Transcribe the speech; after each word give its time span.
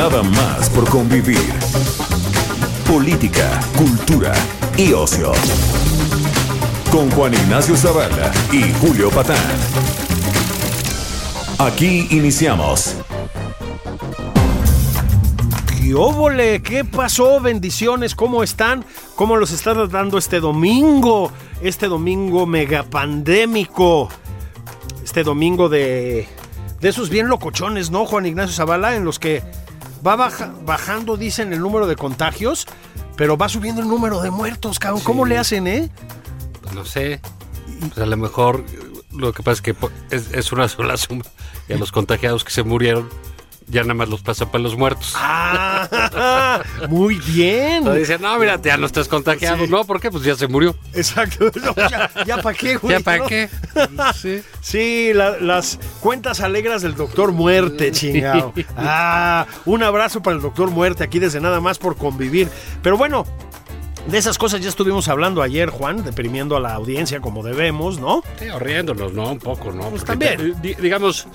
Nada 0.00 0.22
más 0.22 0.70
por 0.70 0.88
convivir. 0.88 1.52
Política, 2.90 3.60
cultura 3.76 4.32
y 4.78 4.94
ocio. 4.94 5.32
Con 6.90 7.10
Juan 7.10 7.34
Ignacio 7.34 7.76
Zavala 7.76 8.32
y 8.50 8.72
Julio 8.80 9.10
Patán. 9.10 9.36
Aquí 11.58 12.08
iniciamos. 12.12 12.96
¿Qué 15.68 15.94
óvole? 15.94 16.62
¿Qué 16.62 16.82
pasó? 16.82 17.38
Bendiciones, 17.38 18.14
¿cómo 18.14 18.42
están? 18.42 18.86
¿Cómo 19.16 19.36
los 19.36 19.50
está 19.50 19.74
tratando 19.74 20.16
este 20.16 20.40
domingo? 20.40 21.30
Este 21.60 21.88
domingo 21.88 22.46
megapandémico. 22.46 24.08
Este 25.04 25.24
domingo 25.24 25.68
de, 25.68 26.26
de 26.80 26.88
esos 26.88 27.10
bien 27.10 27.28
locochones, 27.28 27.90
¿no, 27.90 28.06
Juan 28.06 28.24
Ignacio 28.24 28.56
Zavala? 28.56 28.96
En 28.96 29.04
los 29.04 29.18
que 29.18 29.42
va 30.06 30.16
baja- 30.16 30.52
bajando, 30.64 31.16
dicen, 31.16 31.52
el 31.52 31.60
número 31.60 31.86
de 31.86 31.96
contagios, 31.96 32.66
pero 33.16 33.36
va 33.36 33.48
subiendo 33.48 33.80
el 33.82 33.88
número 33.88 34.20
de 34.22 34.30
muertos, 34.30 34.78
cabrón. 34.78 35.02
¿Cómo 35.04 35.26
le 35.26 35.38
hacen, 35.38 35.66
eh? 35.66 35.90
Pues 36.62 36.74
no 36.74 36.84
sé. 36.84 37.20
Pues 37.80 37.98
a 37.98 38.06
lo 38.06 38.16
mejor 38.16 38.64
lo 39.12 39.32
que 39.32 39.42
pasa 39.42 39.62
es 39.62 39.62
que 39.62 39.76
es 40.38 40.52
una 40.52 40.68
sola 40.68 40.96
suma. 40.96 41.24
Y 41.68 41.72
a 41.74 41.78
los 41.78 41.92
contagiados 41.92 42.44
que 42.44 42.50
se 42.50 42.62
murieron, 42.62 43.08
ya 43.70 43.82
nada 43.82 43.94
más 43.94 44.08
los 44.08 44.20
pasa 44.22 44.50
para 44.50 44.62
los 44.62 44.76
muertos. 44.76 45.14
Ah, 45.16 46.60
muy 46.88 47.16
bien. 47.16 47.78
Entonces 47.78 48.08
dicen, 48.08 48.22
no, 48.22 48.38
mira, 48.38 48.60
ya 48.62 48.76
no 48.76 48.86
estás 48.86 49.08
contagiado. 49.08 49.66
No, 49.66 49.84
¿por 49.84 50.00
qué? 50.00 50.10
Pues 50.10 50.24
ya 50.24 50.34
se 50.34 50.46
murió. 50.48 50.74
Exacto. 50.94 51.50
No, 51.60 51.74
ya, 51.88 52.10
ya 52.26 52.38
para 52.42 52.56
qué, 52.56 52.76
güey. 52.76 52.92
¿Ya 52.98 53.00
para 53.00 53.18
¿no? 53.18 53.26
qué? 53.26 53.48
Sí. 54.14 54.42
Sí, 54.60 55.12
la- 55.14 55.38
las 55.38 55.78
cuentas 56.00 56.40
alegras 56.40 56.82
del 56.82 56.94
doctor 56.94 57.32
Muerte, 57.32 57.92
chingado. 57.92 58.52
Ah, 58.76 59.46
un 59.66 59.82
abrazo 59.82 60.22
para 60.22 60.36
el 60.36 60.42
doctor 60.42 60.70
Muerte 60.70 61.04
aquí 61.04 61.18
desde 61.18 61.40
nada 61.40 61.60
más 61.60 61.78
por 61.78 61.96
convivir. 61.96 62.48
Pero 62.82 62.96
bueno, 62.96 63.26
de 64.06 64.16
esas 64.18 64.38
cosas 64.38 64.60
ya 64.62 64.68
estuvimos 64.70 65.08
hablando 65.08 65.42
ayer, 65.42 65.68
Juan, 65.70 66.02
deprimiendo 66.04 66.56
a 66.56 66.60
la 66.60 66.72
audiencia 66.74 67.20
como 67.20 67.42
debemos, 67.42 67.98
¿no? 68.00 68.22
Sí, 68.38 68.46
riéndonos, 68.58 69.12
¿no? 69.12 69.30
Un 69.30 69.38
poco, 69.38 69.70
¿no? 69.72 69.90
Pues 69.90 70.02
Porque 70.04 70.26
también. 70.26 70.56
digamos, 70.80 71.26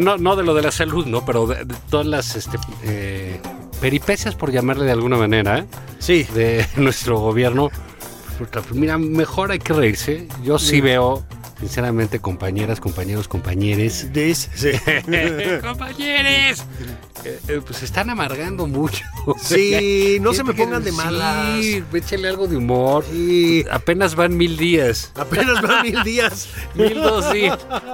no, 0.00 0.16
no 0.18 0.36
de 0.36 0.42
lo 0.42 0.54
de 0.54 0.62
la 0.62 0.70
salud, 0.70 1.06
¿no? 1.06 1.24
Pero 1.24 1.46
de, 1.46 1.64
de 1.64 1.74
todas 1.90 2.06
las 2.06 2.36
este, 2.36 2.58
eh, 2.84 3.40
peripecias, 3.80 4.34
por 4.34 4.50
llamarle 4.50 4.84
de 4.84 4.92
alguna 4.92 5.16
manera, 5.16 5.58
¿eh? 5.58 5.64
Sí. 5.98 6.26
de 6.34 6.66
nuestro 6.76 7.18
gobierno. 7.18 7.70
Pues 8.38 8.72
Mira, 8.72 8.98
mejor 8.98 9.52
hay 9.52 9.58
que 9.60 9.72
reírse. 9.72 10.26
Yo 10.42 10.58
sí 10.58 10.80
veo, 10.80 11.24
sinceramente, 11.60 12.18
compañeras, 12.18 12.80
compañeros, 12.80 13.28
compañeres. 13.28 14.08
Sí. 14.54 14.72
¡Compañeres! 15.62 16.64
Eh, 17.24 17.60
pues 17.66 17.82
están 17.82 18.10
amargando 18.10 18.66
mucho. 18.66 19.04
Sí, 19.40 20.18
no 20.20 20.34
se 20.34 20.44
me 20.44 20.52
pongan 20.52 20.84
de 20.84 20.92
malas. 20.92 21.58
Sí, 21.60 21.82
échale 21.94 22.28
algo 22.28 22.46
de 22.46 22.56
humor. 22.56 23.04
Sí. 23.10 23.64
Apenas 23.70 24.14
van 24.14 24.36
mil 24.36 24.56
días. 24.58 25.12
Apenas 25.16 25.62
van 25.62 25.82
mil 25.82 26.02
días. 26.02 26.48
Mil 26.74 26.94
dos 27.00 27.24
sí, 27.32 27.48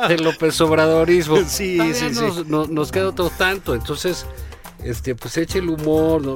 de 0.09 0.19
López 0.19 0.61
Obradorismo. 0.61 1.37
Sí, 1.47 1.77
Todavía 1.77 1.95
sí, 1.95 2.15
sí. 2.15 2.21
nos, 2.21 2.47
no- 2.47 2.67
nos 2.67 2.91
queda 2.93 3.09
otro 3.09 3.31
tanto. 3.31 3.75
Entonces, 3.75 4.27
este, 4.83 5.15
pues 5.15 5.37
eche 5.37 5.61
el 5.61 5.69
humor. 5.71 6.23
no- 6.23 6.35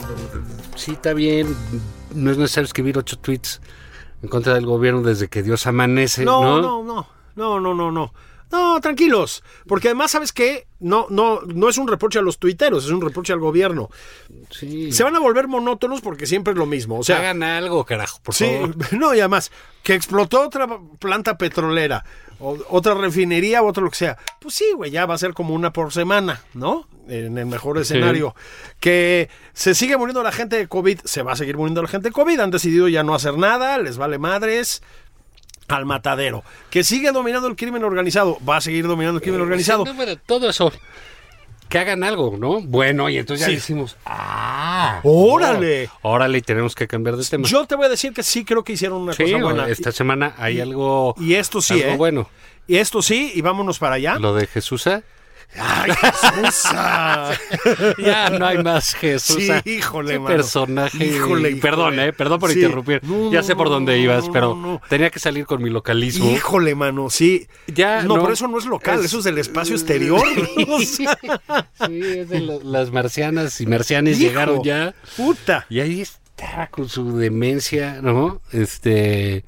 sí, 0.76 0.92
está 0.92 1.12
bien. 1.14 1.54
No 2.14 2.30
es 2.30 2.38
necesario 2.38 2.66
escribir 2.66 2.96
ocho 2.98 3.18
tweets 3.18 3.60
en 4.22 4.28
contra 4.28 4.54
del 4.54 4.66
gobierno 4.66 5.02
desde 5.02 5.26
que 5.28 5.42
Dios 5.42 5.66
amanece. 5.66 6.24
No, 6.24 6.40
No, 6.60 6.82
no, 6.84 6.84
no, 6.84 7.06
no, 7.34 7.60
no, 7.60 7.74
no, 7.74 7.90
no. 7.90 8.14
No, 8.54 8.80
tranquilos, 8.80 9.42
porque 9.66 9.88
además, 9.88 10.12
¿sabes 10.12 10.32
qué? 10.32 10.68
No, 10.78 11.06
no, 11.10 11.40
no 11.42 11.68
es 11.68 11.76
un 11.76 11.88
reproche 11.88 12.18
a 12.20 12.22
los 12.22 12.38
tuiteros, 12.38 12.84
es 12.84 12.90
un 12.90 13.00
reproche 13.00 13.32
al 13.32 13.40
gobierno. 13.40 13.90
Sí. 14.50 14.92
Se 14.92 15.02
van 15.02 15.16
a 15.16 15.18
volver 15.18 15.48
monótonos 15.48 16.00
porque 16.00 16.26
siempre 16.26 16.52
es 16.52 16.58
lo 16.58 16.66
mismo. 16.66 16.98
O 16.98 17.02
sea, 17.02 17.18
Hagan 17.18 17.42
algo, 17.42 17.84
carajo, 17.84 18.20
por 18.22 18.34
sí, 18.34 18.44
favor. 18.44 18.76
no, 18.92 19.12
y 19.14 19.18
además, 19.18 19.50
que 19.82 19.94
explotó 19.94 20.42
otra 20.42 20.68
planta 21.00 21.36
petrolera, 21.36 22.04
o- 22.38 22.58
otra 22.68 22.94
refinería 22.94 23.60
o 23.62 23.66
otro 23.66 23.82
lo 23.84 23.90
que 23.90 23.96
sea. 23.96 24.18
Pues 24.40 24.54
sí, 24.54 24.66
güey, 24.76 24.90
ya 24.92 25.06
va 25.06 25.14
a 25.14 25.18
ser 25.18 25.34
como 25.34 25.52
una 25.54 25.72
por 25.72 25.92
semana, 25.92 26.42
¿no? 26.54 26.86
En 27.08 27.36
el 27.36 27.46
mejor 27.46 27.76
escenario. 27.78 28.34
Que 28.80 29.28
se 29.52 29.74
sigue 29.74 29.96
muriendo 29.96 30.22
la 30.22 30.32
gente 30.32 30.56
de 30.56 30.68
COVID, 30.68 31.00
se 31.04 31.22
va 31.22 31.32
a 31.32 31.36
seguir 31.36 31.56
muriendo 31.56 31.82
la 31.82 31.88
gente 31.88 32.08
de 32.08 32.12
COVID. 32.12 32.38
Han 32.40 32.50
decidido 32.50 32.88
ya 32.88 33.02
no 33.02 33.14
hacer 33.14 33.36
nada, 33.36 33.78
les 33.78 33.96
vale 33.98 34.18
madres. 34.18 34.82
Al 35.68 35.86
matadero. 35.86 36.44
Que 36.70 36.84
sigue 36.84 37.10
dominando 37.12 37.48
el 37.48 37.56
crimen 37.56 37.84
organizado. 37.84 38.38
Va 38.48 38.58
a 38.58 38.60
seguir 38.60 38.86
dominando 38.86 39.18
el 39.18 39.22
crimen 39.22 39.40
organizado. 39.40 39.84
Sí, 39.84 39.92
no, 39.92 39.96
pero 39.98 40.16
todo 40.16 40.48
eso. 40.50 40.72
Que 41.68 41.78
hagan 41.78 42.04
algo, 42.04 42.36
¿no? 42.38 42.60
Bueno, 42.60 43.08
y 43.08 43.16
entonces 43.16 43.46
ya 43.46 43.50
Sí. 43.50 43.56
decimos, 43.56 43.96
¡ah! 44.04 45.00
¡Órale! 45.02 45.88
órale, 46.02 46.38
y 46.38 46.42
tenemos 46.42 46.74
que 46.74 46.86
cambiar 46.86 47.16
de 47.16 47.24
tema. 47.24 47.48
Yo 47.48 47.64
te 47.66 47.74
voy 47.74 47.86
a 47.86 47.88
decir 47.88 48.12
que 48.12 48.22
sí 48.22 48.44
creo 48.44 48.62
que 48.62 48.74
hicieron 48.74 49.00
una 49.02 49.12
sí, 49.14 49.24
cosa 49.24 49.38
buena. 49.42 49.68
esta 49.68 49.90
semana 49.90 50.34
hay 50.36 50.60
algo. 50.60 51.14
Y 51.18 51.34
esto 51.34 51.60
sí, 51.62 51.80
algo 51.82 51.94
¿eh? 51.94 51.96
bueno. 51.96 52.28
Y 52.66 52.76
esto 52.76 53.02
sí, 53.02 53.32
y 53.34 53.40
vámonos 53.40 53.78
para 53.78 53.96
allá. 53.96 54.18
Lo 54.18 54.34
de 54.34 54.46
Jesús. 54.46 54.86
¿eh? 54.86 55.02
¡Ay, 55.58 55.90
Jesús! 55.92 56.64
Ya 57.98 58.30
no 58.30 58.46
hay 58.46 58.62
más 58.62 58.94
Jesús. 58.94 59.36
Sí, 59.36 59.50
ah, 59.50 59.62
híjole, 59.64 60.18
mano. 60.18 60.34
personaje. 60.36 61.04
Híjole, 61.04 61.50
Y 61.50 61.54
Perdón, 61.56 61.94
híjole. 61.94 62.08
eh, 62.08 62.12
perdón 62.12 62.38
por 62.40 62.50
Sí. 62.50 62.60
interrumpir. 62.60 63.00
No, 63.04 63.32
ya 63.32 63.42
sé 63.42 63.54
por 63.56 63.68
dónde 63.68 63.98
ibas, 63.98 64.26
no, 64.26 64.32
pero 64.32 64.54
no. 64.54 64.80
tenía 64.88 65.10
que 65.10 65.18
salir 65.18 65.46
con 65.46 65.62
mi 65.62 65.70
localismo. 65.70 66.30
Híjole, 66.30 66.74
mano, 66.74 67.10
sí. 67.10 67.46
Ya, 67.66 68.02
no, 68.02 68.14
pero 68.20 68.32
eso 68.32 68.48
no 68.48 68.58
es 68.58 68.66
local, 68.66 68.98
Es- 69.00 69.06
eso 69.06 69.18
es 69.18 69.24
del 69.24 69.38
espacio 69.38 69.74
exterior. 69.76 70.22
O 70.68 70.80
sea, 70.80 71.18
Sí, 71.86 72.00
es 72.02 72.28
de 72.28 72.40
lo- 72.40 72.60
las 72.62 72.90
marcianas 72.90 73.60
y 73.60 73.66
marcianes 73.66 74.18
hijo, 74.18 74.28
llegaron 74.30 74.62
ya. 74.62 74.94
Puta. 75.16 75.66
Y 75.70 75.80
ahí 75.80 76.00
estaba 76.00 76.66
con 76.68 76.88
su 76.88 77.16
demencia, 77.16 78.00
¿no? 78.02 78.40
Este. 78.52 79.44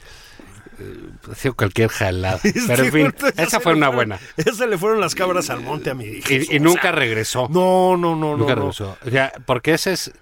Eh, 0.78 1.30
Hacía 1.30 1.52
cualquier 1.52 1.88
jalada. 1.88 2.40
Pero 2.66 2.84
en 2.84 2.92
fin, 2.92 3.14
esa 3.36 3.60
fue 3.60 3.74
una 3.74 3.88
buena. 3.88 4.18
Esa 4.36 4.66
le 4.66 4.78
fueron 4.78 5.00
las 5.00 5.14
cabras 5.14 5.50
al 5.50 5.60
monte 5.60 5.90
a 5.90 5.94
mi 5.94 6.04
hija. 6.04 6.34
Y, 6.50 6.58
nunca 6.60 6.92
regresó. 6.92 7.48
No, 7.48 7.96
no, 7.96 8.16
no, 8.16 8.36
nunca 8.36 8.54
no. 8.54 8.62
no. 8.66 8.72
regresó. 8.72 8.98
O 9.04 9.10
sea, 9.10 9.32
porque 9.44 9.74
ese 9.74 9.92
es. 9.92 10.12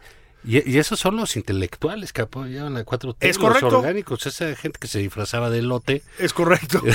Y, 0.47 0.79
esos 0.79 1.01
son 1.01 1.17
los 1.17 1.37
intelectuales 1.37 2.13
que 2.13 2.21
apoyaban 2.23 2.75
la 2.75 2.85
4T. 2.85 3.17
Es 3.21 3.39
los 3.39 3.47
correcto. 3.47 3.79
orgánicos, 3.79 4.27
esa 4.27 4.55
gente 4.55 4.79
que 4.79 4.89
se 4.89 4.99
disfrazaba 4.99 5.49
de 5.49 5.63
lote. 5.63 6.03
Es 6.19 6.35
correcto. 6.35 6.83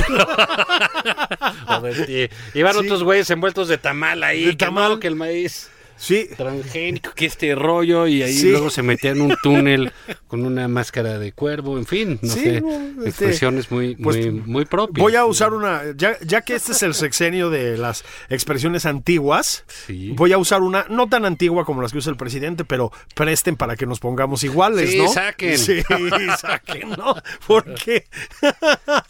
iban 2.54 2.78
otros 2.78 3.04
güeyes 3.04 3.30
envueltos 3.32 3.68
de 3.68 3.80
tamal 3.80 4.24
ahí. 4.24 4.46
De 4.46 4.56
tamal. 4.56 5.00
que 5.00 5.08
el 5.08 5.16
maíz 5.16 5.72
Sí. 6.00 6.30
transgénico, 6.36 7.12
que 7.14 7.26
este 7.26 7.54
rollo. 7.56 8.08
Y 8.08 8.24
ahí 8.24 8.34
Sí. 8.34 8.50
luego 8.52 8.70
se 8.70 8.82
metían 8.82 9.18
en 9.18 9.22
un 9.24 9.36
túnel 9.44 9.92
con 10.28 10.46
una 10.46 10.68
máscara 10.68 11.20
de 11.20 11.32
cuervo. 11.34 11.78
En 11.78 11.86
fin, 11.86 12.18
no 12.22 12.34
Sí, 12.34 12.40
sé. 12.40 12.62
no, 12.62 12.70
este, 13.00 13.10
expresiones 13.10 13.70
muy, 13.70 13.96
pues, 13.96 14.18
muy, 14.18 14.32
muy 14.32 14.66
propias. 14.66 15.02
Voy 15.04 15.16
a 15.16 15.26
usar 15.26 15.54
una, 15.54 15.82
ya, 15.96 16.18
ya 16.22 16.42
que 16.42 16.56
este 16.56 16.72
es 16.72 16.82
el 16.84 16.94
sexenio 16.94 17.50
de 17.50 17.78
las 17.78 18.04
expresiones 18.30 18.86
antiguas, 18.86 19.66
Sí. 19.68 20.12
voy 20.16 20.34
a 20.34 20.38
usar 20.38 20.62
una 20.62 20.86
no 20.90 21.08
tan 21.10 21.26
antigua 21.26 21.66
como 21.66 21.82
las 21.82 21.92
que 21.92 21.98
usa 21.98 22.12
el 22.12 22.18
presidente, 22.18 22.64
pero 22.66 22.92
presten 23.14 23.56
para 23.58 23.76
que 23.76 23.86
nos 23.86 24.00
pongamos 24.00 24.44
iguales, 24.44 24.90
Sí, 24.92 24.98
¿no? 25.00 25.10
saquen. 25.12 25.58
Sí, 25.58 25.82
saquen, 26.40 26.90
¿no? 26.92 27.16
Porque 27.46 28.06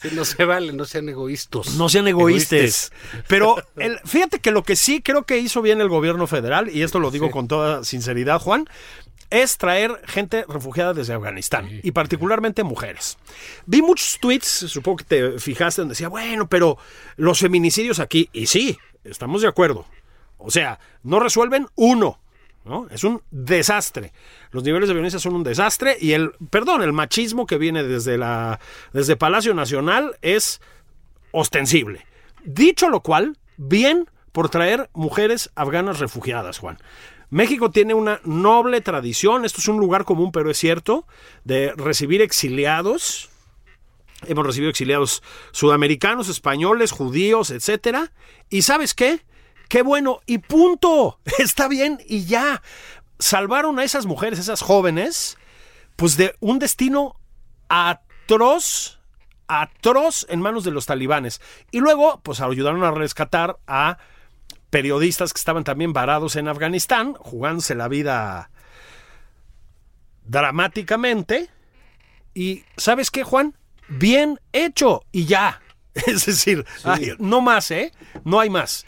Sí, 0.01 0.09
no 0.13 0.25
se 0.25 0.43
vale, 0.45 0.73
no 0.73 0.85
sean 0.85 1.07
egoístas. 1.09 1.75
no 1.75 1.89
sean 1.89 2.07
egoístas. 2.07 2.91
Pero 3.27 3.57
el- 3.77 3.99
fíjate 4.05 4.39
que 4.39 4.51
lo 4.51 4.63
que 4.63 4.75
sí 4.75 5.01
creo 5.01 5.23
que 5.23 5.37
hizo 5.37 5.61
bien 5.61 5.81
el 5.81 5.89
gobierno 5.89 6.25
federal, 6.27 6.69
y 6.73 6.78
esto 6.83 6.99
lo 6.99 7.11
digo 7.11 7.31
con 7.31 7.47
toda 7.47 7.83
sinceridad, 7.83 8.39
Juan, 8.39 8.67
es 9.29 9.57
traer 9.57 10.01
gente 10.05 10.45
refugiada 10.47 10.93
desde 10.93 11.13
Afganistán 11.13 11.69
y 11.83 11.91
particularmente 11.91 12.63
mujeres. 12.63 13.17
Vi 13.65 13.81
muchos 13.81 14.17
tweets, 14.19 14.47
supongo 14.47 14.97
que 14.97 15.03
te 15.03 15.39
fijaste, 15.39 15.81
donde 15.81 15.93
decía, 15.93 16.09
bueno, 16.09 16.49
pero 16.49 16.77
los 17.15 17.39
feminicidios 17.39 17.99
aquí, 17.99 18.29
y 18.33 18.47
sí, 18.47 18.77
estamos 19.03 19.41
de 19.41 19.47
acuerdo. 19.47 19.85
O 20.37 20.51
sea, 20.51 20.79
no 21.03 21.19
resuelven 21.19 21.67
uno. 21.75 22.19
¿no? 22.65 22.87
Es 22.91 23.03
un 23.03 23.21
desastre. 23.31 24.13
Los 24.51 24.63
niveles 24.63 24.87
de 24.87 24.93
violencia 24.93 25.19
son 25.19 25.35
un 25.35 25.43
desastre 25.43 25.97
y 25.99 26.13
el, 26.13 26.31
perdón, 26.49 26.81
el 26.83 26.93
machismo 26.93 27.45
que 27.45 27.57
viene 27.57 27.83
desde 27.83 28.17
la 28.17 28.59
desde 28.93 29.15
Palacio 29.15 29.53
Nacional 29.53 30.15
es 30.21 30.61
ostensible. 31.31 32.05
Dicho 32.43 32.89
lo 32.89 33.01
cual, 33.01 33.37
bien 33.57 34.09
por 34.39 34.47
traer 34.47 34.89
mujeres 34.93 35.51
afganas 35.55 35.99
refugiadas, 35.99 36.59
Juan. 36.59 36.77
México 37.29 37.71
tiene 37.71 37.93
una 37.93 38.21
noble 38.23 38.79
tradición, 38.79 39.43
esto 39.43 39.59
es 39.59 39.67
un 39.67 39.81
lugar 39.81 40.05
común, 40.05 40.31
pero 40.31 40.49
es 40.49 40.57
cierto, 40.57 41.05
de 41.43 41.73
recibir 41.75 42.21
exiliados. 42.21 43.29
Hemos 44.27 44.45
recibido 44.45 44.69
exiliados 44.69 45.23
sudamericanos, 45.51 46.29
españoles, 46.29 46.91
judíos, 46.91 47.51
etcétera. 47.51 48.13
¿Y 48.49 48.61
sabes 48.61 48.93
qué? 48.93 49.25
Qué 49.67 49.81
bueno, 49.81 50.21
y 50.25 50.37
punto. 50.37 51.19
Está 51.37 51.67
bien, 51.67 51.99
y 52.07 52.23
ya. 52.23 52.61
Salvaron 53.19 53.77
a 53.77 53.83
esas 53.83 54.05
mujeres, 54.05 54.39
esas 54.39 54.61
jóvenes, 54.61 55.37
pues 55.97 56.15
de 56.15 56.33
un 56.39 56.59
destino 56.59 57.19
atroz, 57.67 59.01
atroz 59.49 60.25
en 60.29 60.39
manos 60.39 60.63
de 60.63 60.71
los 60.71 60.85
talibanes. 60.85 61.41
Y 61.71 61.81
luego, 61.81 62.21
pues 62.23 62.39
ayudaron 62.39 62.85
a 62.85 62.91
rescatar 62.91 63.57
a 63.67 63.97
periodistas 64.69 65.33
que 65.33 65.39
estaban 65.39 65.63
también 65.63 65.93
varados 65.93 66.35
en 66.35 66.47
Afganistán, 66.47 67.13
jugándose 67.13 67.75
la 67.75 67.87
vida 67.87 68.51
dramáticamente. 70.25 71.49
Y 72.33 72.63
¿sabes 72.77 73.11
qué, 73.11 73.23
Juan? 73.23 73.55
Bien 73.87 74.39
hecho 74.53 75.03
y 75.11 75.25
ya. 75.25 75.61
Es 76.07 76.25
decir, 76.25 76.65
ay, 76.83 77.13
no 77.17 77.41
más, 77.41 77.71
¿eh? 77.71 77.91
No 78.23 78.39
hay 78.39 78.49
más. 78.49 78.85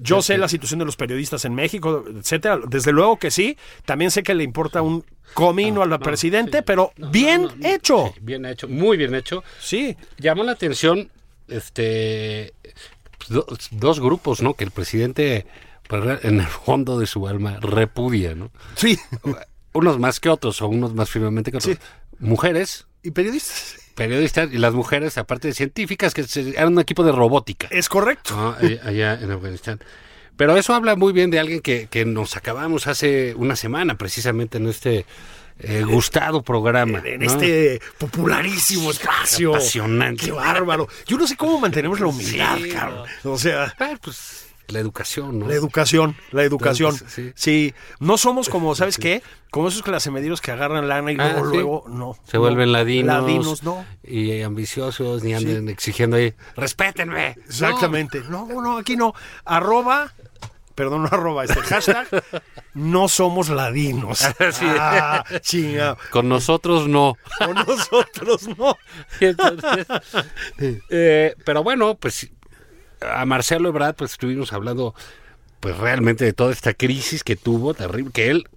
Yo 0.00 0.22
sé 0.22 0.38
la 0.38 0.48
situación 0.48 0.78
de 0.78 0.84
los 0.84 0.96
periodistas 0.96 1.44
en 1.44 1.54
México, 1.54 2.04
etcétera. 2.08 2.60
Desde 2.68 2.92
luego 2.92 3.18
que 3.18 3.32
sí. 3.32 3.58
También 3.84 4.12
sé 4.12 4.22
que 4.22 4.34
le 4.34 4.44
importa 4.44 4.80
un 4.80 5.04
comino 5.34 5.82
al 5.82 5.98
presidente, 5.98 6.58
sí. 6.58 6.64
pero 6.64 6.92
No, 6.96 7.10
bien 7.10 7.48
hecho. 7.64 8.12
Sí, 8.14 8.20
bien 8.22 8.44
hecho, 8.46 8.68
muy 8.68 8.96
bien 8.96 9.14
hecho. 9.14 9.42
Sí. 9.58 9.96
Llamó 10.18 10.44
la 10.44 10.52
atención 10.52 11.10
este 11.48 12.52
do- 13.28 13.46
dos 13.72 14.00
grupos, 14.00 14.42
¿no? 14.42 14.54
Que 14.54 14.64
el 14.64 14.70
presidente 14.70 15.46
pues, 15.88 16.24
en 16.24 16.40
el 16.40 16.46
fondo 16.46 16.98
de 16.98 17.06
su 17.06 17.26
alma 17.28 17.58
repudia, 17.60 18.34
¿no? 18.34 18.50
Sí. 18.76 18.98
Unos 19.72 19.98
más 19.98 20.20
que 20.20 20.28
otros, 20.28 20.60
o 20.62 20.68
unos 20.68 20.94
más 20.94 21.08
firmemente 21.10 21.50
que 21.50 21.58
otros. 21.58 21.76
Sí. 21.76 21.82
Mujeres, 22.18 22.86
Y 23.02 23.10
periodistas. 23.12 23.76
periodistas, 23.94 24.50
y 24.52 24.58
las 24.58 24.74
mujeres, 24.74 25.18
aparte 25.18 25.48
de 25.48 25.54
científicas, 25.54 26.14
que 26.14 26.24
eran 26.56 26.72
un 26.72 26.80
equipo 26.80 27.04
de 27.04 27.12
robótica. 27.12 27.68
Es 27.70 27.88
correcto. 27.88 28.34
¿no? 28.36 28.56
Allá- 28.58 28.80
allá 28.84 29.14
en 29.20 29.30
Afganistán. 29.30 29.80
Pero 30.36 30.56
eso 30.56 30.72
habla 30.74 30.94
muy 30.96 31.12
bien 31.12 31.30
de 31.30 31.38
alguien 31.40 31.60
que, 31.60 31.88
que 31.88 32.04
nos 32.04 32.36
acabamos 32.36 32.86
hace 32.86 33.34
una 33.34 33.56
semana, 33.56 33.96
precisamente 33.98 34.58
en 34.58 34.68
este 34.68 35.04
eh, 35.60 35.82
gustado 35.84 36.42
programa. 36.42 37.02
en 37.04 37.20
¿no? 37.20 37.26
este 37.26 37.80
popularísimo 37.98 38.90
espacio. 38.90 39.50
Apasionante. 39.54 40.26
Qué 40.26 40.32
bárbaro. 40.32 40.88
Yo 41.06 41.16
no 41.18 41.26
sé 41.26 41.36
cómo 41.36 41.58
mantenemos 41.60 42.00
la 42.00 42.06
humildad, 42.06 42.56
Sí, 42.58 42.68
cabrón. 42.70 43.06
O 43.24 43.38
sea, 43.38 43.74
Ah, 43.78 43.94
pues 44.02 44.44
la 44.68 44.80
educación, 44.80 45.38
¿no? 45.38 45.48
la 45.48 45.54
educación, 45.54 46.14
la 46.30 46.42
educación. 46.42 46.94
Sí. 47.08 47.32
Sí. 47.34 47.74
no 48.00 48.18
somos 48.18 48.50
como, 48.50 48.74
¿sabes 48.74 48.98
qué? 48.98 49.22
Como 49.50 49.68
esos 49.68 49.82
clasemedieros 49.82 50.42
que 50.42 50.50
agarran 50.50 50.86
lana 50.88 51.10
y 51.10 51.16
Ah, 51.18 51.30
luego, 51.32 51.44
luego, 51.46 51.84
no. 51.88 52.18
Se 52.24 52.36
no. 52.36 52.40
vuelven 52.42 52.70
ladinos. 52.72 53.22
Ladinos, 53.22 53.62
no. 53.62 53.86
Y 54.04 54.42
ambiciosos, 54.42 55.24
ni 55.24 55.32
anden 55.32 55.70
exigiendo 55.70 56.16
ahí, 56.18 56.34
respétenme. 56.54 57.36
Exactamente. 57.46 58.20
No, 58.28 58.46
no, 58.46 58.76
aquí 58.76 58.94
no. 58.96 59.14
Arroba, 59.46 60.12
perdón, 60.78 61.02
no 61.02 61.08
arroba, 61.12 61.42
este 61.42 61.60
hashtag, 61.60 62.06
no 62.74 63.08
somos 63.08 63.48
ladinos. 63.48 64.20
Sí. 65.42 65.76
Ah, 65.78 65.96
con 66.10 66.28
nosotros 66.28 66.88
no. 66.88 67.16
Con 67.38 67.54
nosotros 67.54 68.48
no. 68.56 68.78
Entonces, 69.20 69.86
eh, 70.88 71.34
pero 71.44 71.64
bueno, 71.64 71.96
pues 71.96 72.30
a 73.00 73.24
Marcelo 73.26 73.68
Ebrard 73.68 73.96
pues 73.96 74.12
estuvimos 74.12 74.52
hablando 74.52 74.94
pues 75.60 75.76
realmente 75.76 76.24
de 76.24 76.32
toda 76.32 76.52
esta 76.52 76.74
crisis 76.74 77.24
que 77.24 77.34
tuvo, 77.34 77.74
terrible, 77.74 78.12
que 78.12 78.30
él, 78.30 78.48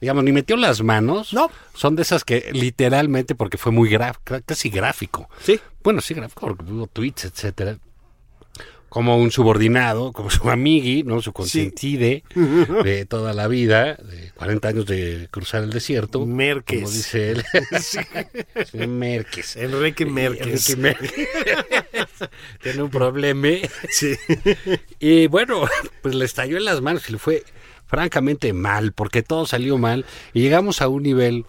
digamos, 0.00 0.22
ni 0.22 0.32
metió 0.32 0.56
las 0.56 0.82
manos. 0.82 1.32
No. 1.32 1.50
Son 1.74 1.96
de 1.96 2.02
esas 2.02 2.24
que 2.24 2.50
literalmente, 2.52 3.34
porque 3.34 3.58
fue 3.58 3.72
muy 3.72 3.88
gráfico, 3.88 4.38
casi 4.46 4.70
gráfico. 4.70 5.28
Sí. 5.40 5.60
Bueno, 5.82 6.00
sí, 6.00 6.14
gráfico, 6.14 6.46
porque 6.46 6.72
hubo 6.72 6.86
tweets, 6.86 7.24
etcétera. 7.24 7.78
Como 8.90 9.16
un 9.16 9.30
subordinado, 9.30 10.12
como 10.12 10.28
su 10.30 10.50
amigui, 10.50 11.04
¿no? 11.04 11.22
Su 11.22 11.32
consentide 11.32 12.22
de 12.84 13.06
toda 13.06 13.32
la 13.32 13.46
vida, 13.48 13.94
de 13.94 14.32
40 14.36 14.68
años 14.68 14.86
de 14.86 15.28
cruzar 15.30 15.62
el 15.62 15.70
desierto. 15.70 16.26
Merques. 16.26 16.80
Como 16.82 16.90
dice 16.92 17.30
él. 17.30 17.44
Sí, 18.70 18.86
Merques. 18.86 19.56
Enrique 19.56 20.04
Mérquez. 20.04 20.70
Enrique 20.70 20.76
Merques. 20.76 21.12
Tiene 22.62 22.82
un 22.82 22.90
problema. 22.90 23.48
Sí. 23.88 24.14
Y 24.98 25.26
bueno, 25.28 25.62
pues 26.02 26.14
le 26.14 26.24
estalló 26.24 26.56
en 26.56 26.64
las 26.64 26.80
manos 26.80 27.08
y 27.08 27.12
le 27.12 27.18
fue 27.18 27.44
francamente 27.86 28.52
mal, 28.52 28.92
porque 28.92 29.22
todo 29.22 29.46
salió 29.46 29.78
mal. 29.78 30.04
Y 30.34 30.42
llegamos 30.42 30.82
a 30.82 30.88
un 30.88 31.02
nivel 31.02 31.44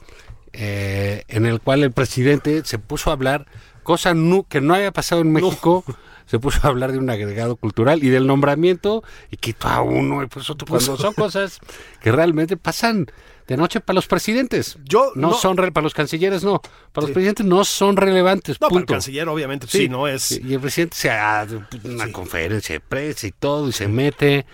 eh, 0.54 1.24
en 1.28 1.46
el 1.46 1.60
cual 1.60 1.84
el 1.84 1.92
presidente 1.92 2.64
se 2.66 2.78
puso 2.80 3.10
a 3.10 3.14
hablar, 3.14 3.46
cosa 3.84 4.14
nu- 4.14 4.46
que 4.48 4.62
no 4.62 4.74
había 4.76 4.92
pasado 4.92 5.22
en 5.22 5.32
México. 5.32 5.84
Se 6.32 6.40
puso 6.40 6.62
a 6.64 6.68
hablar 6.70 6.94
de 6.94 6.98
un 6.98 7.10
agregado 7.10 7.58
cultural 7.58 8.02
y 8.06 8.08
del 8.08 8.26
nombramiento 8.26 9.04
y 9.30 9.36
quitó 9.36 9.68
a 9.68 9.82
uno 9.82 10.24
y 10.24 10.28
pues 10.28 10.50
otro. 10.50 10.66
Cuando 10.66 10.96
son 10.96 11.14
cosas 11.14 11.60
que 12.02 12.10
realmente 12.10 12.56
pasan 12.56 13.08
de 13.48 13.58
noche 13.58 13.82
para 13.82 13.96
los 13.96 14.08
presidentes. 14.08 14.78
Yo 14.86 15.12
no, 15.16 15.32
no- 15.32 15.34
son 15.34 15.58
para 15.58 15.82
los 15.82 15.94
cancilleres, 15.94 16.42
no. 16.42 16.62
Para 16.94 17.08
los 17.08 17.14
presidentes 17.14 17.46
no 17.46 17.66
son 17.66 17.98
relevantes. 17.98 18.62
No, 18.62 18.70
para 18.70 18.80
el 18.80 18.86
punto. 18.86 18.94
canciller, 18.94 19.28
obviamente, 19.28 19.68
sí, 19.68 19.90
no 19.90 20.08
es. 20.08 20.32
Y 20.32 20.54
el 20.54 20.62
presidente 20.62 20.96
se 20.96 21.10
hace 21.10 21.60
una 21.84 22.10
conferencia 22.14 22.76
de 22.76 22.80
prensa 22.80 23.28
y 23.28 23.34
todo, 23.34 23.68
y 23.68 23.74
se 23.74 23.90
mete. 23.90 24.46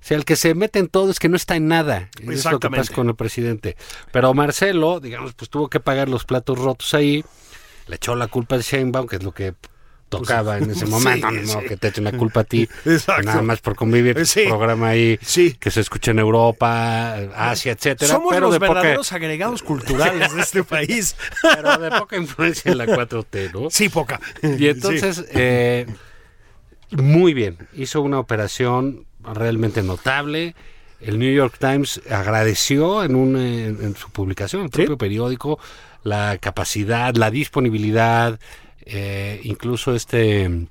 sea, 0.00 0.16
el 0.16 0.24
que 0.24 0.34
se 0.34 0.54
mete 0.54 0.78
en 0.78 0.88
todo 0.88 1.10
es 1.10 1.18
que 1.18 1.28
no 1.28 1.36
está 1.36 1.56
en 1.56 1.68
nada. 1.68 2.08
Es 2.26 2.46
lo 2.46 2.58
que 2.58 2.70
pasa 2.70 2.94
con 2.94 3.10
el 3.10 3.16
presidente. 3.16 3.76
Pero 4.12 4.32
Marcelo, 4.32 4.98
digamos, 4.98 5.34
pues 5.34 5.50
tuvo 5.50 5.68
que 5.68 5.78
pagar 5.78 6.08
los 6.08 6.24
platos 6.24 6.58
rotos 6.58 6.94
ahí. 6.94 7.22
Le 7.86 7.96
echó 7.96 8.14
la 8.14 8.28
culpa 8.28 8.56
a 8.56 8.60
Sheinbaum, 8.60 9.06
que 9.06 9.16
es 9.16 9.22
lo 9.22 9.32
que 9.32 9.52
tocaba 10.08 10.58
en 10.58 10.70
ese 10.70 10.84
sí, 10.86 10.90
momento. 10.90 11.30
no, 11.30 11.60
sí. 11.60 11.66
que 11.68 11.76
te 11.76 11.88
echen 11.88 12.04
la 12.04 12.12
culpa 12.12 12.40
a 12.40 12.44
ti. 12.44 12.68
Exacto. 12.84 13.22
Nada 13.22 13.42
más 13.42 13.60
por 13.60 13.74
convivir. 13.76 14.24
Sí. 14.26 14.44
Programa 14.48 14.88
ahí 14.88 15.18
que 15.60 15.70
se 15.70 15.80
escucha 15.80 16.10
en 16.12 16.18
Europa, 16.18 17.14
Asia, 17.36 17.72
etcétera. 17.72 18.14
Somos 18.14 18.30
pero 18.32 18.46
los 18.46 18.52
de 18.54 18.60
poca- 18.60 18.72
verdaderos 18.74 19.12
agregados 19.12 19.62
culturales 19.62 20.34
de 20.34 20.40
este 20.40 20.64
país. 20.64 21.16
pero 21.42 21.78
de 21.78 21.90
poca 21.90 22.16
influencia 22.16 22.72
en 22.72 22.78
la 22.78 22.86
4T, 22.86 23.52
¿no? 23.52 23.68
Sí, 23.70 23.88
poca. 23.88 24.20
Y 24.42 24.68
entonces, 24.68 25.24
eh, 25.32 25.86
muy 26.90 27.34
bien, 27.34 27.58
hizo 27.74 28.00
una 28.00 28.18
operación 28.18 29.04
realmente 29.22 29.82
notable. 29.82 30.54
El 31.00 31.18
New 31.18 31.32
York 31.32 31.56
Times 31.58 32.00
agradeció 32.10 33.04
en, 33.04 33.14
un, 33.14 33.36
eh, 33.36 33.66
en 33.66 33.94
su 33.94 34.10
publicación, 34.10 34.62
el 34.62 34.70
propio 34.70 34.98
periódico, 34.98 35.58
la 36.02 36.38
capacidad, 36.40 37.14
la 37.14 37.30
disponibilidad, 37.30 38.40
eh, 38.88 39.40
incluso 39.44 39.94
este 39.94 40.66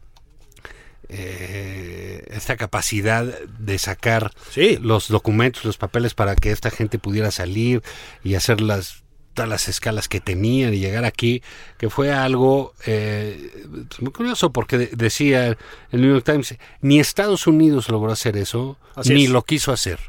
eh, 1.09 2.25
esta 2.31 2.57
capacidad 2.57 3.23
de 3.23 3.77
sacar 3.77 4.31
Sí. 4.51 4.77
los 4.81 5.07
documentos, 5.07 5.63
los 5.63 5.77
papeles 5.77 6.13
para 6.13 6.35
que 6.35 6.51
esta 6.51 6.69
gente 6.69 6.99
pudiera 6.99 7.31
salir 7.31 7.81
y 8.23 8.35
hacer 8.35 8.61
las 8.61 9.03
todas 9.33 9.49
las 9.51 9.67
escalas 9.69 10.07
que 10.09 10.19
tenían 10.19 10.73
y 10.73 10.79
llegar 10.79 11.05
aquí, 11.05 11.43
que 11.77 11.91
fue 11.91 12.11
algo 12.11 12.73
eh, 12.87 13.51
pues, 13.87 14.01
muy 14.01 14.11
curioso 14.11 14.51
porque 14.51 14.79
de- 14.79 14.89
decía 14.93 15.49
el 15.91 16.01
New 16.01 16.11
York 16.11 16.25
Times, 16.25 16.55
ni 16.81 16.99
Estados 16.99 17.45
Unidos 17.45 17.87
logró 17.89 18.11
hacer 18.11 18.35
eso, 18.35 18.79
Así 18.95 19.13
ni 19.13 19.25
es. 19.25 19.29
lo 19.29 19.43
quiso 19.43 19.71
hacer. 19.71 19.99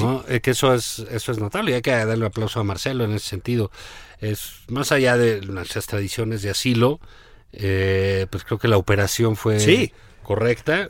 ¿no? 0.00 0.24
Eh, 0.28 0.40
que 0.40 0.52
eso 0.52 0.72
es 0.72 1.00
eso 1.10 1.30
es 1.30 1.38
notable 1.38 1.72
y 1.72 1.74
hay 1.74 1.82
que 1.82 1.90
darle 1.90 2.14
un 2.16 2.22
aplauso 2.24 2.58
a 2.58 2.64
Marcelo 2.64 3.04
en 3.04 3.12
ese 3.12 3.28
sentido. 3.28 3.70
Es 4.18 4.52
más 4.68 4.92
allá 4.92 5.18
de 5.18 5.42
nuestras 5.42 5.86
tradiciones 5.86 6.40
de 6.40 6.48
asilo, 6.48 7.00
eh, 7.58 8.26
pues 8.30 8.44
creo 8.44 8.58
que 8.58 8.68
la 8.68 8.76
operación 8.76 9.36
fue 9.36 9.60
Sí. 9.60 9.92
correcta, 10.22 10.88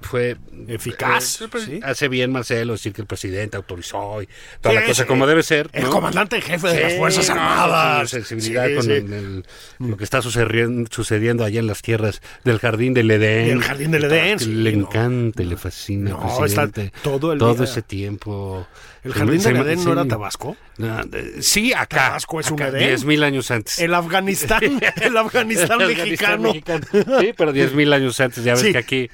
fue 0.00 0.36
Eficaz, 0.68 1.40
eh, 1.42 1.48
sí. 1.64 1.80
Hace 1.82 2.08
bien 2.08 2.32
Marcelo 2.32 2.72
decir 2.74 2.92
que 2.92 3.00
el 3.02 3.06
presidente 3.06 3.56
autorizó 3.56 4.22
y 4.22 4.28
toda 4.60 4.74
Sí, 4.74 4.80
la 4.80 4.86
cosa 4.86 5.02
sí. 5.02 5.08
como 5.08 5.26
debe 5.26 5.42
ser. 5.42 5.68
El 5.72 5.84
¿no? 5.84 5.90
comandante 5.90 6.40
jefe 6.40 6.68
de 6.68 6.80
las 6.80 6.94
Fuerzas 6.94 7.28
no, 7.28 7.34
Armadas. 7.34 8.10
su 8.10 8.16
sensibilidad 8.22 8.68
con 8.76 8.90
el- 8.90 9.12
el- 9.12 9.44
lo 9.78 9.96
que 9.96 10.04
está 10.04 10.22
sucediendo, 10.22 10.88
sucediendo 10.92 11.44
allá 11.44 11.60
en 11.60 11.66
las 11.66 11.82
tierras 11.82 12.20
del 12.44 12.58
Jardín 12.58 12.94
del 12.94 13.10
Edén. 13.10 13.48
Del 13.48 13.62
Jardín 13.62 13.90
del 13.90 14.04
Edén, 14.04 14.38
Que 14.38 14.44
sí, 14.44 14.52
le 14.52 14.72
no. 14.72 14.86
encanta 14.86 15.42
y 15.42 15.46
le 15.46 15.56
fascina 15.56 16.10
No, 16.10 16.44
está 16.44 16.68
todo 17.02 17.32
el 17.32 17.38
todo 17.38 17.54
día. 17.54 17.64
ese 17.64 17.82
tiempo. 17.82 18.66
¿El 19.04 19.12
Jardín 19.12 19.40
del 19.40 19.56
Edén 19.58 19.84
no 19.84 19.92
era. 19.92 20.04
Tabasco? 20.04 20.56
No, 20.78 21.00
sí, 21.40 21.72
acá. 21.72 22.06
Tabasco 22.08 22.40
es 22.40 22.50
un 22.50 22.60
acá, 22.60 22.76
Edén. 22.76 22.96
10.000 22.98 23.22
años 23.22 23.50
antes. 23.52 23.78
El 23.78 23.94
Afganistán, 23.94 24.60
el 25.00 25.16
Afganistán 25.16 25.80
El 25.80 25.88
mexicano. 25.96 26.48
Afganistán 26.48 26.80
mexicano. 26.92 27.20
Sí, 27.20 27.32
pero 27.36 27.52
10.000 27.52 27.92
años 27.94 28.18
antes. 28.20 28.42
Ya 28.42 28.54
ves 28.54 28.64
que 28.64 28.78
aquí 28.78 29.10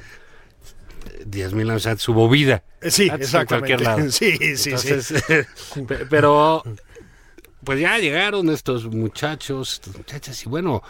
10.000 1.26 1.71
años 1.71 1.87
antes 1.87 2.09
hubo 2.09 2.29
vida. 2.29 2.64
Eh, 2.81 2.91
Sí, 2.91 3.09
Antes 3.09 3.33
en 3.35 3.47
cualquier 3.47 3.81
lado. 3.81 3.99
Sí, 4.11 4.37
sí, 4.38 4.57
sí. 4.57 4.71
Entonces, 4.71 5.25
pero 6.11 6.62
pues 7.64 7.81
ya 7.81 7.99
llegaron 7.99 8.50
estos 8.50 8.87
muchachos, 8.87 9.75
estas 9.75 9.97
muchachas, 9.97 10.45
y 10.45 10.49
bueno, 10.49 10.83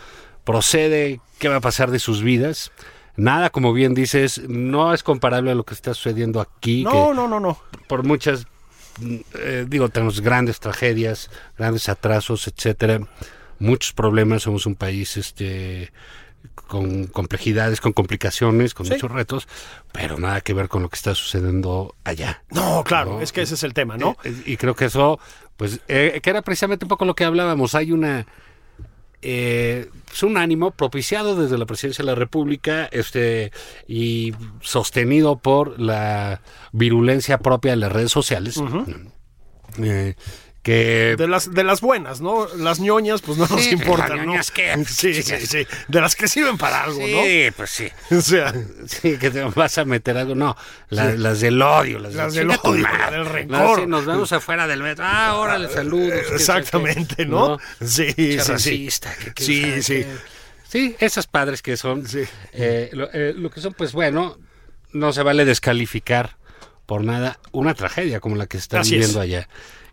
procede, 0.44 1.20
qué 1.38 1.48
va 1.48 1.56
a 1.56 1.60
pasar 1.60 1.90
de 1.90 1.98
sus 1.98 2.22
vidas. 2.22 2.72
Nada, 3.16 3.50
como 3.50 3.72
bien 3.74 3.92
dices, 3.94 4.40
no 4.48 4.94
es 4.94 5.02
comparable 5.02 5.50
a 5.50 5.54
lo 5.54 5.64
que 5.64 5.74
está 5.74 5.92
sucediendo 5.92 6.40
aquí. 6.40 6.82
No, 6.82 6.90
que 6.90 7.14
no, 7.14 7.28
no, 7.28 7.40
no. 7.40 7.58
por 7.86 8.04
muchas, 8.04 8.46
eh, 9.38 9.66
digo, 9.68 9.90
tenemos 9.90 10.22
grandes 10.22 10.60
tragedias, 10.60 11.30
grandes 11.58 11.90
atrasos, 11.90 12.48
etcétera, 12.48 13.00
muchos 13.58 13.92
problemas. 13.92 14.42
Somos 14.42 14.64
un 14.64 14.74
país, 14.76 15.18
este, 15.18 15.92
con 16.68 17.06
complejidades, 17.06 17.80
con 17.80 17.92
complicaciones, 17.92 18.74
con 18.74 18.86
Sí. 18.86 18.92
muchos 18.92 19.10
retos, 19.10 19.48
pero 19.92 20.18
nada 20.18 20.40
que 20.40 20.54
ver 20.54 20.68
con 20.68 20.82
lo 20.82 20.88
que 20.88 20.96
está 20.96 21.14
sucediendo 21.14 21.94
allá. 22.04 22.42
No, 22.50 22.82
claro, 22.84 23.14
No. 23.14 23.20
es 23.20 23.32
que 23.32 23.42
ese 23.42 23.54
es 23.54 23.62
el 23.62 23.74
tema, 23.74 23.96
¿no? 23.96 24.16
Eh, 24.24 24.34
Y 24.46 24.56
creo 24.56 24.74
que 24.74 24.86
eso, 24.86 25.18
pues, 25.56 25.80
eh, 25.88 26.20
que 26.22 26.30
era 26.30 26.42
precisamente 26.42 26.84
un 26.84 26.88
poco 26.88 27.04
lo 27.04 27.14
que 27.14 27.24
hablábamos. 27.24 27.74
Hay 27.74 27.92
una. 27.92 28.26
eh, 29.24 29.88
es 30.12 30.22
un 30.24 30.36
ánimo 30.36 30.72
propiciado 30.72 31.40
desde 31.40 31.56
la 31.56 31.64
presidencia 31.64 32.02
de 32.02 32.06
la 32.10 32.16
República 32.16 32.86
este 32.90 33.52
y 33.86 34.34
sostenido 34.62 35.36
por 35.38 35.78
la 35.78 36.40
virulencia 36.72 37.38
propia 37.38 37.70
de 37.70 37.76
las 37.76 37.92
redes 37.92 38.10
sociales. 38.10 38.60
eh, 39.80 40.16
que 40.62 41.16
De 41.18 41.26
las, 41.26 41.52
de 41.52 41.64
las 41.64 41.80
buenas, 41.80 42.20
¿no? 42.20 42.46
Las 42.56 42.78
ñoñas, 42.78 43.20
pues 43.20 43.36
no 43.36 43.46
nos 43.48 43.66
importan, 43.72 44.10
las 44.10 44.18
¿no? 44.18 44.24
ñoñas, 44.32 44.50
¿qué? 44.52 44.72
Sí, 44.86 45.22
sí, 45.22 45.46
sí. 45.46 45.66
De 45.88 46.00
las 46.00 46.14
que 46.14 46.28
sirven 46.28 46.56
para 46.56 46.84
algo, 46.84 47.04
sí, 47.04 47.48
pues 47.56 47.70
sí. 47.70 47.88
¿no? 48.10 48.18
O 48.18 48.22
sea, 48.22 48.54
Sí, 48.86 49.18
que 49.18 49.30
te 49.30 49.42
vas 49.42 49.78
a 49.78 49.84
meter 49.84 50.16
algo. 50.16 50.34
No, 50.36 50.56
la- 50.90 51.14
las 51.14 51.40
del 51.40 51.60
odio. 51.60 51.98
Las, 51.98 52.14
Las 52.14 52.34
de- 52.34 52.40
del 52.46 52.50
odio, 52.62 52.82
madre. 52.84 52.98
la 52.98 53.10
del 53.10 53.24
No, 53.24 53.28
rencor. 53.74 53.88
nos 53.88 54.06
vemos 54.06 54.32
afuera 54.32 54.66
del 54.68 54.82
metro. 54.82 55.04
Ah, 55.06 55.34
órale, 55.36 55.68
saludos. 55.68 56.12
qué 56.20 56.28
sé 56.28 56.34
exactamente. 56.36 57.26
¿no? 57.26 57.58
Sí, 57.80 58.12
sí, 58.14 58.14
sí. 58.14 58.38
racista, 58.38 59.14
que- 59.16 59.32
que 59.34 59.42
Sí, 59.44 59.60
sabe 59.62 59.82
sí. 59.82 60.06
Sí, 60.68 60.96
esas 61.00 61.26
padres 61.26 61.60
que 61.60 61.76
son. 61.76 62.06
Sí. 62.06 62.22
eh, 62.52 62.88
lo, 62.92 63.10
eh, 63.12 63.34
lo 63.36 63.50
que 63.50 63.60
son, 63.60 63.74
pues 63.74 63.92
bueno, 63.92 64.38
no 64.92 65.12
se 65.12 65.22
vale 65.22 65.44
descalificar 65.44 66.36
por 66.86 67.02
nada 67.04 67.38
una 67.50 67.74
tragedia 67.74 68.20
como 68.20 68.36
la 68.36 68.46
que 68.46 68.58
se 68.58 68.62
está 68.62 68.80
Así 68.80 68.92
viviendo 68.92 69.18
es. 69.18 69.24
allá. 69.24 69.48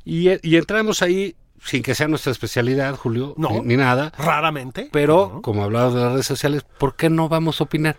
Y, 0.10 0.30
eh, 0.30 0.40
y 0.44 0.56
entramos 0.58 1.02
ahí 1.02 1.36
sin 1.64 1.84
que 1.84 1.94
sea 1.94 2.08
nuestra 2.08 2.32
especialidad, 2.32 2.96
Julio, 2.96 3.34
No. 3.38 3.50
ni, 3.50 3.60
ni 3.62 3.78
nada. 3.78 4.12
Raramente. 4.18 4.90
Pero, 4.92 5.32
¿no? 5.36 5.42
como 5.42 5.64
hablabas 5.64 5.94
de 5.94 6.00
las 6.00 6.12
redes 6.14 6.26
sociales, 6.26 6.64
¿por 6.78 6.96
qué 6.96 7.10
no 7.10 7.28
vamos 7.30 7.60
a 7.62 7.66
opinar? 7.66 7.98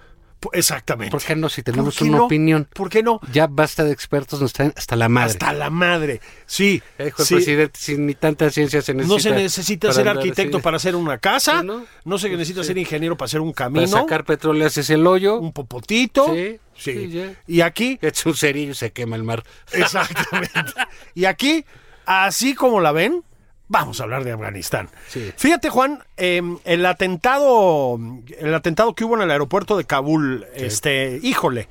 Exactamente. 0.54 1.10
¿Por 1.10 1.22
qué 1.22 1.36
no? 1.36 1.50
Si 1.50 1.62
tenemos 1.62 1.94
¿Por 1.96 2.04
qué 2.04 2.08
una 2.08 2.18
no? 2.18 2.24
opinión. 2.24 2.66
¿Por 2.72 2.88
qué 2.88 3.02
no? 3.02 3.20
Ya 3.30 3.46
basta 3.46 3.84
de 3.84 3.92
expertos, 3.92 4.40
nos 4.40 4.54
traen 4.54 4.72
hasta 4.74 4.96
la 4.96 5.10
madre. 5.10 5.32
Hasta 5.32 5.52
la 5.52 5.68
madre. 5.68 6.22
Sí. 6.46 6.82
El 6.96 7.12
sí. 7.18 7.34
presidente, 7.34 7.78
sin 7.78 8.06
ni 8.06 8.14
tanta 8.14 8.48
ciencia 8.48 8.80
se 8.80 8.94
necesita. 8.94 9.14
No 9.14 9.20
se 9.20 9.30
necesita 9.32 9.88
para 9.88 9.94
ser 9.94 10.08
arquitecto 10.08 10.56
así. 10.56 10.64
para 10.64 10.76
hacer 10.78 10.96
una 10.96 11.18
casa. 11.18 11.60
Sí, 11.60 11.66
¿no? 11.66 11.84
¿no? 12.06 12.16
se 12.18 12.30
necesita 12.30 12.64
ser 12.64 12.78
ingeniero 12.78 13.18
para 13.18 13.26
hacer 13.26 13.42
un 13.42 13.52
Para 13.52 13.66
camino. 13.66 13.86
sacar 13.86 14.24
petróleo 14.24 14.66
haces 14.66 14.88
el 14.88 15.06
hoyo, 15.06 15.38
un 15.38 15.52
popotito. 15.52 16.32
Sí, 16.34 16.58
Sí. 16.74 17.10
sí, 17.12 17.32
y 17.46 17.60
aquí, 17.60 17.98
echas 18.00 18.24
un 18.24 18.34
cerillo 18.34 18.70
y 18.72 18.74
se 18.74 18.90
quema 18.92 19.16
el 19.16 19.22
mar. 19.24 19.44
exactamente. 19.72 20.72
y 21.14 21.26
aquí, 21.26 21.66
así 22.06 22.54
como 22.54 22.80
la 22.80 22.92
ven, 22.92 23.24
vamos 23.68 24.00
a 24.00 24.04
hablar 24.04 24.24
de 24.24 24.32
Afganistán. 24.32 24.88
Sí. 25.08 25.32
Fíjate, 25.36 25.70
Juan, 25.70 26.04
eh, 26.16 26.42
el 26.64 26.86
atentado, 26.86 27.98
el 28.38 28.54
atentado 28.54 28.94
que 28.94 29.04
hubo 29.04 29.16
en 29.16 29.22
el 29.22 29.30
aeropuerto 29.30 29.76
de 29.76 29.84
Kabul, 29.84 30.46
este, 30.54 31.20
híjole. 31.22 31.68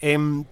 em, 0.00 0.44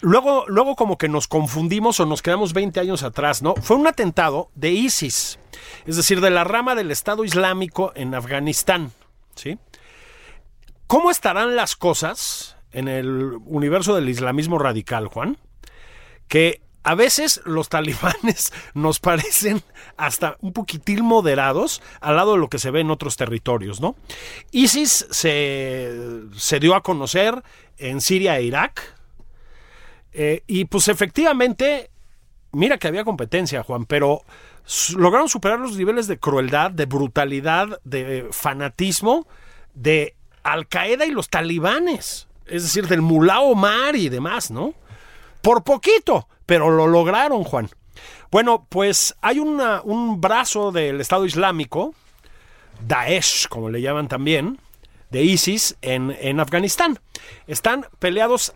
Luego, 0.00 0.44
luego 0.46 0.76
como 0.76 0.96
que 0.96 1.08
nos 1.08 1.26
confundimos 1.26 1.98
o 1.98 2.06
nos 2.06 2.22
quedamos 2.22 2.52
20 2.52 2.78
años 2.78 3.02
atrás, 3.02 3.42
¿no? 3.42 3.56
Fue 3.56 3.76
un 3.76 3.86
atentado 3.88 4.48
de 4.54 4.70
ISIS, 4.70 5.40
es 5.86 5.96
decir, 5.96 6.20
de 6.20 6.30
la 6.30 6.44
rama 6.44 6.76
del 6.76 6.92
Estado 6.92 7.24
Islámico 7.24 7.90
en 7.96 8.14
Afganistán, 8.14 8.92
¿sí? 9.34 9.58
¿Cómo 10.86 11.10
estarán 11.10 11.56
las 11.56 11.74
cosas 11.74 12.56
en 12.70 12.86
el 12.86 13.38
universo 13.44 13.96
del 13.96 14.08
islamismo 14.08 14.60
radical, 14.60 15.08
Juan? 15.08 15.36
Que 16.28 16.60
a 16.88 16.94
veces 16.94 17.42
los 17.44 17.68
talibanes 17.68 18.50
nos 18.74 18.98
parecen 18.98 19.62
hasta 19.98 20.38
un 20.40 20.54
poquitín 20.54 21.04
moderados 21.04 21.82
al 22.00 22.16
lado 22.16 22.32
de 22.32 22.38
lo 22.38 22.48
que 22.48 22.58
se 22.58 22.70
ve 22.70 22.80
en 22.80 22.90
otros 22.90 23.18
territorios, 23.18 23.82
¿no? 23.82 23.94
ISIS 24.52 25.06
se, 25.10 25.92
se 26.34 26.60
dio 26.60 26.74
a 26.74 26.82
conocer 26.82 27.42
en 27.76 28.00
Siria 28.00 28.38
e 28.38 28.44
Irak, 28.44 28.94
eh, 30.14 30.42
y 30.46 30.64
pues 30.64 30.88
efectivamente, 30.88 31.90
mira 32.52 32.78
que 32.78 32.88
había 32.88 33.04
competencia, 33.04 33.62
Juan, 33.62 33.84
pero 33.84 34.22
lograron 34.96 35.28
superar 35.28 35.60
los 35.60 35.76
niveles 35.76 36.06
de 36.06 36.18
crueldad, 36.18 36.70
de 36.70 36.86
brutalidad, 36.86 37.82
de 37.84 38.28
fanatismo 38.30 39.28
de 39.74 40.16
Al 40.42 40.66
Qaeda 40.66 41.04
y 41.04 41.10
los 41.10 41.28
talibanes. 41.28 42.28
Es 42.46 42.62
decir, 42.62 42.88
del 42.88 43.02
Mullah 43.02 43.40
Omar 43.40 43.94
y 43.94 44.08
demás, 44.08 44.50
¿no? 44.50 44.72
Por 45.42 45.64
poquito, 45.64 46.26
pero 46.48 46.70
lo 46.70 46.86
lograron, 46.86 47.44
Juan. 47.44 47.68
Bueno, 48.30 48.66
pues 48.70 49.14
hay 49.20 49.38
un 49.38 50.18
brazo 50.18 50.72
del 50.72 50.98
Estado 50.98 51.26
Islámico, 51.26 51.94
Daesh, 52.86 53.48
como 53.48 53.68
le 53.68 53.82
llaman 53.82 54.08
también, 54.08 54.58
de 55.10 55.24
ISIS 55.24 55.76
en, 55.82 56.16
en 56.18 56.40
Afganistán. 56.40 57.00
Están 57.46 57.84
peleados 57.98 58.54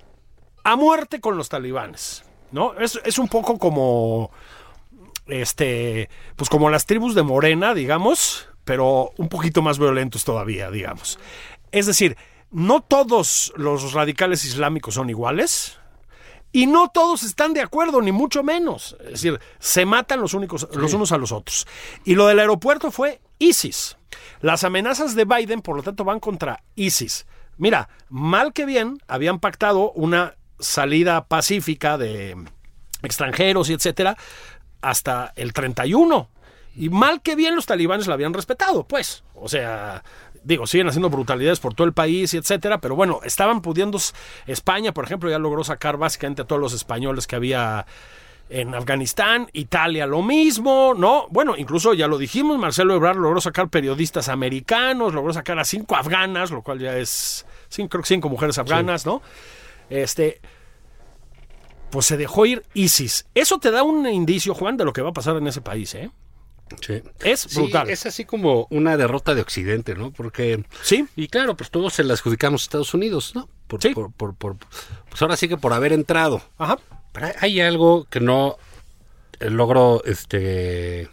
a 0.64 0.74
muerte 0.74 1.20
con 1.20 1.36
los 1.36 1.50
talibanes. 1.50 2.24
¿No? 2.50 2.72
Es, 2.80 2.98
es 3.04 3.18
un 3.18 3.28
poco 3.28 3.58
como. 3.58 4.30
Este. 5.26 6.08
Pues 6.36 6.48
como 6.48 6.70
las 6.70 6.86
tribus 6.86 7.14
de 7.14 7.22
Morena, 7.22 7.74
digamos. 7.74 8.48
Pero 8.64 9.10
un 9.18 9.28
poquito 9.28 9.60
más 9.60 9.78
violentos 9.78 10.24
todavía, 10.24 10.70
digamos. 10.70 11.18
Es 11.72 11.84
decir, 11.84 12.16
no 12.50 12.80
todos 12.80 13.52
los 13.56 13.92
radicales 13.92 14.46
islámicos 14.46 14.94
son 14.94 15.10
iguales. 15.10 15.78
Y 16.52 16.66
no 16.66 16.88
todos 16.88 17.22
están 17.22 17.54
de 17.54 17.62
acuerdo, 17.62 18.02
ni 18.02 18.12
mucho 18.12 18.42
menos. 18.42 18.96
Es 19.00 19.12
decir, 19.12 19.40
se 19.58 19.86
matan 19.86 20.20
los, 20.20 20.34
únicos, 20.34 20.68
los 20.74 20.92
unos 20.92 21.10
a 21.12 21.18
los 21.18 21.32
otros. 21.32 21.66
Y 22.04 22.14
lo 22.14 22.26
del 22.26 22.38
aeropuerto 22.38 22.90
fue 22.90 23.20
ISIS. 23.38 23.96
Las 24.40 24.62
amenazas 24.62 25.14
de 25.14 25.24
Biden, 25.24 25.62
por 25.62 25.76
lo 25.76 25.82
tanto, 25.82 26.04
van 26.04 26.20
contra 26.20 26.62
ISIS. 26.74 27.26
Mira, 27.56 27.88
mal 28.08 28.52
que 28.52 28.66
bien, 28.66 28.98
habían 29.08 29.40
pactado 29.40 29.92
una 29.92 30.36
salida 30.58 31.26
pacífica 31.26 31.96
de 31.96 32.36
extranjeros 33.02 33.70
y 33.70 33.72
etcétera 33.72 34.16
hasta 34.82 35.32
el 35.36 35.52
31. 35.52 36.28
Y 36.74 36.88
mal 36.88 37.22
que 37.22 37.36
bien 37.36 37.54
los 37.54 37.66
talibanes 37.66 38.06
la 38.06 38.14
habían 38.14 38.34
respetado, 38.34 38.84
pues. 38.84 39.24
O 39.34 39.48
sea, 39.48 40.02
digo, 40.44 40.66
siguen 40.66 40.88
haciendo 40.88 41.10
brutalidades 41.10 41.60
por 41.60 41.74
todo 41.74 41.86
el 41.86 41.92
país 41.92 42.34
y 42.34 42.36
etcétera, 42.36 42.80
pero 42.80 42.94
bueno, 42.96 43.20
estaban 43.24 43.62
pudiendo. 43.62 43.98
España, 44.46 44.92
por 44.92 45.04
ejemplo, 45.04 45.30
ya 45.30 45.38
logró 45.38 45.64
sacar 45.64 45.96
básicamente 45.96 46.42
a 46.42 46.44
todos 46.44 46.60
los 46.60 46.72
españoles 46.72 47.26
que 47.26 47.36
había 47.36 47.86
en 48.48 48.74
Afganistán, 48.74 49.48
Italia 49.54 50.06
lo 50.06 50.22
mismo, 50.22 50.94
¿no? 50.96 51.26
Bueno, 51.30 51.54
incluso 51.56 51.94
ya 51.94 52.06
lo 52.06 52.18
dijimos, 52.18 52.58
Marcelo 52.58 52.94
Ebrard 52.94 53.16
logró 53.16 53.40
sacar 53.40 53.68
periodistas 53.68 54.28
americanos, 54.28 55.14
logró 55.14 55.32
sacar 55.32 55.58
a 55.58 55.64
cinco 55.64 55.96
afganas, 55.96 56.50
lo 56.50 56.62
cual 56.62 56.78
ya 56.78 56.96
es, 56.98 57.46
cinco, 57.68 57.90
creo 57.90 58.02
que 58.02 58.08
cinco 58.08 58.28
mujeres 58.28 58.58
afganas, 58.58 59.06
¿no? 59.06 59.22
Este, 59.88 60.40
pues 61.90 62.06
se 62.06 62.16
dejó 62.18 62.44
ir 62.44 62.62
ISIS. 62.74 63.26
Eso 63.34 63.58
te 63.58 63.70
da 63.70 63.82
un 63.82 64.06
indicio, 64.06 64.54
Juan, 64.54 64.76
de 64.76 64.84
lo 64.84 64.92
que 64.92 65.02
va 65.02 65.10
a 65.10 65.14
pasar 65.14 65.36
en 65.36 65.46
ese 65.46 65.62
país, 65.62 65.94
¿eh? 65.94 66.10
Sí. 66.80 67.02
Es 67.20 67.40
Sí, 67.40 67.60
brutal. 67.60 67.90
es 67.90 68.06
así 68.06 68.24
como 68.24 68.66
una 68.70 68.96
derrota 68.96 69.34
de 69.34 69.42
Occidente, 69.42 69.94
¿no? 69.94 70.10
Porque. 70.12 70.64
Sí. 70.82 71.06
Y 71.16 71.28
claro, 71.28 71.56
pues 71.56 71.70
todos 71.70 71.92
se 71.94 72.04
la 72.04 72.14
adjudicamos 72.14 72.62
a 72.62 72.64
Estados 72.64 72.94
Unidos, 72.94 73.32
¿no? 73.34 73.48
Por, 73.66 73.82
Sí. 73.82 73.90
por, 73.90 74.12
por, 74.12 74.34
por- 74.34 74.56
pues 75.08 75.20
ahora 75.22 75.36
sí 75.36 75.48
que 75.48 75.56
por 75.56 75.72
haber 75.72 75.92
entrado. 75.92 76.42
Ajá. 76.58 76.78
Pero 77.12 77.26
hay- 77.40 77.60
algo 77.60 78.04
que 78.10 78.20
no 78.20 78.56
eh, 79.40 79.50
logro 79.50 80.02
este 80.04 81.08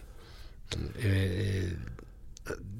eh, 0.97 1.75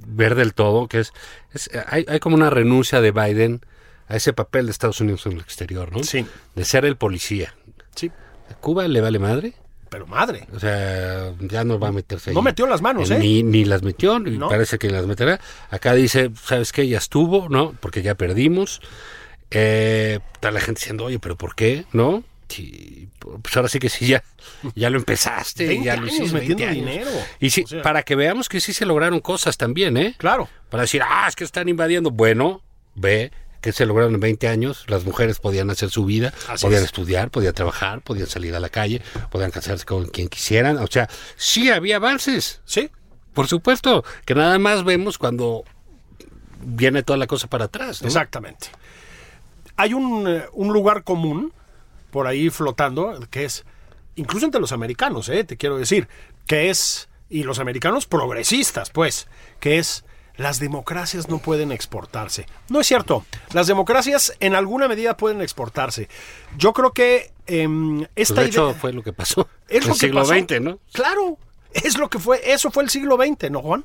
ver 0.07 0.35
del 0.35 0.53
todo, 0.53 0.87
que 0.87 0.99
es, 1.01 1.13
es- 1.53 1.69
hay, 1.87 2.05
hay 2.07 2.19
como 2.19 2.35
una 2.35 2.49
renuncia 2.49 3.01
de 3.01 3.11
Biden 3.11 3.61
a 4.07 4.15
ese 4.15 4.33
papel 4.33 4.65
de 4.65 4.71
Estados 4.71 5.01
Unidos 5.01 5.25
en 5.25 5.33
el 5.33 5.39
exterior, 5.39 5.91
¿no? 5.91 6.03
Sí. 6.03 6.25
De 6.55 6.65
ser 6.65 6.85
el 6.85 6.97
policía. 6.97 7.53
Sí. 7.95 8.11
¿A 8.49 8.55
Cuba 8.55 8.87
le 8.87 9.01
vale 9.01 9.19
madre? 9.19 9.53
Pero 9.89 10.05
madre. 10.07 10.47
O 10.53 10.59
sea, 10.59 11.33
ya 11.39 11.63
no 11.63 11.79
va 11.79 11.87
a 11.87 11.91
meterse 11.91 12.29
ahí. 12.29 12.35
No 12.35 12.41
metió 12.41 12.67
las 12.67 12.81
manos, 12.81 13.09
¿eh? 13.11 13.17
Ni, 13.19 13.41
ni 13.43 13.65
las 13.65 13.81
metió, 13.81 14.17
y 14.17 14.37
No. 14.37 14.47
parece 14.49 14.77
que 14.77 14.89
las 14.89 15.05
meterá. 15.07 15.39
Acá 15.71 15.93
dice, 15.95 16.29
¿sabes 16.43 16.71
qué? 16.71 16.87
Ya 16.87 16.99
estuvo, 16.99 17.49
¿no? 17.49 17.73
Porque 17.79 18.01
ya 18.03 18.15
perdimos. 18.15 18.81
Eh, 19.51 20.19
está 20.33 20.51
la 20.51 20.59
gente 20.59 20.79
diciendo, 20.79 21.05
oye, 21.05 21.19
¿pero 21.19 21.35
por 21.35 21.55
qué? 21.55 21.85
¿No? 21.91 22.23
Sí, 22.47 23.09
pues 23.19 23.55
ahora 23.57 23.69
sí 23.69 23.77
que 23.79 23.89
sí, 23.89 24.07
ya, 24.07 24.23
ya 24.75 24.89
lo 24.89 24.97
empezaste. 24.97 25.67
20 25.67 25.85
ya 25.85 25.95
lo 25.97 26.07
hiciste, 26.07 26.33
metiendo 26.33 26.57
20 26.57 26.65
años. 26.65 26.85
dinero. 26.85 27.11
Y 27.39 27.49
sí, 27.51 27.63
O 27.63 27.67
sea- 27.67 27.81
para 27.81 28.03
que 28.03 28.15
veamos 28.15 28.49
que 28.49 28.59
sí 28.59 28.73
se 28.73 28.85
lograron 28.85 29.19
cosas 29.19 29.57
también, 29.57 29.97
¿eh? 29.97 30.15
Claro. 30.17 30.49
Para 30.69 30.81
decir, 30.81 31.01
ah, 31.03 31.25
es 31.27 31.35
que 31.35 31.43
están 31.43 31.67
invadiendo. 31.69 32.11
Bueno, 32.11 32.61
ve 32.95 33.31
que 33.61 33.71
se 33.71 33.85
lograron 33.85 34.13
en 34.13 34.19
20 34.19 34.47
años. 34.47 34.85
Las 34.87 35.05
mujeres 35.05 35.39
podían 35.39 35.69
hacer 35.69 35.89
su 35.89 36.05
vida, 36.05 36.33
Así 36.47 36.65
podían 36.65 36.81
es. 36.81 36.87
estudiar, 36.87 37.29
podían 37.29 37.53
trabajar, 37.53 38.01
podían 38.01 38.27
salir 38.27 38.55
a 38.55 38.59
la 38.59 38.69
calle, 38.69 39.01
podían 39.29 39.51
casarse 39.51 39.85
con 39.85 40.05
quien 40.07 40.29
quisieran. 40.29 40.77
O 40.77 40.87
sea, 40.87 41.09
sí 41.35 41.69
había 41.69 41.97
avances. 41.97 42.61
Sí. 42.65 42.89
Por 43.33 43.47
supuesto, 43.47 44.03
que 44.25 44.35
nada 44.35 44.57
más 44.59 44.83
vemos 44.83 45.17
cuando 45.17 45.63
viene 46.61 47.03
toda 47.03 47.17
la 47.17 47.27
cosa 47.27 47.47
para 47.47 47.65
atrás. 47.65 48.01
¿no? 48.01 48.07
Exactamente. 48.07 48.67
Hay 49.77 49.93
un, 49.93 50.27
eh, 50.27 50.45
un 50.53 50.73
lugar 50.73 51.03
común 51.03 51.53
por 52.11 52.27
ahí 52.27 52.49
flotando 52.49 53.19
que 53.29 53.45
es, 53.45 53.65
incluso 54.15 54.45
entre 54.45 54.59
los 54.59 54.71
americanos, 54.71 55.29
eh, 55.29 55.43
te 55.43 55.57
quiero 55.57 55.77
decir, 55.77 56.07
que 56.47 56.69
es, 56.69 57.07
y 57.29 57.43
los 57.43 57.59
americanos 57.59 58.07
progresistas, 58.07 58.89
pues, 58.89 59.27
que 59.59 59.77
es, 59.77 60.03
las 60.39 60.59
democracias 60.59 61.27
no 61.27 61.37
pueden 61.39 61.71
exportarse. 61.71 62.45
No 62.69 62.79
es 62.79 62.87
cierto, 62.87 63.25
las 63.53 63.67
democracias 63.67 64.33
en 64.39 64.55
alguna 64.55 64.87
medida 64.87 65.17
pueden 65.17 65.41
exportarse. 65.41 66.07
Yo 66.57 66.71
creo 66.73 66.93
que 66.93 67.31
em, 67.45 67.97
Pues, 67.99 68.09
esta 68.15 68.41
de 68.41 68.47
hecho, 68.47 68.69
idea- 68.69 68.79
fue 68.79 68.93
lo 68.93 69.03
que 69.03 69.11
pasó 69.13 69.47
es 69.67 69.85
lo 69.85 69.93
el 69.93 69.99
que 69.99 70.07
siglo 70.07 70.21
pasó. 70.21 70.33
XX, 70.33 70.61
¿no? 70.61 70.79
Claro, 70.93 71.37
es 71.73 71.97
lo 71.97 72.09
que 72.09 72.19
fue, 72.19 72.39
eso 72.53 72.71
fue 72.71 72.83
el 72.83 72.89
siglo 72.89 73.17
XX, 73.17 73.51
¿no, 73.51 73.61
Juan? 73.61 73.83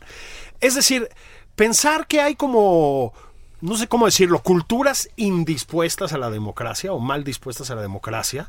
Es 0.60 0.74
decir, 0.76 1.08
pensar 1.56 2.06
que 2.06 2.20
hay 2.20 2.36
como, 2.36 3.12
no 3.60 3.76
sé 3.76 3.88
cómo 3.88 4.06
decirlo, 4.06 4.38
culturas 4.40 5.08
indispuestas 5.16 6.12
a 6.12 6.18
la 6.18 6.30
democracia 6.30 6.92
o 6.92 7.00
mal 7.00 7.24
dispuestas 7.24 7.70
a 7.70 7.74
la 7.74 7.82
democracia, 7.82 8.48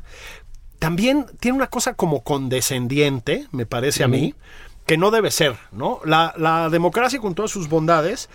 también 0.78 1.26
tiene 1.40 1.56
una 1.56 1.66
cosa 1.68 1.94
como 1.94 2.22
condescendiente, 2.22 3.46
me 3.50 3.66
parece 3.66 4.04
a 4.04 4.08
mí, 4.08 4.34
que 4.86 4.96
no 4.96 5.10
debe 5.10 5.30
ser, 5.30 5.56
¿no? 5.72 6.00
La, 6.04 6.32
la 6.36 6.68
democracia 6.70 7.18
con 7.18 7.34
todas 7.34 7.50
sus 7.50 7.68
bondades 7.68 8.30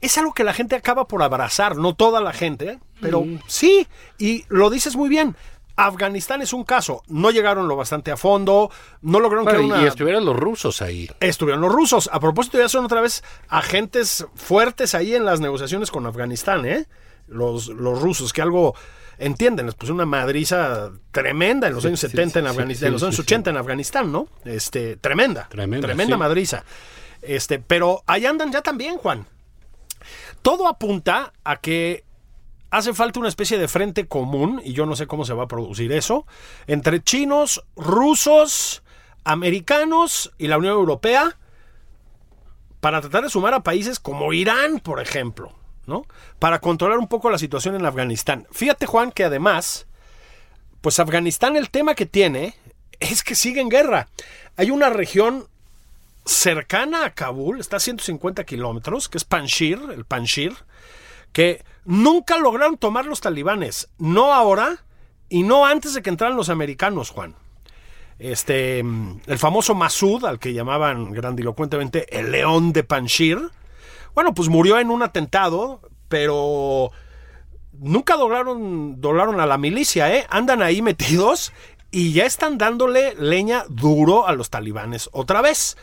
es 0.00 0.18
algo 0.18 0.32
que 0.32 0.44
la 0.44 0.52
gente 0.52 0.76
acaba 0.76 1.06
por 1.06 1.22
abrazar, 1.22 1.76
no 1.76 1.94
toda 1.94 2.20
la 2.20 2.32
gente, 2.32 2.78
pero 3.00 3.24
sí, 3.46 3.86
y 4.18 4.44
lo 4.48 4.70
dices 4.70 4.96
muy 4.96 5.08
bien. 5.08 5.36
Afganistán 5.76 6.40
es 6.40 6.52
un 6.52 6.62
caso, 6.62 7.02
no 7.08 7.30
llegaron 7.30 7.66
lo 7.66 7.74
bastante 7.74 8.12
a 8.12 8.16
fondo, 8.16 8.70
no 9.02 9.18
lograron 9.18 9.46
que 9.46 9.56
una... 9.56 9.82
Y 9.82 9.86
estuvieron 9.86 10.24
los 10.24 10.36
rusos 10.36 10.80
ahí. 10.82 11.10
Estuvieron 11.20 11.60
los 11.60 11.72
rusos. 11.72 12.08
A 12.12 12.20
propósito, 12.20 12.58
ya 12.58 12.68
son 12.68 12.84
otra 12.84 13.00
vez 13.00 13.24
agentes 13.48 14.26
fuertes 14.34 14.94
ahí 14.94 15.14
en 15.14 15.24
las 15.24 15.40
negociaciones 15.40 15.90
con 15.90 16.06
Afganistán, 16.06 16.64
¿eh? 16.64 16.86
Los, 17.26 17.68
los 17.68 18.00
rusos, 18.00 18.32
que 18.32 18.42
algo 18.42 18.76
entienden, 19.18 19.66
les 19.66 19.74
pusieron 19.74 19.96
una 19.96 20.06
madriza 20.06 20.90
tremenda 21.10 21.68
en 21.68 21.74
los 21.74 21.84
años 21.84 22.00
sí, 22.00 22.08
70 22.08 22.40
en 22.40 22.46
Afganistán, 22.46 22.86
en 22.88 22.92
los 22.92 23.02
años 23.02 23.16
sí. 23.16 23.22
80 23.22 23.50
en 23.50 23.56
Afganistán, 23.56 24.12
¿no? 24.12 24.28
Este, 24.44 24.96
tremenda. 24.96 25.48
Tremenda, 25.48 25.86
Tremenda 25.88 26.16
madriza. 26.16 26.64
Este, 27.22 27.58
pero 27.58 28.02
ahí 28.06 28.26
andan 28.26 28.52
ya 28.52 28.62
también, 28.62 28.98
Juan. 28.98 29.26
Todo 30.42 30.68
apunta 30.68 31.32
a 31.42 31.56
que 31.56 32.04
hace 32.70 32.92
falta 32.92 33.20
una 33.20 33.28
especie 33.28 33.56
de 33.56 33.68
frente 33.68 34.06
común, 34.06 34.60
y 34.64 34.72
yo 34.72 34.84
no 34.84 34.96
sé 34.96 35.06
cómo 35.06 35.24
se 35.24 35.32
va 35.32 35.44
a 35.44 35.48
producir 35.48 35.92
eso, 35.92 36.26
entre 36.66 37.02
chinos, 37.02 37.64
rusos, 37.76 38.82
americanos 39.24 40.32
y 40.38 40.48
la 40.48 40.58
Unión 40.58 40.74
Europea, 40.74 41.38
para 42.80 43.00
tratar 43.00 43.22
de 43.22 43.30
sumar 43.30 43.54
a 43.54 43.62
países 43.62 43.98
como 43.98 44.32
Irán, 44.32 44.80
por 44.80 45.00
ejemplo, 45.00 45.54
¿no? 45.86 46.06
Para 46.38 46.60
controlar 46.60 46.98
un 46.98 47.08
poco 47.08 47.30
la 47.30 47.38
situación 47.38 47.74
en 47.74 47.86
Afganistán. 47.86 48.46
Fíjate, 48.50 48.86
Juan, 48.86 49.12
que 49.12 49.24
además, 49.24 49.86
pues 50.80 50.98
Afganistán 50.98 51.56
el 51.56 51.70
tema 51.70 51.94
que 51.94 52.06
tiene 52.06 52.54
es 53.00 53.22
que 53.22 53.34
sigue 53.34 53.60
en 53.60 53.68
guerra. 53.68 54.08
Hay 54.56 54.70
una 54.70 54.90
región 54.90 55.46
cercana 56.24 57.04
a 57.04 57.14
Kabul, 57.14 57.60
está 57.60 57.76
a 57.76 57.80
150 57.80 58.44
kilómetros, 58.44 59.08
que 59.08 59.18
es 59.18 59.24
Panjshir, 59.24 59.80
el 59.92 60.04
Panjshir, 60.04 60.54
que 61.32 61.62
nunca 61.84 62.38
lograron 62.38 62.78
tomar 62.78 63.06
los 63.06 63.20
talibanes, 63.20 63.88
no 63.98 64.32
ahora 64.32 64.84
y 65.28 65.42
no 65.42 65.66
antes 65.66 65.94
de 65.94 66.02
que 66.02 66.10
entraran 66.10 66.36
los 66.36 66.48
americanos, 66.48 67.10
Juan. 67.10 67.34
Este, 68.18 68.78
el 68.78 69.38
famoso 69.38 69.74
Masud, 69.74 70.24
al 70.24 70.38
que 70.38 70.52
llamaban 70.52 71.12
grandilocuentemente 71.12 72.18
el 72.18 72.30
león 72.30 72.72
de 72.72 72.84
Panjshir, 72.84 73.50
bueno, 74.14 74.34
pues 74.34 74.48
murió 74.48 74.78
en 74.78 74.90
un 74.90 75.02
atentado, 75.02 75.80
pero 76.08 76.90
nunca 77.72 78.16
doblaron, 78.16 79.00
doblaron 79.00 79.40
a 79.40 79.46
la 79.46 79.58
milicia, 79.58 80.14
¿eh? 80.14 80.26
Andan 80.30 80.62
ahí 80.62 80.82
metidos 80.82 81.52
y 81.90 82.12
ya 82.12 82.24
están 82.26 82.58
dándole 82.58 83.14
leña 83.16 83.64
duro 83.68 84.26
a 84.26 84.32
los 84.32 84.50
talibanes 84.50 85.08
otra 85.12 85.40
vez. 85.42 85.76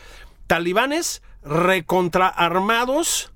Talibanes 0.46 1.22
recontraarmados 1.42 3.30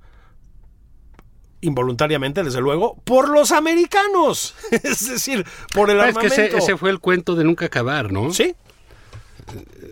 involuntariamente, 1.63 2.45
desde 2.45 2.61
luego, 2.61 2.97
por 3.05 3.29
los 3.29 3.51
americanos. 3.51 4.55
es 4.71 5.09
decir, 5.09 5.45
por 5.75 5.91
el 5.91 6.01
Ah, 6.01 6.09
es 6.11 6.17
que 6.19 6.27
armamento. 6.27 6.57
ese, 6.57 6.59
ese 6.59 6.77
fue 6.77 6.91
el 6.91 7.01
cuento 7.01 7.35
de 7.35 7.45
nunca 7.45 7.67
acabar, 7.67 8.13
¿no? 8.13 8.33
Sí, 8.33 8.55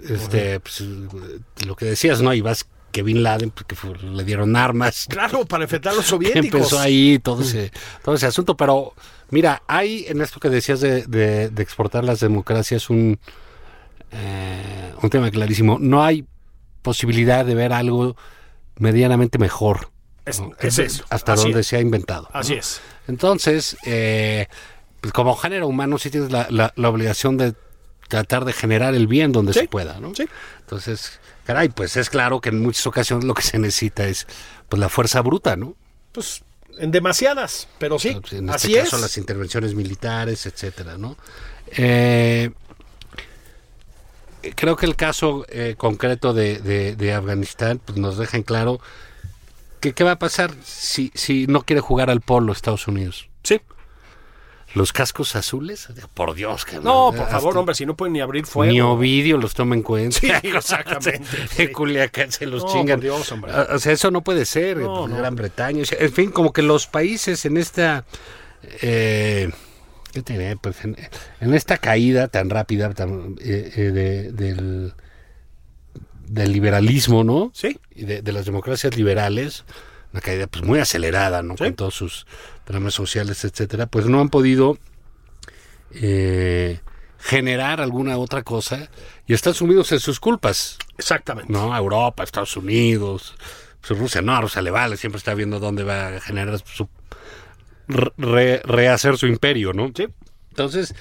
Este, 0.09 0.61
pues, 0.61 0.81
lo 1.67 1.75
que 1.77 1.87
decías, 1.87 2.21
¿no? 2.21 2.33
Y 2.35 2.43
vas 2.43 2.67
que 2.95 3.03
Bin 3.03 3.25
Laden, 3.25 3.51
pues, 3.51 3.67
que 3.67 3.75
fue- 3.75 3.99
le 3.99 4.23
dieron 4.25 4.55
armas. 4.55 5.07
claro, 5.11 5.45
para 5.45 5.65
enfrentar 5.65 5.93
a 5.93 5.97
los 5.97 6.07
soviéticos. 6.15 6.45
empezó 6.61 6.79
ahí 6.79 7.19
todo 7.19 7.43
ese, 7.43 7.73
todo 8.05 8.15
ese 8.15 8.27
asunto. 8.27 8.57
Pero 8.57 8.95
mira, 9.31 9.63
hay 9.67 10.05
en 10.09 10.23
esto 10.23 10.39
que 10.39 10.49
decías 10.49 10.81
de, 10.81 11.03
de- 11.07 11.49
de 11.51 11.63
exportar 11.63 12.05
las 12.05 12.21
democracias 12.21 12.89
un, 12.91 13.19
eh, 14.13 14.93
un 15.03 15.11
tema 15.11 15.29
clarísimo. 15.31 15.79
No 15.81 16.05
hay 16.05 16.25
posibilidad 16.83 17.45
de 17.45 17.55
ver 17.57 17.73
algo 17.73 18.17
medianamente 18.79 19.39
mejor. 19.39 19.91
Es, 20.25 20.41
¿no? 20.41 20.53
es 20.61 20.79
eso. 20.79 21.05
Hasta 21.11 21.35
donde 21.35 21.61
es. 21.61 21.67
se 21.67 21.77
ha 21.77 21.81
inventado. 21.81 22.29
¿no? 22.33 22.39
Así 22.41 22.55
es. 22.55 22.81
Entonces, 23.09 23.77
eh, 23.87 24.47
pues 25.01 25.13
como 25.13 25.35
género 25.37 25.67
humano 25.67 25.99
sí 25.99 26.11
tienes 26.11 26.31
la, 26.31 26.47
la- 26.49 26.73
la 26.77 26.89
obligación 26.89 27.37
de 27.37 27.55
tratar 28.09 28.45
de 28.45 28.53
generar 28.53 28.95
el 28.95 29.07
bien 29.09 29.33
donde 29.33 29.53
Sí, 29.53 29.61
se 29.61 29.69
pueda, 29.69 29.99
¿no? 29.99 30.15
sí. 30.15 30.27
Entonces, 30.61 31.19
caray, 31.45 31.69
pues 31.69 31.97
es 31.97 32.11
claro 32.11 32.41
que 32.41 32.49
en 32.51 32.61
muchas 32.63 32.87
ocasiones 32.87 33.25
lo 33.25 33.35
que 33.35 33.43
se 33.43 33.59
necesita 33.59 34.07
es 34.07 34.27
pues 34.69 34.81
la 34.81 34.89
fuerza 34.89 35.21
bruta, 35.21 35.57
¿no? 35.57 35.75
Pues 36.13 36.43
en 36.79 36.91
demasiadas, 36.91 37.69
pero 37.79 37.99
sí. 37.99 38.17
Pues, 38.21 38.33
en 38.33 38.49
este 38.49 38.57
así 38.57 38.75
caso 38.75 38.97
es. 38.97 39.03
las 39.03 39.17
intervenciones 39.19 39.75
militares, 39.75 40.47
etcétera, 40.47 40.99
¿no? 40.99 41.17
Eh, 41.77 42.51
creo 44.57 44.77
que 44.77 44.87
el 44.87 44.97
caso 44.97 45.47
eh, 45.49 45.75
concreto 45.77 46.35
de, 46.35 46.59
de- 46.59 46.97
de 46.97 47.13
Afganistán 47.15 47.81
pues 47.85 47.99
nos 47.99 48.19
deja 48.19 48.37
en 48.37 48.43
claro 48.43 48.81
que 49.81 49.93
qué 49.93 50.05
va 50.05 50.13
a 50.13 50.19
pasar 50.19 50.53
si, 50.65 51.11
si 51.15 51.47
no 51.47 51.63
quiere 51.63 51.81
jugar 51.81 52.11
al 52.11 52.21
polo 52.21 52.53
Estados 52.53 52.87
Unidos. 52.89 53.29
Sí. 53.43 53.61
Los 54.75 54.93
cascos 54.93 55.37
azules, 55.37 55.89
por 56.15 56.35
Dios, 56.35 56.65
que 56.65 56.77
No, 56.81 57.13
por 57.17 57.29
favor, 57.29 57.57
hombre, 57.57 57.75
si 57.77 57.87
no 57.87 57.97
pueden 57.97 58.13
ni 58.13 58.21
abrir 58.21 58.45
fuego. 58.45 58.73
Ni 58.73 58.81
Ovidio 58.81 59.39
los 59.39 59.55
toma 59.55 59.77
en 59.77 59.83
cuenta. 59.83 60.19
Sí, 60.19 60.29
exactamente, 60.43 61.29
sí. 61.51 61.69
Culiacán 61.69 62.33
se 62.33 62.47
los 62.47 62.65
No, 62.65 62.73
chingan. 62.73 62.97
por 62.97 63.03
Dios, 63.05 63.31
hombre. 63.33 63.53
Ah, 63.55 63.69
O 63.73 63.79
sea, 63.79 63.93
eso 63.93 64.11
no 64.11 64.23
puede 64.25 64.45
ser. 64.45 64.79
No, 64.79 65.01
pues, 65.03 65.11
no. 65.11 65.17
Gran 65.19 65.37
Bretaña. 65.37 65.83
o 65.83 65.85
sea, 65.87 65.99
en 66.01 66.13
fin, 66.13 66.31
como 66.33 66.53
que 66.53 66.63
los 66.63 66.87
países 66.89 67.45
en 67.45 67.57
esta. 67.57 68.05
eh, 68.83 69.51
¿Qué 70.13 70.23
diré? 70.23 70.57
Pues 70.57 70.85
en, 70.85 70.97
en 71.41 71.55
esta 71.55 71.79
caída 71.79 72.29
tan 72.29 72.51
rápida 72.51 72.93
tan, 72.95 73.37
eh, 73.41 73.73
eh, 73.77 73.81
de- 73.91 74.33
del, 74.33 74.93
del 76.27 76.53
liberalismo, 76.53 77.25
¿no? 77.25 77.51
Sí. 77.55 77.79
Y 77.95 78.05
de, 78.05 78.23
de 78.23 78.33
las 78.33 78.45
democracias 78.47 78.97
liberales, 78.97 79.65
una 80.15 80.21
caída 80.21 80.47
pues 80.47 80.65
muy 80.65 80.79
acelerada, 80.79 81.43
¿no? 81.43 81.57
Sí. 81.57 81.65
Con 81.65 81.75
todos 81.75 81.95
sus 81.95 82.25
dramas 82.67 82.95
sociales, 82.95 83.45
etcétera, 83.45 83.87
pues 83.87 84.07
no 84.07 84.21
han 84.21 84.29
podido 84.29 84.79
eh, 85.93 86.81
generar 87.19 87.81
alguna 87.81 88.17
otra 88.17 88.45
cosa 88.45 88.89
y 89.27 89.35
están 89.35 89.55
sumidos 89.55 89.91
en 89.91 89.99
sus 89.99 90.21
culpas, 90.21 90.79
Exactamente. 90.99 91.53
¿no? 91.53 91.77
Europa, 91.77 92.23
Estados 92.23 92.57
Unidos, 92.57 93.35
pues 93.87 93.99
Rusia, 93.99 94.23
no, 94.23 94.37
a 94.37 94.41
Rusia 94.41 94.63
le 94.63 94.71
vale, 94.71 94.97
siempre 94.97 95.19
está 95.19 95.35
viendo 95.35 95.59
dónde 95.59 95.83
va 95.83 96.09
a 96.17 96.21
generar 96.21 96.61
su 96.65 96.89
re- 97.89 98.63
rehacer 98.65 99.19
su 99.19 99.27
imperio, 99.27 99.73
¿no? 99.73 99.91
Sí. 99.97 100.07
Entonces, 100.51 100.95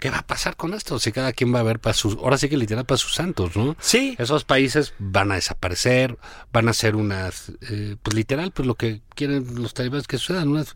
¿qué 0.00 0.10
va 0.10 0.18
a 0.18 0.26
pasar 0.26 0.56
con 0.56 0.74
esto? 0.74 0.98
Si 0.98 1.12
cada 1.12 1.32
quien 1.32 1.54
va 1.54 1.60
a 1.60 1.62
ver 1.62 1.78
para 1.78 1.94
sus, 1.94 2.16
ahora 2.16 2.38
sí 2.38 2.48
que 2.48 2.56
literal 2.56 2.84
para 2.84 2.98
sus 2.98 3.14
santos, 3.14 3.56
¿no? 3.56 3.76
Sí. 3.80 4.16
Esos 4.18 4.44
países 4.44 4.94
van 4.98 5.30
a 5.30 5.36
desaparecer, 5.36 6.18
van 6.52 6.68
a 6.68 6.72
ser 6.72 6.96
unas, 6.96 7.52
eh, 7.70 7.96
pues 8.02 8.16
literal, 8.16 8.50
pues 8.50 8.66
lo 8.66 8.74
que 8.74 9.02
quieren 9.14 9.62
los 9.62 9.74
talibanes 9.74 10.08
que 10.08 10.18
sucedan, 10.18 10.48
unas 10.48 10.74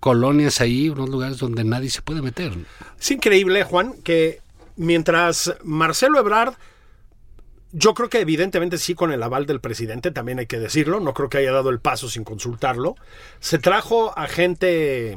colonias 0.00 0.60
ahí, 0.60 0.88
unos 0.88 1.08
lugares 1.08 1.38
donde 1.38 1.64
nadie 1.64 1.88
se 1.88 2.02
puede 2.02 2.20
meter. 2.20 2.52
Es 3.00 3.10
increíble, 3.10 3.64
Juan, 3.64 3.94
que 4.02 4.40
mientras 4.76 5.54
Marcelo 5.62 6.18
Ebrard, 6.18 6.54
yo 7.70 7.94
creo 7.94 8.10
que 8.10 8.20
evidentemente 8.20 8.76
sí 8.78 8.94
con 8.94 9.12
el 9.12 9.22
aval 9.22 9.46
del 9.46 9.60
presidente, 9.60 10.10
también 10.10 10.38
hay 10.38 10.46
que 10.46 10.58
decirlo, 10.58 11.00
no 11.00 11.14
creo 11.14 11.30
que 11.30 11.38
haya 11.38 11.52
dado 11.52 11.70
el 11.70 11.80
paso 11.80 12.08
sin 12.08 12.24
consultarlo, 12.24 12.96
se 13.40 13.58
trajo 13.58 14.16
a 14.18 14.26
gente 14.26 15.16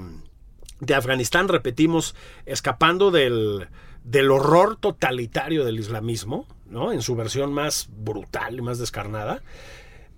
de 0.80 0.96
Afganistán, 0.96 1.48
repetimos, 1.48 2.16
escapando 2.46 3.12
del, 3.12 3.68
del 4.04 4.32
horror 4.32 4.78
totalitario 4.78 5.66
del 5.66 5.80
islamismo, 5.80 6.48
¿no? 6.66 6.92
En 6.92 7.02
su 7.02 7.16
versión 7.16 7.54
más 7.54 7.90
brutal 7.92 8.58
y 8.58 8.62
más 8.62 8.78
descarnada. 8.78 9.42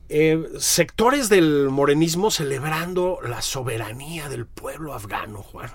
Eh, 0.09 0.41
sectores 0.57 1.27
del 1.27 1.69
morenismo 1.69 2.31
celebrando 2.31 3.19
la 3.21 3.41
soberanía 3.41 4.29
del 4.29 4.45
pueblo 4.45 4.93
afgano, 4.93 5.43
Juan. 5.43 5.71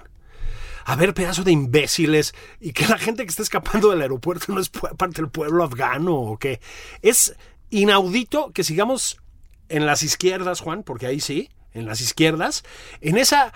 A 0.84 0.96
ver, 0.96 1.14
pedazo 1.14 1.44
de 1.44 1.52
imbéciles, 1.52 2.34
y 2.60 2.72
que 2.72 2.86
la 2.86 2.98
gente 2.98 3.24
que 3.24 3.30
está 3.30 3.42
escapando 3.42 3.90
del 3.90 4.02
aeropuerto 4.02 4.52
no 4.52 4.60
es 4.60 4.68
parte 4.68 5.22
del 5.22 5.30
pueblo 5.30 5.62
afgano 5.62 6.14
o 6.14 6.38
qué. 6.38 6.60
Es 7.02 7.36
inaudito 7.70 8.52
que 8.52 8.64
sigamos 8.64 9.20
en 9.68 9.86
las 9.86 10.02
izquierdas, 10.02 10.60
Juan, 10.60 10.82
porque 10.82 11.06
ahí 11.06 11.20
sí, 11.20 11.50
en 11.72 11.86
las 11.86 12.00
izquierdas, 12.00 12.64
en 13.00 13.16
esa 13.16 13.52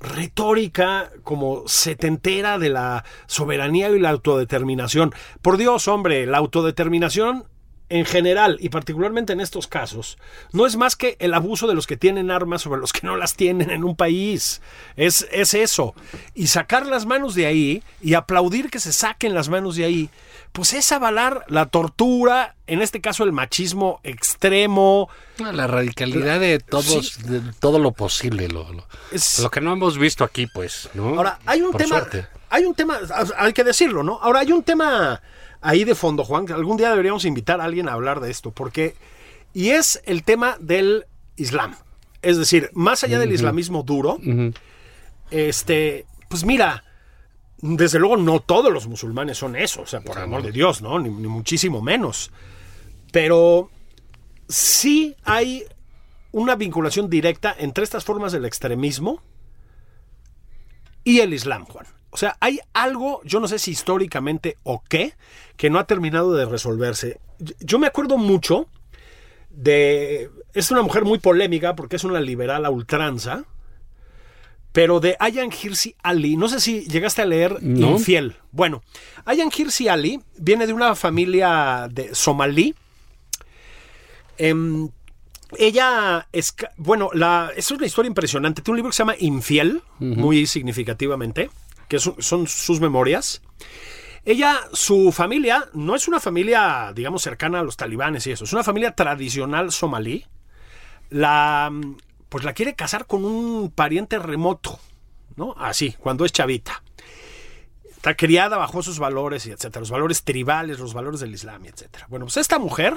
retórica 0.00 1.10
como 1.24 1.66
setentera 1.66 2.58
de 2.58 2.70
la 2.70 3.04
soberanía 3.26 3.90
y 3.90 3.98
la 3.98 4.10
autodeterminación. 4.10 5.12
Por 5.42 5.56
Dios, 5.56 5.88
hombre, 5.88 6.26
la 6.26 6.38
autodeterminación 6.38 7.44
en 7.90 8.04
general 8.04 8.58
y 8.60 8.68
particularmente 8.68 9.32
en 9.32 9.40
estos 9.40 9.66
casos, 9.66 10.18
no 10.52 10.66
es 10.66 10.76
más 10.76 10.94
que 10.94 11.16
el 11.20 11.32
abuso 11.32 11.66
de 11.66 11.74
los 11.74 11.86
que 11.86 11.96
tienen 11.96 12.30
armas 12.30 12.62
sobre 12.62 12.80
los 12.80 12.92
que 12.92 13.06
no 13.06 13.16
las 13.16 13.34
tienen 13.34 13.70
en 13.70 13.84
un 13.84 13.96
país. 13.96 14.60
Es, 14.96 15.26
es 15.32 15.54
eso. 15.54 15.94
Y 16.34 16.48
sacar 16.48 16.86
las 16.86 17.06
manos 17.06 17.34
de 17.34 17.46
ahí 17.46 17.82
y 18.00 18.14
aplaudir 18.14 18.70
que 18.70 18.78
se 18.78 18.92
saquen 18.92 19.34
las 19.34 19.48
manos 19.48 19.76
de 19.76 19.84
ahí, 19.84 20.10
pues 20.52 20.72
es 20.72 20.90
avalar 20.92 21.44
la 21.48 21.66
tortura, 21.66 22.56
en 22.66 22.82
este 22.82 23.00
caso 23.00 23.24
el 23.24 23.32
machismo 23.32 24.00
extremo. 24.02 25.08
La 25.38 25.66
radicalidad 25.66 26.40
de 26.40 26.58
todos, 26.58 27.22
de 27.24 27.40
todo 27.60 27.78
lo 27.78 27.92
posible, 27.92 28.48
lo, 28.48 28.72
lo, 28.72 28.86
Es- 29.12 29.38
lo 29.38 29.50
que 29.50 29.60
no 29.60 29.72
hemos 29.72 29.98
visto 29.98 30.24
aquí, 30.24 30.46
pues, 30.46 30.88
¿no? 30.94 31.08
Ahora, 31.16 31.38
hay 31.46 31.60
un 31.62 31.72
Por 31.72 31.80
tema. 31.82 31.98
suerte. 31.98 32.26
Hay 32.50 32.64
un 32.64 32.74
tema, 32.74 32.98
hay 33.36 33.52
que 33.52 33.62
decirlo, 33.64 34.02
¿no? 34.02 34.18
Ahora, 34.22 34.40
hay 34.40 34.52
un 34.52 34.62
tema 34.62 35.20
ahí 35.60 35.84
de 35.84 35.94
fondo, 35.94 36.24
Juan, 36.24 36.46
que 36.46 36.52
algún 36.54 36.76
día 36.76 36.90
deberíamos 36.90 37.24
invitar 37.24 37.60
a 37.60 37.64
alguien 37.64 37.88
a 37.88 37.92
hablar 37.92 38.20
de 38.20 38.30
esto, 38.30 38.50
porque. 38.50 38.94
Y 39.54 39.70
es 39.70 40.00
el 40.06 40.24
tema 40.24 40.56
del 40.60 41.06
Islam. 41.36 41.76
Es 42.22 42.36
decir, 42.38 42.70
más 42.74 43.04
allá 43.04 43.18
del 43.18 43.32
islamismo 43.32 43.82
duro, 43.82 44.18
este. 45.30 46.06
Pues 46.28 46.44
mira. 46.44 46.84
Desde 47.60 47.98
luego, 47.98 48.16
no 48.16 48.40
todos 48.40 48.72
los 48.72 48.86
musulmanes 48.86 49.38
son 49.38 49.56
eso, 49.56 49.82
o 49.82 49.86
sea, 49.86 50.00
por 50.00 50.18
amor 50.18 50.42
de 50.42 50.52
Dios, 50.52 50.80
¿no? 50.80 50.98
Ni, 50.98 51.08
ni 51.10 51.26
muchísimo 51.28 51.82
menos. 51.82 52.30
Pero 53.12 53.70
sí 54.48 55.16
hay 55.24 55.64
una 56.30 56.54
vinculación 56.56 57.10
directa 57.10 57.54
entre 57.58 57.82
estas 57.84 58.04
formas 58.04 58.32
del 58.32 58.44
extremismo 58.44 59.22
y 61.04 61.20
el 61.20 61.32
Islam, 61.34 61.64
Juan. 61.64 61.86
O 62.10 62.16
sea, 62.16 62.36
hay 62.40 62.60
algo, 62.72 63.20
yo 63.24 63.40
no 63.40 63.48
sé 63.48 63.58
si 63.58 63.70
históricamente 63.72 64.56
o 64.62 64.82
qué, 64.88 65.14
que 65.56 65.68
no 65.70 65.78
ha 65.78 65.86
terminado 65.86 66.34
de 66.34 66.46
resolverse. 66.46 67.18
Yo- 67.38 67.54
Yo 67.60 67.78
me 67.78 67.86
acuerdo 67.86 68.16
mucho 68.18 68.66
de... 69.50 70.30
Es 70.54 70.70
una 70.70 70.82
mujer 70.82 71.04
muy 71.04 71.18
polémica 71.18 71.74
porque 71.76 71.96
es 71.96 72.04
una 72.04 72.20
liberal 72.20 72.64
a 72.64 72.70
ultranza, 72.70 73.44
pero 74.72 75.00
de 75.00 75.16
Ayan 75.18 75.50
Hirsi 75.50 75.94
Ali. 76.02 76.36
No 76.36 76.48
sé 76.48 76.60
si 76.60 76.82
llegaste 76.82 77.22
a 77.22 77.26
leer 77.26 77.62
No. 77.62 77.92
Infiel. 77.92 78.36
Bueno, 78.52 78.82
Ayan 79.24 79.50
Hirsi 79.56 79.88
Ali 79.88 80.20
viene 80.36 80.66
de 80.66 80.72
una 80.72 80.94
familia 80.94 81.88
de 81.90 82.14
somalí. 82.14 82.74
Em, 84.36 84.88
ella 85.56 86.28
es, 86.32 86.54
bueno, 86.76 87.10
la, 87.12 87.50
es 87.56 87.70
una 87.70 87.86
historia 87.86 88.08
impresionante. 88.08 88.62
Tiene 88.62 88.74
un 88.74 88.76
libro 88.78 88.90
que 88.90 88.96
se 88.96 89.00
llama 89.00 89.16
Infiel, 89.18 89.82
muy 89.98 90.46
significativamente, 90.46 91.50
que 91.88 91.98
son, 91.98 92.16
son 92.18 92.46
sus 92.46 92.80
memorias. 92.80 93.40
Ella, 94.24 94.60
su 94.74 95.10
familia, 95.10 95.68
no 95.72 95.94
es 95.94 96.06
una 96.06 96.20
familia, 96.20 96.92
digamos, 96.94 97.22
cercana 97.22 97.60
a 97.60 97.62
los 97.62 97.78
talibanes 97.78 98.26
y 98.26 98.32
eso, 98.32 98.44
es 98.44 98.52
una 98.52 98.62
familia 98.62 98.94
tradicional 98.94 99.72
somalí. 99.72 100.26
La, 101.08 101.72
pues 102.28 102.44
la 102.44 102.52
quiere 102.52 102.74
casar 102.74 103.06
con 103.06 103.24
un 103.24 103.70
pariente 103.70 104.18
remoto, 104.18 104.78
¿no? 105.36 105.54
Así, 105.58 105.94
cuando 105.98 106.24
es 106.24 106.32
chavita. 106.32 106.82
Está 107.90 108.16
criada 108.16 108.56
bajo 108.56 108.82
sus 108.82 108.98
valores 108.98 109.46
y 109.46 109.50
etcétera, 109.50 109.80
los 109.80 109.90
valores 109.90 110.22
tribales, 110.22 110.78
los 110.78 110.94
valores 110.94 111.20
del 111.20 111.34
Islam 111.34 111.64
y 111.64 111.68
etcétera. 111.68 112.06
Bueno, 112.08 112.26
pues 112.26 112.36
esta 112.36 112.58
mujer 112.58 112.94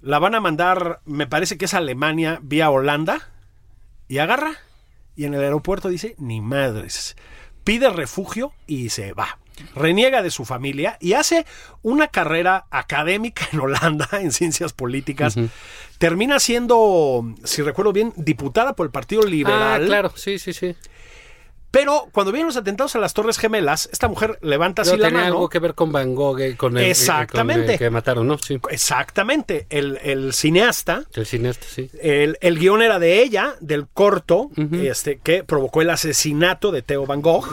la 0.00 0.18
van 0.18 0.34
a 0.34 0.40
mandar, 0.40 1.00
me 1.04 1.26
parece 1.26 1.58
que 1.58 1.66
es 1.66 1.74
Alemania 1.74 2.38
vía 2.42 2.70
Holanda, 2.70 3.28
y 4.08 4.18
agarra, 4.18 4.54
y 5.14 5.26
en 5.26 5.34
el 5.34 5.42
aeropuerto 5.42 5.88
dice, 5.88 6.14
ni 6.18 6.40
madres, 6.40 7.16
pide 7.70 7.88
refugio 7.88 8.52
y 8.66 8.88
se 8.88 9.12
va. 9.12 9.38
Reniega 9.76 10.22
de 10.22 10.32
su 10.32 10.44
familia 10.44 10.96
y 10.98 11.12
hace 11.12 11.46
una 11.82 12.08
carrera 12.08 12.66
académica 12.68 13.46
en 13.52 13.60
Holanda 13.60 14.08
en 14.20 14.32
ciencias 14.32 14.72
políticas. 14.72 15.36
Termina 15.98 16.40
siendo, 16.40 17.32
si 17.44 17.62
recuerdo 17.62 17.92
bien, 17.92 18.12
diputada 18.16 18.74
por 18.74 18.86
el 18.86 18.90
Partido 18.90 19.22
Liberal. 19.22 19.84
Ah, 19.84 19.86
claro, 19.86 20.12
sí, 20.16 20.40
sí, 20.40 20.52
sí. 20.52 20.74
Pero 21.70 22.08
cuando 22.12 22.32
vienen 22.32 22.48
los 22.48 22.56
atentados 22.56 22.96
a 22.96 22.98
las 22.98 23.14
Torres 23.14 23.38
Gemelas, 23.38 23.88
esta 23.92 24.08
mujer 24.08 24.38
levanta 24.42 24.82
así 24.82 24.90
Pero 24.90 25.02
la 25.02 25.08
tenía 25.08 25.20
mano. 25.22 25.34
algo 25.36 25.48
que 25.48 25.60
ver 25.60 25.74
con 25.74 25.92
Van 25.92 26.16
Gogh, 26.16 26.40
eh, 26.40 26.56
con 26.56 26.76
el, 26.76 26.78
eh, 26.82 26.86
con 26.86 26.90
Exactamente. 26.90 27.72
el 27.74 27.78
que 27.78 27.90
mataron, 27.90 28.26
¿no? 28.26 28.38
Sí. 28.38 28.58
Exactamente. 28.70 29.66
El, 29.70 29.98
el 30.02 30.32
cineasta 30.32 31.04
El 31.14 31.26
cineasta, 31.26 31.66
sí. 31.68 31.88
El, 32.02 32.38
el 32.40 32.58
guion 32.58 32.82
era 32.82 32.98
de 32.98 33.22
ella, 33.22 33.54
del 33.60 33.86
corto, 33.86 34.50
este, 34.72 35.18
que 35.18 35.44
provocó 35.44 35.80
el 35.82 35.90
asesinato 35.90 36.72
de 36.72 36.82
Theo 36.82 37.06
Van 37.06 37.22
Gogh. 37.22 37.46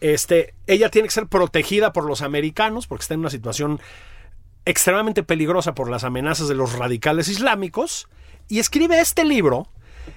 Este, 0.00 0.54
ella 0.66 0.90
tiene 0.90 1.08
que 1.08 1.14
ser 1.14 1.26
protegida 1.26 1.92
por 1.92 2.04
los 2.04 2.22
americanos 2.22 2.86
porque 2.86 3.02
está 3.02 3.14
en 3.14 3.20
una 3.20 3.30
situación 3.30 3.80
extremadamente 4.64 5.22
peligrosa 5.24 5.74
por 5.74 5.90
las 5.90 6.04
amenazas 6.04 6.48
de 6.48 6.54
los 6.54 6.72
radicales 6.74 7.28
islámicos. 7.28 8.08
Y 8.48 8.60
escribe 8.60 8.98
este 9.00 9.24
libro. 9.24 9.68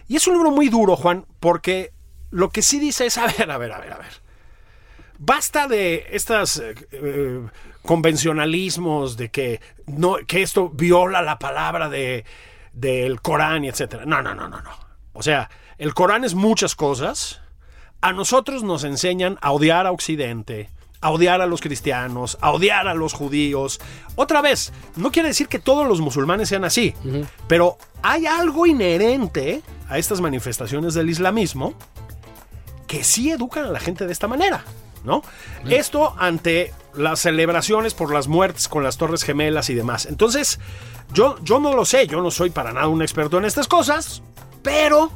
Y 0.08 0.16
es 0.16 0.28
un 0.28 0.36
libro 0.36 0.52
muy 0.52 0.70
duro, 0.70 0.96
Juan, 0.96 1.26
porque 1.42 1.92
lo 2.32 2.50
que 2.50 2.62
sí 2.62 2.80
dice 2.80 3.06
es, 3.06 3.18
a 3.18 3.28
ver, 3.28 3.52
a 3.52 3.58
ver, 3.58 3.72
a 3.72 3.80
ver, 3.80 3.94
a 3.94 3.98
ver. 3.98 4.22
Basta 5.20 5.68
de 5.68 6.08
estas 6.12 6.58
eh, 6.58 6.74
eh, 6.92 7.46
convencionalismos 7.84 9.18
de 9.18 9.30
que, 9.30 9.62
no, 9.86 10.16
que 10.26 10.42
esto 10.42 10.70
viola 10.70 11.22
la 11.22 11.38
palabra 11.38 11.90
de, 11.90 12.26
del 12.74 13.22
Corán 13.22 13.64
y 13.64 13.70
etcétera. 13.70 14.06
No, 14.06 14.22
no, 14.22 14.34
no, 14.34 14.48
no, 14.48 14.62
no. 14.62 14.72
O 15.14 15.22
sea, 15.22 15.50
el 15.78 15.94
Corán 15.94 16.24
es 16.24 16.34
muchas 16.34 16.76
cosas. 16.76 17.42
A 18.02 18.14
nosotros 18.14 18.64
nos 18.64 18.84
enseñan 18.84 19.38
a 19.42 19.52
odiar 19.52 19.86
a 19.86 19.92
Occidente, 19.92 20.70
a 21.02 21.12
odiar 21.12 21.42
a 21.42 21.46
los 21.46 21.62
cristianos, 21.62 22.38
a 22.42 22.52
odiar 22.52 22.88
a 22.88 22.96
los 22.96 23.14
judíos. 23.14 23.80
Otra 24.16 24.42
vez, 24.42 24.74
no 24.96 25.12
quiere 25.12 25.30
decir 25.30 25.48
que 25.48 25.60
todos 25.60 25.88
los 25.88 26.02
musulmanes 26.02 26.50
sean 26.50 26.64
así, 26.64 26.96
pero 27.48 27.78
hay 28.02 28.26
algo 28.26 28.66
inherente 28.66 29.62
a 29.88 30.00
estas 30.00 30.20
manifestaciones 30.20 30.96
del 30.96 31.12
islamismo 31.12 31.76
que 32.92 33.06
sí 33.06 33.32
educan 33.32 33.64
a 33.64 33.70
la 33.70 33.80
gente 33.80 34.06
de 34.06 34.12
esta 34.12 34.28
manera, 34.28 34.66
¿no? 35.06 35.22
Esto 35.70 36.14
ante 36.20 36.74
las 36.94 37.22
celebraciones 37.22 37.94
por 37.94 38.14
las 38.14 38.28
muertes 38.28 38.68
con 38.68 38.84
las 38.84 38.98
Torres 38.98 39.24
Gemelas 39.24 39.70
y 39.70 39.76
demás. 39.76 40.06
Entonces, 40.08 40.60
yo, 41.14 41.38
yo 41.42 41.62
no 41.62 41.74
lo 41.74 41.86
sé, 41.86 42.06
yo 42.08 42.22
no 42.22 42.32
soy 42.32 42.50
para 42.50 42.74
nada 42.74 42.90
un 42.90 43.02
experto 43.02 43.38
en 43.38 43.46
estas 43.46 43.70
cosas, 43.70 44.22
pero 44.62 45.10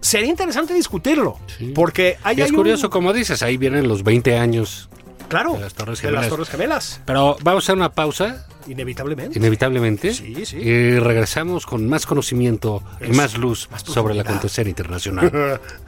sería 0.00 0.30
interesante 0.30 0.72
discutirlo, 0.72 1.38
porque 1.74 2.16
hay, 2.22 2.38
Y 2.38 2.40
es 2.40 2.44
hay 2.46 2.50
un- 2.52 2.56
curioso, 2.56 2.88
como 2.88 3.12
dices, 3.12 3.42
ahí 3.42 3.58
vienen 3.58 3.86
los 3.86 4.02
20 4.02 4.38
años. 4.38 4.88
claro, 5.28 5.52
de 5.52 5.60
las 5.60 5.74
Torres 5.74 6.00
de 6.00 6.10
las 6.10 6.22
Gemelas. 6.22 6.28
Torres 6.30 6.48
Gemelas, 6.48 7.00
Pero 7.04 7.36
vamos 7.42 7.64
a 7.64 7.66
hacer 7.66 7.76
una 7.76 7.92
pausa, 7.92 8.46
inevitablemente. 8.66 9.38
inevitablemente. 9.38 10.14
Sí, 10.14 10.46
sí. 10.46 10.56
Y 10.56 10.98
regresamos 10.98 11.66
con 11.66 11.86
más 11.86 12.06
conocimiento 12.06 12.82
y 13.06 13.08
más 13.12 13.36
luz 13.36 13.68
más 13.70 13.82
sobre 13.82 14.14
el 14.14 14.20
acontecer 14.20 14.66
internacional. 14.68 15.60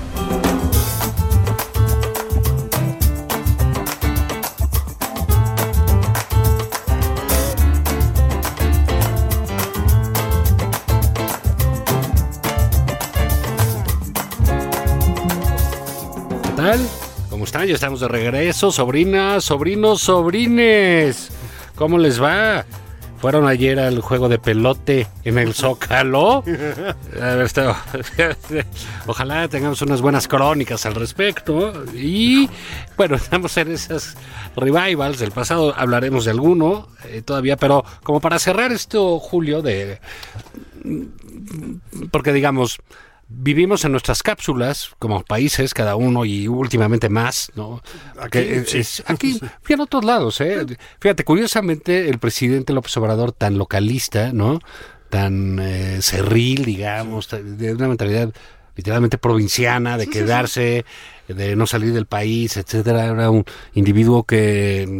¿Cómo 17.61 17.65
están? 17.65 17.67
Ya 17.67 17.75
estamos 17.75 17.99
de 17.99 18.07
regreso, 18.07 18.71
sobrinas, 18.71 19.43
sobrinos, 19.43 20.01
sobrines. 20.01 21.29
¿Cómo 21.75 21.99
les 21.99 22.19
va? 22.21 22.65
fueron 23.19 23.47
ayer 23.47 23.79
al 23.79 24.01
juego 24.01 24.29
de 24.29 24.39
pelote 24.39 25.05
en 25.23 25.37
el 25.37 25.53
Zócalo. 25.53 26.43
A 27.21 27.35
ver, 27.35 27.41
está- 27.45 27.79
Ojalá 29.05 29.47
tengamos 29.47 29.79
unas 29.83 30.01
buenas 30.01 30.27
crónicas 30.27 30.87
al 30.87 30.95
respecto. 30.95 31.71
Y 31.93 32.49
bueno, 32.97 33.15
estamos 33.17 33.55
en 33.57 33.73
esas 33.73 34.17
revivals 34.55 35.19
del 35.19 35.29
pasado. 35.29 35.71
Hablaremos 35.77 36.25
de 36.25 36.31
alguno 36.31 36.87
eh, 37.09 37.21
todavía, 37.21 37.57
pero 37.57 37.85
como 38.01 38.19
para 38.21 38.39
cerrar 38.39 38.71
esto, 38.71 39.19
Julio, 39.19 39.61
de 39.61 39.99
porque 42.09 42.33
digamos 42.33 42.79
vivimos 43.33 43.85
en 43.85 43.91
nuestras 43.91 44.21
cápsulas 44.23 44.91
como 44.99 45.23
países 45.23 45.73
cada 45.73 45.95
uno 45.95 46.25
y 46.25 46.47
últimamente 46.47 47.09
más 47.09 47.51
no 47.55 47.81
Aquí, 48.19 48.39
es- 48.39 48.73
es- 48.75 49.03
aquí 49.07 49.39
y 49.69 49.73
en 49.73 49.79
otros 49.81 50.03
lados 50.03 50.41
eh 50.41 50.65
fíjate 50.99 51.23
curiosamente 51.23 52.09
el 52.09 52.19
presidente 52.19 52.73
López 52.73 52.95
Obrador 52.97 53.31
tan 53.31 53.57
localista 53.57 54.31
no 54.33 54.59
tan 55.09 55.59
eh, 55.59 55.99
cerril 56.01 56.65
digamos 56.65 57.29
de 57.29 57.73
una 57.73 57.87
mentalidad 57.87 58.33
literalmente 58.75 59.17
provinciana 59.17 59.97
de 59.97 60.07
quedarse 60.07 60.85
de 61.27 61.55
no 61.55 61.67
salir 61.67 61.93
del 61.93 62.05
país 62.07 62.57
etcétera. 62.57 63.05
Era 63.05 63.29
un 63.29 63.43
individuo 63.73 64.23
que 64.23 64.83
en 64.83 64.99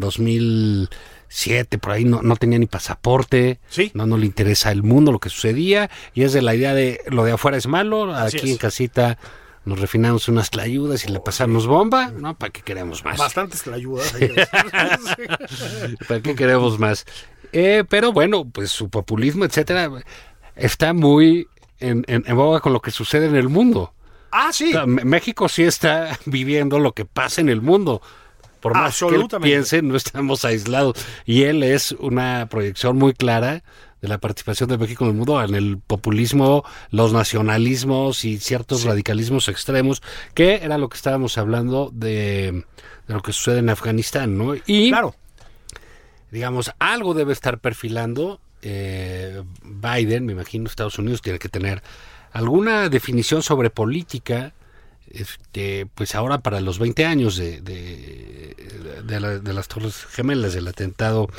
2007 1.31 1.77
por 1.77 1.91
ahí 1.93 2.03
no, 2.03 2.21
no 2.21 2.35
tenía 2.35 2.59
ni 2.59 2.65
pasaporte 2.65 3.59
Sí. 3.69 3.89
no 3.93 4.05
no 4.05 4.17
le 4.17 4.25
interesa 4.25 4.71
el 4.71 4.83
mundo 4.83 5.11
lo 5.13 5.19
que 5.19 5.29
sucedía 5.29 5.89
y 6.13 6.23
es 6.23 6.33
de 6.33 6.41
la 6.41 6.53
idea 6.53 6.73
de 6.73 6.99
lo 7.07 7.23
de 7.23 7.31
afuera 7.31 7.57
es 7.57 7.67
malo 7.67 8.13
aquí 8.13 8.37
es. 8.37 8.43
en 8.43 8.57
casita 8.57 9.17
nos 9.63 9.79
refinamos 9.79 10.27
unas 10.27 10.49
tlayudas 10.49 11.05
y 11.05 11.09
le 11.11 11.19
pasamos 11.19 11.67
bomba 11.67 12.11
no 12.11 12.35
para 12.37 12.51
qué 12.51 12.61
queremos 12.61 13.05
más 13.05 13.17
Bastantes 13.17 13.65
la 13.67 13.75
ayuda. 13.77 14.03
¿Para 16.07 16.21
qué 16.21 16.35
queremos 16.35 16.79
más? 16.79 17.05
Eh, 17.53 17.83
pero 17.87 18.11
bueno, 18.11 18.45
pues 18.49 18.71
su 18.71 18.89
populismo, 18.89 19.45
etcétera, 19.45 19.89
está 20.55 20.93
muy 20.93 21.47
en, 21.79 22.03
en- 22.07 22.23
en 22.25 22.35
boga 22.35 22.59
con 22.59 22.73
lo 22.73 22.81
que 22.81 22.91
sucede 22.91 23.25
en 23.27 23.35
el 23.35 23.49
mundo. 23.49 23.93
ah, 24.31 24.51
sí. 24.53 24.69
O 24.69 24.71
sea, 24.71 24.83
M- 24.83 25.03
México 25.03 25.47
sí 25.49 25.63
está 25.63 26.17
viviendo 26.25 26.79
lo 26.79 26.93
que 26.93 27.05
pasa 27.05 27.41
en 27.41 27.49
el 27.49 27.61
mundo. 27.61 28.01
Por 28.61 28.73
más 28.73 28.97
que 28.97 29.15
él 29.15 29.27
piense, 29.41 29.81
no 29.81 29.95
estamos 29.95 30.45
aislados. 30.45 30.95
Y 31.25 31.43
él 31.43 31.63
es 31.63 31.91
una 31.93 32.47
proyección 32.49 32.97
muy 32.97 33.13
clara 33.13 33.63
de 34.01 34.07
la 34.07 34.17
participación 34.19 34.69
de 34.69 34.77
México 34.77 35.03
en 35.03 35.11
el 35.11 35.17
mundo, 35.17 35.43
en 35.43 35.53
el 35.53 35.77
populismo, 35.77 36.63
los 36.89 37.13
nacionalismos 37.13 38.23
y 38.25 38.37
ciertos 38.39 38.83
radicalismos 38.83 39.47
extremos, 39.47 40.01
que 40.33 40.55
era 40.63 40.77
lo 40.77 40.89
que 40.89 40.95
estábamos 40.97 41.37
hablando 41.37 41.91
de, 41.93 42.63
de 43.07 43.13
lo 43.13 43.21
que 43.21 43.33
sucede 43.33 43.59
en 43.59 43.69
Afganistán, 43.69 44.37
¿no? 44.37 44.55
Y 44.65 44.89
Claro. 44.89 45.15
digamos, 46.31 46.71
algo 46.79 47.13
debe 47.13 47.33
estar 47.33 47.59
perfilando 47.59 48.39
eh, 48.63 49.43
Biden, 49.63 50.25
me 50.25 50.33
imagino 50.33 50.67
Estados 50.67 50.99
Unidos 50.99 51.21
tiene 51.21 51.39
que 51.39 51.49
tener 51.49 51.81
alguna 52.31 52.89
definición 52.89 53.41
sobre 53.43 53.69
política, 53.69 54.53
este, 55.15 55.87
pues 55.95 56.15
ahora 56.15 56.39
para 56.39 56.61
los 56.61 56.79
20 56.79 57.05
años 57.05 57.37
de, 57.37 57.61
de, 57.61 58.55
de 59.05 59.19
la- 59.19 59.39
de 59.39 59.53
las 59.53 59.67
Torres 59.67 60.05
Gemelas, 60.05 60.53
del 60.53 60.67
atentado 60.67 61.29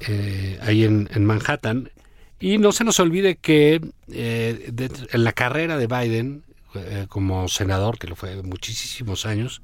eh, 0.00 0.58
ahí 0.62 0.84
en, 0.84 1.08
en 1.12 1.24
Manhattan. 1.24 1.90
Y 2.38 2.58
no 2.58 2.72
se 2.72 2.84
nos 2.84 2.98
olvide 3.00 3.36
que 3.36 3.80
eh, 4.12 4.68
de- 4.72 4.90
en 5.12 5.24
la 5.24 5.32
carrera 5.32 5.76
de 5.76 5.86
Biden 5.86 6.42
eh, 6.74 7.06
como 7.08 7.48
senador, 7.48 7.98
que 7.98 8.06
lo 8.06 8.16
fue 8.16 8.42
muchísimos 8.42 9.26
años, 9.26 9.60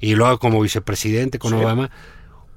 y 0.00 0.14
luego 0.14 0.38
como 0.38 0.60
vicepresidente 0.60 1.38
con 1.38 1.52
Obama, 1.54 1.90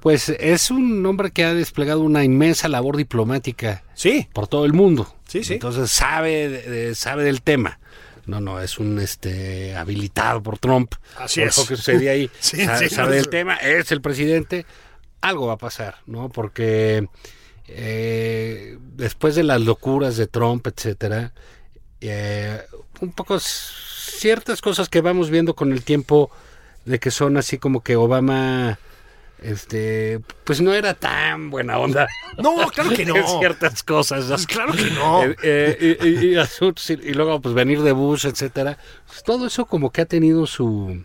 pues 0.00 0.28
es 0.28 0.70
un 0.70 1.04
hombre 1.06 1.30
que 1.30 1.44
ha 1.44 1.54
desplegado 1.54 2.00
una 2.00 2.24
inmensa 2.24 2.68
labor 2.68 2.96
diplomática 2.96 3.84
Sí. 3.94 4.28
por 4.34 4.48
todo 4.48 4.64
el 4.66 4.72
mundo. 4.74 5.14
Sí, 5.26 5.44
sí. 5.44 5.54
Entonces 5.54 5.90
sabe, 5.90 6.94
sabe 6.94 7.24
del 7.24 7.40
tema. 7.42 7.78
No, 8.26 8.40
no, 8.40 8.60
es 8.60 8.78
un 8.78 8.98
este 8.98 9.76
habilitado 9.76 10.42
por 10.42 10.58
Trump. 10.58 10.94
Así 11.18 11.40
Por 11.40 11.48
es. 11.48 11.58
Lo 11.58 11.66
que 11.66 11.76
sucedía 11.76 12.12
ahí. 12.12 12.30
Sí, 12.40 12.64
sabe, 12.64 12.88
sí, 12.88 12.94
sabe 12.94 13.22
sí. 13.22 13.30
tema, 13.30 13.56
es 13.56 13.92
el 13.92 14.00
presidente. 14.00 14.66
Algo 15.20 15.46
va 15.46 15.54
a 15.54 15.58
pasar, 15.58 15.96
¿no? 16.06 16.28
Porque 16.28 17.08
eh, 17.68 18.78
después 18.94 19.34
de 19.34 19.42
las 19.42 19.60
locuras 19.60 20.16
de 20.16 20.26
Trump, 20.26 20.66
etcétera, 20.66 21.32
eh, 22.00 22.60
un 23.00 23.12
poco 23.12 23.38
ciertas 23.40 24.60
cosas 24.60 24.88
que 24.88 25.00
vamos 25.00 25.30
viendo 25.30 25.54
con 25.54 25.72
el 25.72 25.82
tiempo 25.82 26.30
de 26.84 26.98
que 26.98 27.10
son 27.10 27.36
así 27.36 27.58
como 27.58 27.82
que 27.82 27.96
Obama 27.96 28.78
este 29.44 30.20
pues 30.44 30.60
no 30.60 30.72
era 30.72 30.94
tan 30.94 31.50
buena 31.50 31.78
onda 31.78 32.06
No, 32.38 32.56
claro 32.70 32.90
que 32.90 33.04
no. 33.06 33.16
en 33.16 33.26
ciertas 33.40 33.82
cosas. 33.82 34.46
Claro 34.46 34.72
que 34.72 34.90
no. 34.90 35.22
Eh, 35.24 35.36
eh, 35.42 35.98
y, 36.02 36.08
y- 36.08 36.32
y 36.32 36.36
asuntos, 36.36 36.88
y- 36.90 36.94
y 36.94 37.12
luego 37.14 37.40
pues 37.40 37.54
venir 37.54 37.82
de 37.82 37.92
Bush 37.92 38.26
etcétera 38.26 38.78
Pues, 39.06 39.22
todo 39.22 39.46
eso 39.46 39.66
como 39.66 39.90
que 39.92 40.00
ha 40.02 40.06
tenido 40.06 40.46
su 40.46 41.02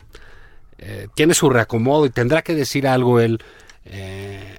eh, 0.77 1.07
tiene 1.15 1.33
su 1.33 1.49
reacomodo 1.49 2.05
y 2.05 2.09
tendrá 2.09 2.41
que 2.41 2.55
decir 2.55 2.87
algo 2.87 3.19
él 3.19 3.43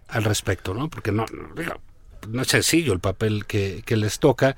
al 0.09 0.25
respecto 0.25 0.75
no 0.75 0.89
porque 0.91 1.13
no 1.13 1.25
no, 1.27 1.81
no 2.29 2.43
es 2.43 2.49
sencillo 2.49 2.93
el 2.93 3.01
papel 3.01 3.47
que, 3.47 3.83
que 3.87 3.97
les 3.97 4.19
toca 4.19 4.57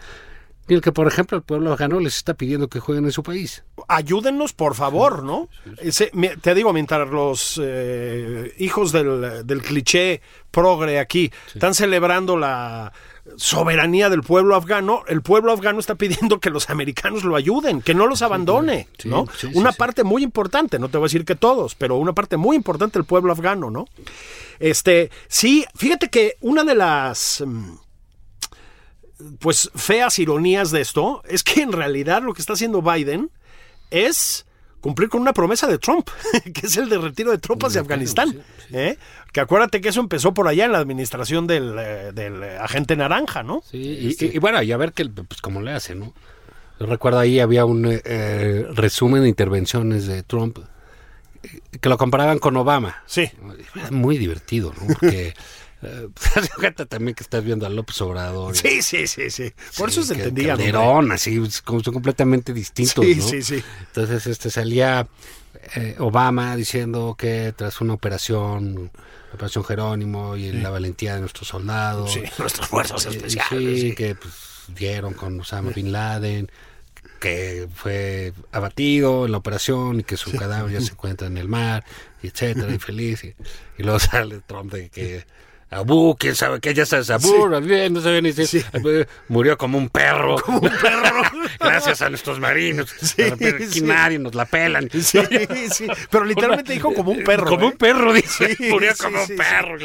el 0.74 0.80
que 0.80 0.92
por 0.92 1.06
ejemplo 1.06 1.36
el 1.36 1.42
pueblo 1.42 1.72
afgano 1.72 2.00
les 2.00 2.16
está 2.16 2.34
pidiendo 2.34 2.68
que 2.68 2.80
jueguen 2.80 3.04
en 3.04 3.12
su 3.12 3.22
país 3.22 3.64
Ayúdennos, 3.88 4.52
por 4.52 4.74
favor, 4.74 5.22
¿no? 5.24 5.48
Ese- 5.78 6.12
te 6.40 6.54
digo, 6.54 6.72
mientras 6.72 7.08
los 7.08 7.60
eh, 7.62 8.54
hijos 8.58 8.92
del, 8.92 9.44
del 9.46 9.60
cliché 9.62 10.20
progre 10.50 10.98
aquí 11.00 11.32
están 11.54 11.74
celebrando 11.74 12.36
la 12.36 12.92
soberanía 13.36 14.08
del 14.08 14.22
pueblo 14.22 14.54
afgano, 14.56 15.02
el 15.08 15.22
pueblo 15.22 15.52
afgano 15.52 15.80
está 15.80 15.94
pidiendo 15.96 16.38
que 16.40 16.50
los 16.50 16.70
americanos 16.70 17.24
lo 17.24 17.36
ayuden, 17.36 17.82
que 17.82 17.94
no 17.94 18.06
los 18.06 18.22
abandone, 18.22 18.88
Sí, 18.98 19.08
¿no? 19.08 19.26
sí, 19.36 19.48
una 19.54 19.72
parte 19.72 20.04
muy 20.04 20.22
importante, 20.22 20.78
no 20.78 20.88
te 20.88 20.98
voy 20.98 21.06
a 21.06 21.08
decir 21.08 21.24
que 21.24 21.34
todos, 21.34 21.74
pero 21.74 21.96
una 21.96 22.12
parte 22.12 22.36
muy 22.36 22.56
importante 22.56 22.98
del 22.98 23.04
pueblo 23.06 23.32
afgano, 23.32 23.70
¿no? 23.70 23.86
Este, 24.58 25.10
sí, 25.28 25.64
fíjate 25.74 26.08
que 26.08 26.36
una 26.40 26.62
de 26.64 26.74
las 26.74 27.42
mm, 27.46 27.74
pues 29.38 29.70
feas 29.74 30.18
ironías 30.18 30.70
de 30.70 30.80
esto 30.80 31.22
es 31.28 31.42
que 31.44 31.62
en 31.62 31.72
realidad 31.72 32.22
lo 32.22 32.34
que 32.34 32.40
está 32.40 32.52
haciendo 32.54 32.82
Biden 32.82 33.30
es 33.90 34.46
cumplir 34.80 35.08
con 35.08 35.20
una 35.20 35.32
promesa 35.32 35.66
de 35.68 35.78
Trump, 35.78 36.08
que 36.54 36.66
es 36.66 36.76
el 36.76 36.88
de 36.88 36.98
retiro 36.98 37.30
de 37.30 37.38
tropas 37.38 37.72
de 37.72 37.80
Afganistán. 37.80 38.42
¿eh? 38.72 38.98
Que 39.32 39.40
acuérdate 39.40 39.80
que 39.80 39.90
eso 39.90 40.00
empezó 40.00 40.34
por 40.34 40.48
allá 40.48 40.64
en 40.64 40.72
la 40.72 40.78
administración 40.78 41.46
del, 41.46 41.76
eh, 41.78 42.10
del, 42.12 42.42
agente 42.58 42.96
naranja, 42.96 43.42
¿no? 43.42 43.62
Sí, 43.70 43.78
y, 43.78 44.24
y- 44.24 44.36
y 44.36 44.38
bueno, 44.38 44.60
y 44.62 44.72
a 44.72 44.76
ver 44.76 44.92
que, 44.92 45.04
pues 45.06 45.40
cómo 45.40 45.60
le 45.62 45.72
hace, 45.72 45.94
¿no? 45.94 46.12
Yo 46.80 46.86
recuerdo 46.86 47.20
ahí 47.20 47.38
había 47.38 47.64
un 47.64 47.86
eh, 47.86 48.02
eh, 48.04 48.66
resumen 48.74 49.22
de 49.22 49.28
intervenciones 49.28 50.06
de 50.06 50.22
Trump 50.24 50.58
que 51.80 51.88
lo 51.88 51.96
comparaban 51.98 52.38
con 52.38 52.56
Obama. 52.56 53.02
Sí. 53.06 53.30
Era 53.76 53.90
muy 53.90 54.18
divertido, 54.18 54.72
¿no? 54.80 54.86
Porque 54.94 55.34
te 55.82 56.40
das 56.40 56.48
cuenta 56.56 56.86
también 56.86 57.14
que 57.14 57.22
estás 57.22 57.42
viendo 57.44 57.66
a 57.66 57.68
López 57.68 58.00
Obrador. 58.00 58.56
Sí, 58.56 58.82
sí, 58.82 59.06
sí, 59.06 59.30
sí. 59.30 59.52
Por 59.76 59.88
eso 59.90 60.02
Sí, 60.02 60.08
se 60.08 60.14
que 60.14 60.20
entendía. 60.22 60.48
Calderón, 60.56 61.12
así, 61.12 61.42
es 61.44 61.60
como 61.62 61.82
son 61.82 61.92
completamente 61.94 62.52
distintos, 62.52 63.04
Sí, 63.04 63.14
¿no? 63.16 63.22
sí, 63.28 63.42
sí. 63.42 63.62
Entonces, 63.88 64.26
este 64.26 64.50
salía 64.50 65.08
eh, 65.76 65.96
Obama 65.98 66.56
diciendo 66.56 67.14
que 67.18 67.52
tras 67.56 67.80
una 67.80 67.94
operación, 67.94 68.90
la 69.30 69.34
operación 69.34 69.64
Jerónimo 69.64 70.36
y 70.36 70.52
la 70.52 70.70
valentía 70.70 71.14
de 71.14 71.20
nuestros 71.20 71.48
soldados, 71.48 72.12
Sí, 72.12 72.22
nuestras 72.38 72.68
fuerzas 72.68 73.04
eh, 73.06 73.10
especiales. 73.10 73.80
sí, 73.80 73.88
sí. 73.90 73.94
que 73.94 74.14
pues, 74.14 74.32
dieron 74.68 75.14
con 75.14 75.40
Osama 75.40 75.70
Bin 75.70 75.92
Laden, 75.92 76.50
que 77.20 77.68
fue 77.74 78.32
abatido 78.50 79.26
en 79.26 79.32
la 79.32 79.38
operación 79.38 80.00
y 80.00 80.04
que 80.04 80.16
su 80.16 80.32
cadáver 80.32 80.72
ya 80.72 80.80
se 80.80 80.92
encuentra 80.92 81.26
en 81.28 81.36
el 81.38 81.48
mar, 81.48 81.84
y 82.22 82.28
etcétera, 82.28 82.72
y 82.74 82.78
feliz. 82.78 83.22
Y, 83.24 83.34
y 83.78 83.82
luego 83.82 83.98
sale 84.00 84.40
Trump 84.46 84.72
de 84.72 84.88
que 84.88 85.24
Abu, 85.72 86.14
quién 86.18 86.34
sabe 86.36 86.60
qué, 86.60 86.74
ya 86.74 86.84
sabes, 86.84 87.08
Abu, 87.08 87.48
bien, 87.60 87.94
no 87.94 88.00
sabe 88.02 88.20
ni 88.20 88.32
si 88.32 88.62
murió 89.28 89.56
como 89.56 89.78
un 89.78 89.88
perro. 89.88 90.36
Como 90.36 90.58
un 90.58 90.68
perro. 90.68 91.22
Gracias 91.60 92.02
a 92.02 92.10
nuestros 92.10 92.38
marinos. 92.38 92.90
Sí, 93.00 93.22
sí. 93.70 93.80
nadie 93.80 94.18
nos 94.18 94.34
la 94.34 94.44
pelan. 94.44 94.88
Sí, 94.92 95.00
sí. 95.72 95.86
Pero 96.10 96.24
literalmente 96.26 96.74
dijo 96.74 96.92
como 96.92 97.12
un 97.12 97.24
perro. 97.24 97.46
Como 97.46 97.66
¿eh? 97.66 97.70
un 97.72 97.76
perro, 97.78 98.12
dice. 98.12 98.54
Sí, 98.54 98.68
Murió 98.70 98.92
sí, 98.94 99.02
como 99.02 99.16
sí, 99.24 99.32
un 99.32 99.38
sí. 99.38 99.42
perro. 99.42 99.78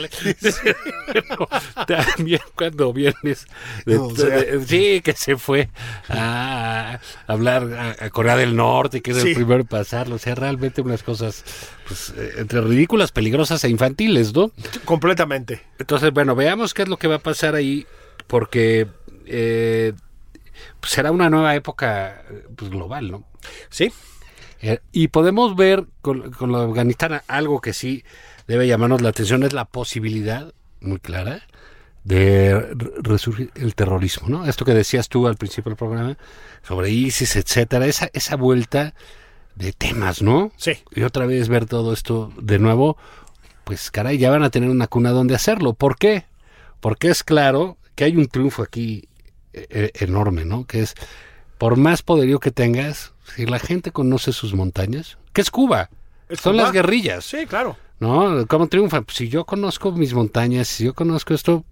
Pero 1.13 1.50
también 1.86 2.41
cuando 2.56 2.91
vienes. 2.91 3.47
de- 3.86 3.95
No, 3.95 4.08
o 4.08 4.15
sea. 4.15 4.26
de- 4.41 4.65
sí, 4.65 5.02
que 5.02 5.13
se 5.13 5.38
fue 5.38 5.69
a, 6.10 7.00
hablar 7.28 7.95
a, 8.00 8.06
a 8.06 8.10
Corea 8.10 8.36
del 8.36 8.56
Norte, 8.56 9.02
que 9.02 9.12
es 9.12 9.17
Sí. 9.21 9.30
el 9.30 9.36
primero 9.36 9.62
en 9.62 9.67
pasarlo. 9.67 10.15
O 10.15 10.19
sea, 10.19 10.36
realmente 10.36 10.82
unas 10.82 11.02
cosas 11.04 11.43
pues, 11.88 12.13
eh, 12.17 12.34
entre 12.39 12.60
ridículas, 12.62 13.12
peligrosas 13.12 13.63
e 13.63 13.69
infantiles, 13.69 14.34
¿no? 14.34 14.52
Completamente. 14.86 15.62
Entonces, 15.79 16.11
bueno, 16.11 16.35
veamos 16.35 16.73
qué 16.73 16.83
es 16.83 16.87
lo 16.87 16.97
que 16.97 17.07
va 17.07 17.15
a 17.15 17.19
pasar 17.19 17.55
ahí, 17.55 17.85
porque 18.27 18.87
eh, 19.25 19.93
pues, 20.79 20.91
será 20.91 21.11
una 21.11 21.29
nueva 21.29 21.55
época 21.55 22.23
pues, 22.55 22.71
global, 22.71 23.11
¿no? 23.11 23.23
Sí. 23.69 23.91
Eh, 24.61 24.79
y 24.91 25.09
podemos 25.09 25.55
ver 25.55 25.85
con, 26.01 26.31
con 26.31 26.51
lo 26.51 26.61
de 26.61 26.67
Afganistán 26.67 27.21
algo 27.27 27.61
que 27.61 27.73
sí 27.73 28.03
debe 28.47 28.67
llamarnos 28.67 29.01
la 29.01 29.09
atención, 29.09 29.43
es 29.43 29.53
la 29.53 29.65
posibilidad, 29.65 30.51
muy 30.81 30.99
clara, 30.99 31.43
de 32.03 32.59
re- 32.73 32.91
resurgir 33.01 33.51
el 33.55 33.75
terrorismo, 33.75 34.29
¿no? 34.29 34.45
Esto 34.45 34.65
que 34.65 34.73
decías 34.73 35.09
tú 35.09 35.27
al 35.27 35.35
principio 35.35 35.69
del 35.69 35.77
programa 35.77 36.17
sobre 36.63 36.89
ISIS, 36.89 37.35
etcétera, 37.35 37.85
esa, 37.85 38.09
esa 38.13 38.35
vuelta 38.35 38.95
de 39.55 39.73
temas, 39.73 40.21
¿no? 40.21 40.51
Sí. 40.57 40.73
Y 40.95 41.03
otra 41.03 41.25
vez 41.25 41.49
ver 41.49 41.65
todo 41.65 41.91
esto 41.93 42.31
de 42.41 42.57
nuevo, 42.59 42.97
pues 43.67 43.91
caray, 43.91 44.17
ya 44.17 44.30
van 44.32 44.43
a 44.43 44.49
tener 44.49 44.69
una 44.69 44.88
cuna 44.88 45.12
donde 45.12 45.36
hacerlo. 45.36 45.73
¿Por 45.73 45.97
qué? 45.97 46.23
Porque 46.80 47.10
es 47.10 47.21
claro 47.21 47.77
que 47.95 48.06
hay 48.06 48.15
un 48.15 48.27
triunfo 48.30 48.63
aquí 48.63 49.10
eh, 49.51 49.67
eh, 49.69 49.91
enorme, 49.95 50.45
¿no? 50.45 50.65
Que 50.65 50.80
es, 50.84 50.95
por 51.58 51.75
más 51.75 52.01
poderío 52.01 52.39
que 52.39 52.51
tengas, 52.51 53.12
si 53.36 53.45
la 53.45 53.60
gente 53.60 53.91
conoce 53.91 54.32
sus 54.32 54.53
montañas, 54.53 55.17
que 55.34 55.41
es 55.41 55.51
Cuba, 55.51 55.89
¿Es 56.30 56.39
son 56.39 56.53
Cuba? 56.53 56.63
las 56.63 56.71
guerrillas, 56.71 57.25
Sí, 57.25 57.45
claro. 57.45 57.75
¿no? 57.99 58.47
¿Cómo 58.47 58.67
triunfan? 58.67 59.03
Pues 59.03 59.17
si 59.17 59.27
yo 59.27 59.43
conozco 59.43 59.91
mis 59.91 60.13
montañas, 60.13 60.69
si 60.69 60.86
yo 60.86 60.93
conozco 60.93 61.34
esto, 61.34 61.65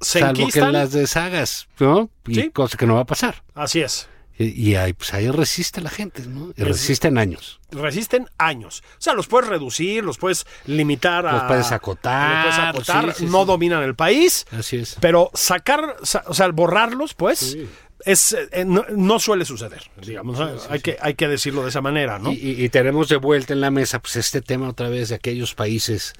Se 0.00 0.20
salvo 0.20 0.46
que 0.46 0.60
las 0.60 0.92
deshagas, 0.92 1.66
¿no? 1.80 2.08
Y 2.28 2.34
Sí. 2.36 2.50
cosa 2.50 2.76
que 2.76 2.86
no 2.86 2.94
va 2.94 3.00
a 3.00 3.06
pasar. 3.06 3.42
Así 3.54 3.80
es. 3.80 4.08
Y, 4.36 4.74
ahí, 4.74 4.92
pues 4.94 5.14
ahí 5.14 5.30
resiste 5.30 5.80
la 5.80 5.90
gente, 5.90 6.26
¿no? 6.26 6.52
Y 6.56 6.62
resisten 6.64 7.18
años. 7.18 7.60
Resisten 7.70 8.28
años. 8.36 8.82
O 8.98 9.00
sea, 9.00 9.14
los 9.14 9.28
puedes 9.28 9.48
reducir, 9.48 10.02
los 10.02 10.18
puedes 10.18 10.44
limitar 10.66 11.24
a. 11.24 11.32
Los 11.34 11.42
puedes 11.44 11.70
acotar, 11.70 12.46
los 12.46 12.54
puedes 12.56 12.68
acotar, 12.70 13.14
sí, 13.14 13.26
sí, 13.26 13.30
no 13.30 13.42
sí. 13.42 13.46
dominan 13.46 13.84
el 13.84 13.94
país. 13.94 14.44
Así 14.50 14.78
es. 14.78 14.96
Pero 15.00 15.30
sacar, 15.34 15.96
sa- 16.02 16.24
o 16.26 16.34
sea, 16.34 16.48
borrarlos, 16.48 17.14
pues, 17.14 17.56
es, 18.04 18.36
eh, 18.50 18.64
no, 18.64 18.84
no 18.96 19.20
suele 19.20 19.44
suceder, 19.44 19.82
digamos. 20.04 20.40
hay, 20.68 20.80
Que, 20.80 20.96
hay 21.00 21.14
que 21.14 21.28
decirlo 21.28 21.62
de 21.62 21.68
esa 21.68 21.80
manera, 21.80 22.18
¿no? 22.18 22.32
Y, 22.32 22.34
y- 22.34 22.64
y 22.64 22.68
tenemos 22.70 23.08
de 23.08 23.16
vuelta 23.16 23.52
en 23.52 23.60
la 23.60 23.70
mesa 23.70 24.00
pues 24.00 24.16
este 24.16 24.42
tema 24.42 24.68
otra 24.68 24.88
vez 24.88 25.10
de 25.10 25.14
aquellos 25.14 25.54
países 25.54 26.12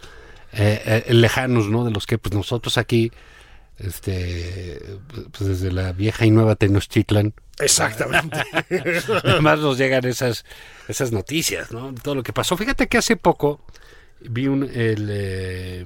eh, 0.52 1.02
eh, 1.08 1.12
lejanos, 1.14 1.66
¿no? 1.68 1.84
De 1.84 1.90
los 1.90 2.06
que 2.06 2.16
pues 2.18 2.32
nosotros 2.32 2.78
aquí, 2.78 3.10
este, 3.76 4.80
pues 5.36 5.48
desde 5.50 5.72
la 5.72 5.92
vieja 5.92 6.24
y 6.26 6.30
nueva 6.30 6.54
Tenochtitlan, 6.54 7.34
Exactamente. 7.60 8.38
además 9.24 9.60
nos 9.60 9.78
llegan 9.78 10.04
esas, 10.06 10.44
esas 10.88 11.12
noticias, 11.12 11.70
¿no? 11.72 11.94
Todo 12.02 12.16
lo 12.16 12.22
que 12.22 12.32
pasó. 12.32 12.56
Fíjate 12.56 12.88
que 12.88 12.98
hace 12.98 13.16
poco 13.16 13.60
vi 14.20 14.46
un, 14.48 14.64
el, 14.64 15.08
eh, 15.10 15.84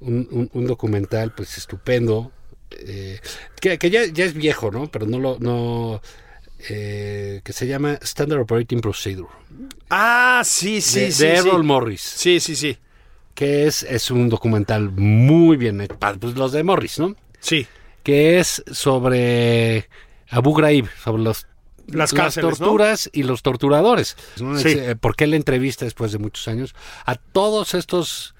un, 0.00 0.28
un- 0.30 0.50
un 0.52 0.66
documental, 0.66 1.32
pues 1.34 1.56
estupendo, 1.56 2.32
eh, 2.70 3.20
que, 3.60 3.78
que 3.78 3.90
ya, 3.90 4.04
ya 4.06 4.24
es 4.24 4.34
viejo, 4.34 4.70
¿no? 4.70 4.90
Pero 4.90 5.06
no 5.06 5.18
lo, 5.18 5.38
no, 5.40 6.02
eh, 6.68 7.40
que 7.44 7.52
se 7.52 7.66
llama 7.66 7.98
Standard 8.02 8.40
Operating 8.40 8.80
Procedure. 8.80 9.28
ah, 9.90 10.42
sí, 10.44 10.80
sí, 10.80 11.00
de, 11.00 11.12
sí. 11.12 11.24
de 11.26 11.36
sí. 11.36 11.48
Errol 11.48 11.64
Morris, 11.64 12.00
Sí, 12.02 12.40
sí, 12.40 12.56
sí. 12.56 12.76
que 13.34 13.66
es, 13.66 13.82
es 13.84 14.10
un 14.10 14.28
documental 14.28 14.90
muy 14.90 15.56
bien 15.56 15.80
hecho, 15.80 15.96
pues 16.20 16.34
los 16.34 16.52
de 16.52 16.62
Morris, 16.62 16.98
¿no? 16.98 17.14
Sí. 17.40 17.66
Que 18.02 18.38
es 18.40 18.62
sobre 18.72 19.88
Abu 20.32 20.54
Ghraib, 20.54 20.88
sobre 21.02 21.22
los, 21.22 21.46
Las 21.86 22.12
cárceles, 22.12 22.58
¿no? 22.58 22.66
torturas 22.66 23.10
y 23.12 23.22
los 23.22 23.42
torturadores. 23.42 24.16
¿no? 24.40 24.58
Sí. 24.58 24.70
Eh, 24.70 24.96
Porque 24.98 25.24
él 25.24 25.34
entrevista 25.34 25.84
después 25.84 26.10
de 26.10 26.18
muchos 26.18 26.48
años 26.48 26.74
a 27.04 27.14
todos 27.14 27.74
estos 27.74 28.34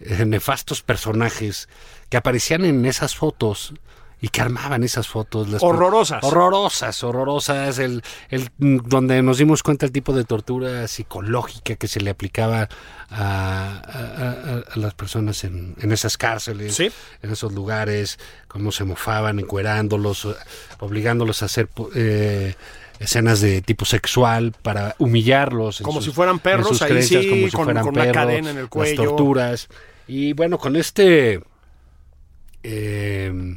eh, 0.00 0.26
nefastos 0.26 0.82
personajes 0.82 1.68
que 2.10 2.16
aparecían 2.16 2.64
en 2.64 2.84
esas 2.84 3.14
fotos 3.14 3.72
y 4.20 4.28
que 4.28 4.40
armaban 4.40 4.82
esas 4.82 5.06
fotos. 5.08 5.48
las- 5.48 5.62
Horrorosas. 5.62 6.24
Horrorosas, 6.24 7.04
horrorosas. 7.04 7.78
El, 7.78 8.02
el, 8.30 8.50
donde 8.58 9.22
nos 9.22 9.36
dimos 9.38 9.62
cuenta 9.62 9.84
el 9.84 9.92
tipo 9.92 10.14
de 10.14 10.24
tortura 10.24 10.88
psicológica 10.88 11.76
que 11.76 11.86
se 11.86 12.00
le 12.00 12.10
aplicaba 12.10 12.68
a, 13.10 13.82
a- 13.84 14.54
a- 14.54 14.72
a 14.74 14.78
las 14.78 14.94
personas 14.94 15.44
en, 15.44 15.74
en 15.80 15.92
esas 15.92 16.16
cárceles, 16.16 16.74
Sí. 16.74 16.90
en 17.22 17.30
esos 17.30 17.52
lugares, 17.52 18.18
cómo 18.48 18.72
se 18.72 18.84
mofaban, 18.84 19.38
encuerándolos, 19.38 20.26
obligándolos 20.80 21.42
a 21.42 21.44
hacer 21.44 21.68
eh, 21.94 22.54
escenas 22.98 23.42
de 23.42 23.60
tipo 23.60 23.84
sexual 23.84 24.54
para 24.62 24.94
humillarlos. 24.98 25.82
Como 25.82 25.98
sus- 26.00 26.06
si 26.06 26.12
fueran 26.12 26.38
perros, 26.38 26.80
ahí 26.80 26.88
creencias, 26.88 27.22
sí, 27.22 27.28
como 27.28 27.46
si 27.48 27.52
con- 27.52 27.64
fueran 27.66 27.84
con 27.84 27.94
una 27.94 28.02
perros, 28.04 28.16
cadena 28.24 28.50
en 28.50 28.56
el 28.56 28.68
cuello. 28.70 29.02
Las 29.02 29.08
torturas. 29.10 29.68
Y 30.08 30.32
bueno, 30.32 30.56
con 30.56 30.74
este... 30.76 31.42
eh, 32.62 33.56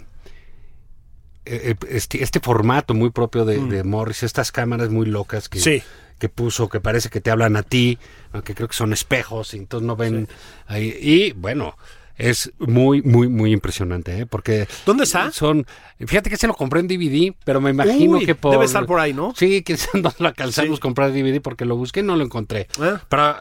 este, 1.46 2.24
este 2.24 2.40
formato 2.40 2.94
muy 2.94 3.10
propio 3.12 3.46
de, 3.46 3.60
de 3.60 3.84
Morris, 3.84 4.24
estas 4.24 4.52
cámaras 4.52 4.90
muy 4.90 5.06
locas 5.06 5.50
que, 5.50 5.60
Mm. 5.60 5.62
Sí. 5.62 5.84
que 6.20 6.30
puso, 6.30 6.68
que 6.70 6.80
parece 6.80 7.10
que 7.10 7.22
te 7.22 7.32
hablan 7.32 7.56
a 7.56 7.64
ti, 7.64 7.98
aunque 8.34 8.54
creo 8.56 8.68
que 8.68 8.76
son 8.76 8.94
espejos, 8.94 9.54
y 9.54 9.58
entonces 9.58 9.88
no 9.88 9.96
ven 9.96 10.28
ahí. 10.68 10.96
Y 11.02 11.32
bueno, 11.32 11.76
es 12.18 12.52
muy, 12.60 13.02
muy, 13.02 13.30
muy 13.30 13.54
impresionante, 13.54 14.20
¿eh? 14.20 14.26
porque... 14.26 14.68
¿Dónde 14.86 15.06
está? 15.06 15.32
Son, 15.32 15.66
fíjate 16.06 16.30
que 16.30 16.36
se 16.36 16.48
lo 16.48 16.54
compré 16.54 16.82
en 16.82 16.88
DVD, 16.90 17.34
pero 17.46 17.62
me 17.62 17.70
imagino 17.70 18.18
Uy, 18.18 18.26
que 18.26 18.36
por... 18.36 18.52
debe 18.52 18.66
estar 18.66 18.86
por 18.86 19.00
ahí, 19.00 19.14
¿no? 19.14 19.34
Sí, 19.38 19.62
que 19.64 19.78
no 19.94 20.12
lo 20.20 20.28
alcanzamos 20.28 20.72
Sí. 20.72 20.76
a 20.76 20.82
comprar 20.82 21.14
DVD 21.14 21.42
porque 21.42 21.64
lo 21.66 21.78
busqué 21.78 22.02
y 22.02 22.04
no 22.04 22.18
lo 22.18 22.24
encontré. 22.26 22.68
Ah. 22.82 23.02
Pero 23.08 23.38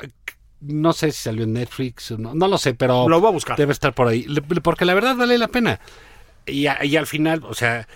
no 0.60 0.92
sé 0.92 1.10
si 1.12 1.22
salió 1.22 1.42
en 1.44 1.52
Netflix, 1.54 2.12
o 2.12 2.18
no, 2.18 2.34
no 2.34 2.46
lo 2.48 2.58
sé, 2.58 2.74
pero... 2.74 3.08
Lo 3.08 3.20
voy 3.20 3.28
a 3.28 3.32
buscar. 3.32 3.56
Debe 3.56 3.72
estar 3.72 3.94
por 3.94 4.06
ahí, 4.08 4.24
porque 4.62 4.84
la 4.84 4.94
verdad 4.94 5.16
vale 5.16 5.36
la 5.38 5.48
pena. 5.48 5.80
Y, 6.48 6.66
a- 6.66 6.84
y 6.84 6.96
al 6.96 7.06
final, 7.06 7.42
o 7.44 7.54
sea, 7.54 7.86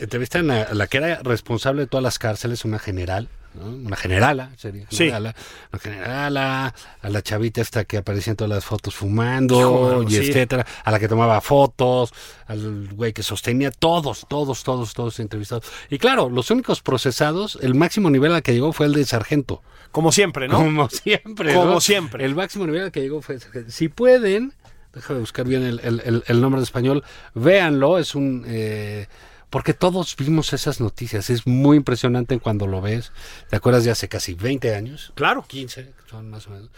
entrevistan 0.00 0.50
a 0.50 0.72
la 0.74 0.86
que 0.86 0.98
era 0.98 1.20
responsable 1.22 1.82
de 1.82 1.86
todas 1.88 2.02
las 2.02 2.18
cárceles, 2.18 2.64
una 2.64 2.78
general, 2.78 3.28
¿no? 3.54 3.66
una 3.66 3.96
generala, 3.96 4.50
sería 4.56 4.86
Sí. 4.90 4.96
generala, 4.98 5.34
una 5.72 5.80
generala, 5.80 6.74
a 7.02 7.08
la 7.08 7.22
chavita 7.22 7.60
esta 7.60 7.84
que 7.84 7.96
aparecía 7.98 8.32
en 8.32 8.36
todas 8.36 8.50
las 8.50 8.64
fotos 8.64 8.94
fumando, 8.94 9.58
Hijo, 9.58 10.02
y 10.04 10.10
sí. 10.10 10.16
etcétera, 10.30 10.66
a 10.84 10.90
la 10.90 10.98
que 10.98 11.08
tomaba 11.08 11.40
fotos, 11.40 12.12
al 12.46 12.88
güey 12.94 13.12
que 13.12 13.22
sostenía, 13.22 13.70
todos, 13.70 14.26
todos, 14.28 14.62
todos, 14.64 14.94
todos 14.94 15.18
entrevistados. 15.20 15.64
Y 15.90 15.98
claro, 15.98 16.28
los 16.30 16.50
únicos 16.50 16.80
procesados, 16.82 17.58
el 17.62 17.74
máximo 17.74 18.10
nivel 18.10 18.32
al 18.32 18.42
que 18.42 18.52
llegó 18.52 18.72
fue 18.72 18.86
el 18.86 18.92
de 18.92 19.04
sargento. 19.04 19.62
Como 19.90 20.12
siempre, 20.12 20.48
¿no? 20.48 20.58
Como 20.58 20.88
siempre. 20.90 21.54
Como 21.54 21.64
¿no? 21.72 21.80
siempre. 21.80 22.24
El 22.26 22.34
máximo 22.34 22.66
nivel 22.66 22.82
al 22.82 22.92
que 22.92 23.00
llegó 23.00 23.22
fue. 23.22 23.38
Si 23.68 23.88
pueden, 23.88 24.52
déjame 24.98 25.20
buscar 25.20 25.46
bien 25.46 25.62
el, 25.62 25.80
el- 25.80 26.00
el- 26.04 26.24
el 26.26 26.40
nombre 26.40 26.58
en 26.58 26.62
español, 26.64 27.02
véanlo, 27.34 27.98
es 27.98 28.14
un. 28.14 28.44
eh, 28.46 29.06
porque 29.50 29.72
todos 29.72 30.14
vimos 30.16 30.52
esas 30.52 30.78
noticias, 30.80 31.30
es 31.30 31.46
muy 31.46 31.78
impresionante 31.78 32.38
cuando 32.38 32.66
lo 32.66 32.82
ves. 32.82 33.12
¿Te 33.48 33.56
acuerdas 33.56 33.82
de 33.84 33.90
hace 33.90 34.06
casi 34.06 34.34
20 34.34 34.74
años? 34.74 35.12
Claro. 35.14 35.44
15, 35.48 35.90
son 36.10 36.28
más 36.28 36.46
o 36.46 36.50
menos. 36.50 36.68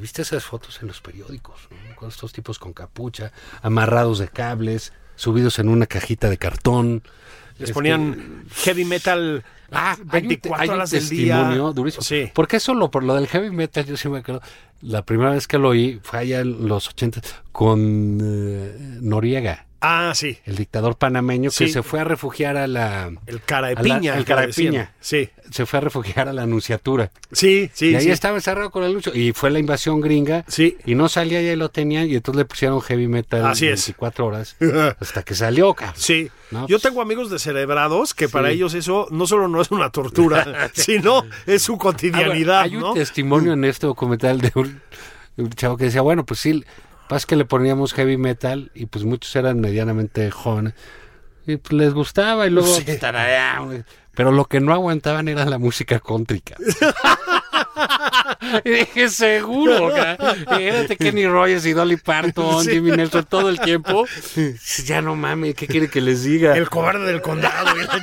¿Viste 0.00 0.22
esas 0.22 0.42
fotos 0.44 0.80
en 0.82 0.88
los 0.88 1.00
periódicos? 1.00 1.60
¿no? 1.70 1.94
Con 1.96 2.08
estos 2.08 2.32
tipos 2.32 2.58
con 2.58 2.72
capucha, 2.72 3.30
amarrados 3.62 4.18
de 4.18 4.28
cables, 4.28 4.92
subidos 5.14 5.58
en 5.60 5.68
una 5.68 5.86
cajita 5.86 6.28
de 6.28 6.38
cartón. 6.38 7.02
Les 7.58 7.72
ponían 7.72 8.44
heavy 8.64 8.84
metal 8.84 9.44
Ah, 9.70 9.96
hay 10.10 10.22
un, 10.22 10.28
24 10.28 10.62
hay 10.62 10.68
un 10.68 10.74
horas 10.76 10.90
del 10.90 11.08
día. 11.08 11.36
testimonio 11.36 11.72
durísimo. 11.72 12.02
Sí. 12.02 12.30
Porque 12.34 12.56
eso 12.56 12.74
lo, 12.74 12.90
por 12.90 13.04
lo 13.04 13.14
del 13.14 13.26
heavy 13.26 13.50
metal, 13.50 13.84
yo 13.84 13.96
sí 13.96 14.08
me 14.08 14.18
acuerdo. 14.18 14.40
La 14.80 15.02
primera 15.04 15.30
vez 15.32 15.46
que 15.46 15.58
lo 15.58 15.68
oí 15.68 16.00
fue 16.02 16.20
allá 16.20 16.40
en 16.40 16.66
los 16.68 16.88
80 16.88 17.20
con 17.52 18.18
eh, 18.22 18.98
Noriega, 19.00 19.66
Ah, 19.80 20.12
sí. 20.14 20.38
el 20.44 20.56
dictador 20.56 20.96
panameño 20.96 21.50
que 21.56 21.68
se 21.68 21.82
fue 21.82 22.00
a 22.00 22.04
refugiar 22.04 22.56
a 22.56 22.66
la. 22.66 23.10
El 23.26 23.40
cara 23.42 23.68
de 23.68 23.74
la- 23.76 23.82
piña. 23.82 24.16
el 24.16 24.24
cara 24.24 24.42
de 24.46 24.52
piña. 24.52 24.92
Sí. 25.00 25.30
Se 25.50 25.64
fue 25.66 25.78
a 25.78 25.80
refugiar 25.80 26.28
a 26.28 26.32
la 26.32 26.42
Anunciatura. 26.42 27.10
Sí, 27.32 27.70
sí, 27.72 27.90
y 27.90 27.94
ahí 27.94 28.02
sí. 28.04 28.10
estaba 28.10 28.36
encerrado 28.36 28.70
con 28.70 28.82
el 28.84 28.92
lucho. 28.92 29.14
Y 29.14 29.32
fue 29.32 29.50
la 29.50 29.58
invasión 29.58 30.00
gringa. 30.00 30.44
Sí. 30.48 30.76
Y 30.84 30.94
no 30.94 31.08
salía 31.08 31.40
y 31.40 31.48
ahí 31.48 31.56
lo 31.56 31.70
tenían. 31.70 32.08
Y 32.08 32.16
entonces 32.16 32.38
le 32.38 32.44
pusieron 32.44 32.80
heavy 32.82 33.06
metal 33.08 33.46
Así 33.46 33.66
es. 33.66 33.86
24 33.86 34.26
horas. 34.26 34.56
hasta 35.00 35.22
que 35.22 35.34
salió, 35.34 35.72
cabrón. 35.74 35.94
Sí. 35.96 36.30
No, 36.50 36.62
Yo 36.66 36.76
pues- 36.76 36.82
tengo 36.82 37.00
amigos 37.00 37.30
descerebrados 37.30 38.14
que 38.14 38.28
para 38.28 38.50
ellos 38.50 38.74
eso 38.74 39.06
no 39.10 39.26
solo 39.26 39.48
no 39.48 39.60
es 39.60 39.70
una 39.70 39.90
tortura, 39.90 40.70
sino 40.74 41.24
es 41.46 41.62
su 41.62 41.74
Ah, 41.74 41.76
bueno, 41.76 41.92
cotidianidad, 41.92 42.60
hay 42.62 42.76
un 42.76 42.94
testimonio 42.94 43.52
en 43.52 43.64
este 43.64 43.86
documental 43.86 44.40
de 44.40 44.50
un, 44.54 44.80
de 45.36 45.42
un 45.44 45.50
chavo 45.50 45.76
que 45.76 45.84
decía, 45.84 46.00
bueno, 46.00 46.24
pues 46.26 46.40
sí, 46.40 46.64
pasa 47.08 47.26
que 47.26 47.36
le 47.36 47.44
poníamos 47.44 47.92
heavy 47.94 48.16
metal 48.16 48.70
y 48.74 48.86
pues 48.86 49.04
muchos 49.04 49.34
eran 49.36 49.60
medianamente 49.60 50.30
jóvenes 50.30 50.74
y 51.46 51.56
pues 51.56 51.72
les 51.72 51.94
gustaba 51.94 52.46
y 52.46 52.50
luego 52.50 52.68
pues, 52.84 53.00
tarareaban, 53.00 53.84
pero 54.14 54.32
lo 54.32 54.44
que 54.44 54.60
no 54.60 54.72
aguantaban 54.74 55.28
era 55.28 55.44
la 55.46 55.58
música 55.58 55.98
cóntrica. 56.00 56.56
y 58.64 58.70
dije, 58.70 59.08
seguro, 59.08 59.90
Fíjate 59.90 60.96
Kenny 60.96 61.26
Rogers 61.26 61.64
y 61.66 61.72
Dolly 61.72 61.96
Parton, 61.96 62.64
Sí. 62.64 62.72
Jimmy 62.72 62.90
Nelson 62.90 63.24
todo 63.24 63.48
el 63.48 63.60
tiempo. 63.60 64.04
Ya 64.84 65.00
no 65.02 65.16
mames, 65.16 65.54
¿qué 65.54 65.66
quiere 65.66 65.88
que 65.88 66.00
les 66.00 66.24
diga? 66.24 66.56
El 66.56 66.68
cobarde 66.68 67.06
del 67.06 67.22
condado. 67.22 67.68
y 67.76 67.84
la. 67.84 68.02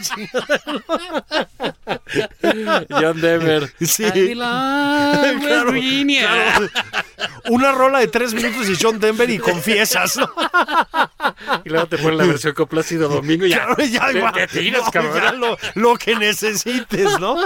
John 2.89 3.21
Denver. 3.21 3.71
Sí. 3.81 4.05
Claro, 4.36 5.71
Virginia. 5.71 6.27
claro. 6.27 6.69
Una 7.49 7.71
rola 7.71 7.99
de 7.99 8.07
tres 8.07 8.33
minutos 8.33 8.67
y 8.69 8.75
John 8.79 8.99
Denver 8.99 9.29
y 9.29 9.38
confiesas, 9.38 10.17
¿no? 10.17 10.29
y 11.63 11.69
luego 11.69 11.88
te 11.88 11.97
ponen 11.97 12.17
la 12.17 12.25
versión 12.25 12.53
con 12.53 12.67
Plácido 12.67 13.07
Domingo 13.07 13.45
y 13.45 13.49
ya, 13.49 13.65
Claro, 13.65 13.83
ya, 13.83 14.07
te, 14.11 14.17
igual. 14.17 14.33
te 14.33 14.47
tiras, 14.47 14.81
No, 14.83 14.91
cabrón. 14.91 15.15
ya 15.23 15.31
lo, 15.33 15.57
lo 15.75 15.95
que 15.97 16.15
necesites, 16.15 17.19
¿no? 17.19 17.38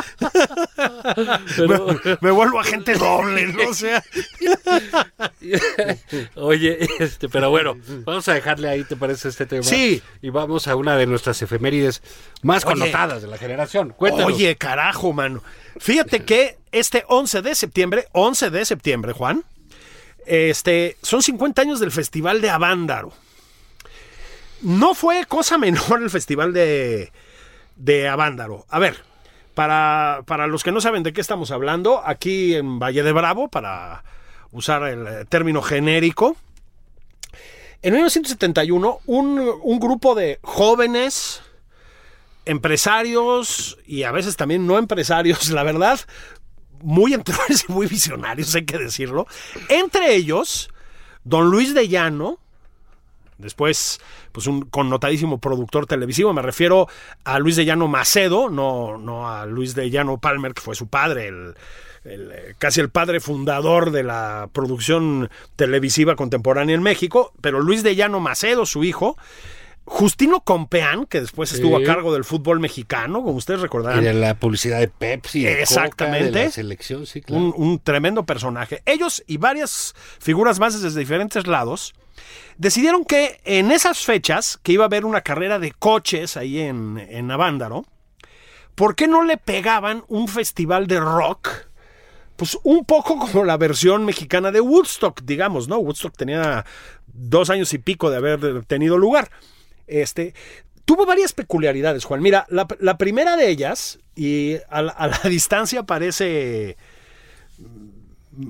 Pero- 1.56 1.88
me, 2.04 2.18
me 2.22 2.32
vuelvo 2.32 2.60
agente 2.60 2.94
doble, 2.96 3.48
¿no? 3.48 3.70
O 3.70 3.74
sea, 3.74 4.04
Oye, 6.36 6.88
este, 7.00 7.30
pero 7.30 7.50
bueno, 7.50 7.76
vamos 8.06 8.28
a 8.28 8.34
dejarle 8.34 8.70
ahí, 8.70 8.84
¿te 8.84 8.96
parece 8.96 9.30
este 9.30 9.46
tema? 9.46 9.64
Sí. 9.64 10.02
Y 10.22 10.30
vamos 10.30 10.68
a 10.68 10.76
una 10.76 10.96
de 10.98 11.06
nuestras 11.06 11.42
efemérides 11.42 12.02
más 12.42 12.66
Oye. 12.66 12.74
connotadas 12.74 13.22
de 13.22 13.28
la 13.28 13.38
generación. 13.38 13.94
Cuéntanos. 13.98 14.29
Oye, 14.34 14.56
carajo, 14.56 15.14
mano. 15.14 15.44
Fíjate 15.80 16.24
que 16.26 16.58
este 16.72 17.04
11 17.08 17.42
de 17.42 17.56
septiembre, 17.56 18.08
11 18.12 18.50
de 18.50 18.66
septiembre, 18.66 19.14
Juan, 19.14 19.44
este, 20.26 20.98
son 21.02 21.24
50 21.24 21.62
años 21.62 21.80
del 21.80 21.92
Festival 21.92 22.42
de 22.42 22.50
Avándaro. 22.50 23.12
No 24.62 24.94
fue 24.94 25.26
cosa 25.26 25.58
menor 25.58 26.02
el 26.02 26.10
Festival 26.10 26.54
de, 26.54 27.12
de 27.76 28.08
Avándaro. 28.08 28.66
A 28.70 28.80
ver, 28.80 29.04
para, 29.56 30.22
para 30.26 30.48
los 30.48 30.64
que 30.64 30.72
no 30.72 30.82
saben 30.82 31.04
de 31.04 31.14
qué 31.14 31.22
estamos 31.22 31.52
hablando, 31.52 32.02
aquí 32.06 32.56
en 32.56 32.80
Valle 32.80 33.04
de 33.04 33.12
Bravo, 33.12 33.48
para 33.48 34.04
usar 34.52 34.84
el 34.84 35.08
eh, 35.08 35.26
término 35.28 35.62
genérico, 35.62 36.36
en 37.82 37.94
1971, 37.94 39.00
un, 39.06 39.52
un 39.62 39.80
grupo 39.80 40.14
de 40.14 40.40
jóvenes 40.42 41.42
empresarios 42.50 43.78
y 43.86 44.04
a 44.04 44.12
veces 44.12 44.36
también 44.36 44.66
no 44.66 44.78
empresarios, 44.78 45.50
la 45.52 45.64
verdad, 45.64 46.00
muy 46.82 47.14
entrenadores 47.14 47.66
y 47.68 47.72
muy 47.72 47.88
visionarios, 47.88 48.56
hay 48.56 48.66
que 48.66 48.78
decirlo. 48.78 49.28
Entre 49.70 50.16
ellos, 50.16 50.70
don 51.24 51.50
Luis 51.50 51.74
de 51.76 51.88
Llano, 51.88 52.40
después, 53.38 54.02
pues 54.32 54.48
un 54.48 54.62
connotadísimo 54.62 55.38
productor 55.40 55.86
televisivo, 55.86 56.34
me 56.34 56.42
refiero 56.42 56.88
a 57.24 57.38
Luis 57.40 57.56
de 57.56 57.66
Llano 57.66 57.88
Macedo, 57.88 58.50
no, 58.50 58.98
no 58.98 59.30
a 59.30 59.46
Luis 59.46 59.76
de 59.76 59.90
Llano 59.90 60.18
Palmer, 60.20 60.54
que 60.54 60.62
fue 60.62 60.74
su 60.74 60.88
padre, 60.88 61.28
el, 61.28 61.56
el, 62.04 62.32
eh, 62.32 62.56
casi 62.58 62.82
el 62.82 62.90
padre 62.90 63.20
fundador 63.20 63.92
de 63.92 64.04
la 64.04 64.50
producción 64.54 65.30
televisiva 65.56 66.16
contemporánea 66.16 66.74
en 66.74 66.82
México, 66.82 67.32
pero 67.42 67.60
Luis 67.60 67.84
de 67.84 67.96
Llano 67.96 68.20
Macedo, 68.20 68.66
su 68.66 68.84
hijo, 68.84 69.18
Justino 69.92 70.42
Compeán, 70.42 71.08
que 71.08 71.20
después 71.20 71.52
estuvo 71.52 71.76
a 71.78 71.84
cargo 71.84 72.14
del 72.14 72.24
fútbol 72.24 72.60
mexicano, 72.60 73.24
como 73.24 73.36
ustedes 73.38 73.60
Y 73.60 73.64
recordarán. 73.64 74.04
de 74.04 74.14
la 74.14 74.36
publicidad 74.36 74.80
de 74.80 74.88
Pepsi, 74.88 75.42
de 75.44 75.50
Coca, 75.52 75.62
Exactamente. 75.64 76.32
de 76.40 76.46
la 76.46 76.52
selección, 76.52 77.06
sí, 77.08 77.22
claro. 77.22 77.44
un, 77.44 77.54
un 77.58 77.80
tremendo 77.80 78.24
personaje. 78.24 78.84
Ellos 78.86 79.24
y 79.26 79.38
varias 79.38 79.96
figuras 80.20 80.60
más 80.60 80.80
desde 80.80 81.00
diferentes 81.00 81.48
lados 81.48 81.94
decidieron 82.58 83.04
que 83.04 83.42
en 83.46 83.72
esas 83.72 84.00
fechas, 84.06 84.60
que 84.62 84.74
iba 84.74 84.84
a 84.84 84.88
haber 84.88 85.06
una 85.06 85.22
carrera 85.22 85.58
de 85.58 85.72
coches 85.72 86.38
ahí 86.38 86.60
en, 86.60 86.98
en 87.10 87.32
Avándaro, 87.32 87.84
¿por 88.76 88.96
qué 88.96 89.08
no 89.08 89.24
le 89.24 89.38
pegaban 89.38 90.04
un 90.08 90.28
festival 90.28 90.86
de 90.86 91.00
rock? 91.00 91.50
Pues 92.36 92.58
un 92.64 92.86
poco 92.86 93.18
como 93.18 93.44
la 93.44 93.58
versión 93.58 94.06
mexicana 94.06 94.52
de 94.52 94.62
Woodstock, 94.62 95.22
digamos, 95.24 95.68
¿no? 95.68 95.78
Woodstock 95.80 96.16
tenía 96.16 96.64
dos 97.08 97.50
años 97.50 97.74
y 97.74 97.80
pico 97.80 98.10
de 98.12 98.18
haber 98.18 98.64
tenido 98.66 98.98
lugar. 99.00 99.30
Este, 99.90 100.34
tuvo 100.86 101.06
varias 101.06 101.34
peculiaridades, 101.34 102.06
Juan. 102.06 102.22
Mira, 102.22 102.46
la, 102.50 102.98
primera 102.98 103.36
de 103.36 103.50
ellas, 103.50 104.00
y 104.16 104.58
a 104.70 104.82
la, 104.82 104.92
a 104.92 105.08
la 105.08 105.20
distancia 105.30 105.84
parece 105.84 106.78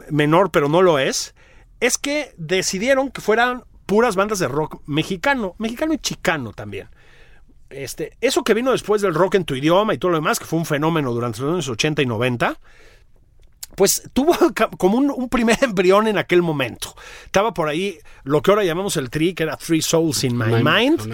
menor, 0.10 0.52
pero 0.52 0.70
no 0.70 0.82
lo 0.82 1.00
es, 1.00 1.34
es 1.80 1.98
que 1.98 2.34
decidieron 2.38 3.10
que 3.10 3.22
fueran 3.22 3.64
puras 3.86 4.16
bandas 4.16 4.40
de 4.40 4.48
rock 4.48 4.82
mexicano, 4.86 5.56
mexicano 5.58 5.94
y 5.94 5.98
chicano 5.98 6.54
también. 6.54 6.90
Este, 7.70 8.18
eso 8.22 8.44
que 8.44 8.54
vino 8.54 8.72
después 8.72 9.02
del 9.02 9.14
rock 9.14 9.36
en 9.36 9.46
tu 9.46 9.56
idioma 9.56 9.94
y 9.94 9.98
todo 9.98 10.12
lo 10.12 10.18
demás, 10.18 10.40
que 10.40 10.46
fue 10.46 10.60
un 10.60 10.66
fenómeno 10.66 11.14
durante 11.14 11.42
los 11.42 11.54
años 11.54 11.70
80 11.70 12.02
y 12.02 12.06
90, 12.06 12.60
pues 13.80 14.04
tuvo 14.12 14.36
como 14.78 14.98
un, 14.98 15.10
un 15.10 15.30
primer 15.30 15.58
embrión 15.62 16.08
en 16.08 16.18
aquel 16.18 16.42
momento. 16.42 16.94
Estaba 17.24 17.54
por 17.54 17.70
ahí 17.70 17.98
lo 18.26 18.42
que 18.42 18.52
ahora 18.52 18.66
llamamos 18.66 18.98
el 18.98 19.10
tri, 19.10 19.34
que 19.34 19.44
era 19.44 19.56
Three 19.56 19.82
Souls 19.82 20.26
in 20.26 20.38
My 20.38 20.62
Mind, 20.62 21.10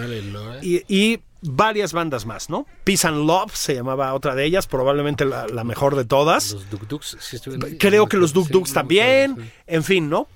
y, 0.64 0.82
y 0.88 1.20
varias 1.42 1.92
bandas 1.92 2.26
más, 2.26 2.50
¿no? 2.50 2.66
Peace 2.82 3.06
and 3.06 3.24
Love 3.24 3.54
se 3.54 3.76
llamaba 3.76 4.12
otra 4.14 4.34
de 4.34 4.44
ellas, 4.44 4.66
probablemente 4.66 5.24
la, 5.24 5.46
la 5.46 5.62
mejor 5.62 5.94
de 5.94 6.06
todas. 6.06 6.54
Los 6.54 6.68
Duk 6.68 6.88
Duks, 6.88 7.16
ahí. 7.64 7.78
Creo 7.78 8.08
que 8.08 8.16
los 8.16 8.32
Duk 8.32 8.48
Duks 8.48 8.72
también, 8.72 9.52
en 9.68 9.84
fin, 9.84 10.10
¿no? 10.10 10.26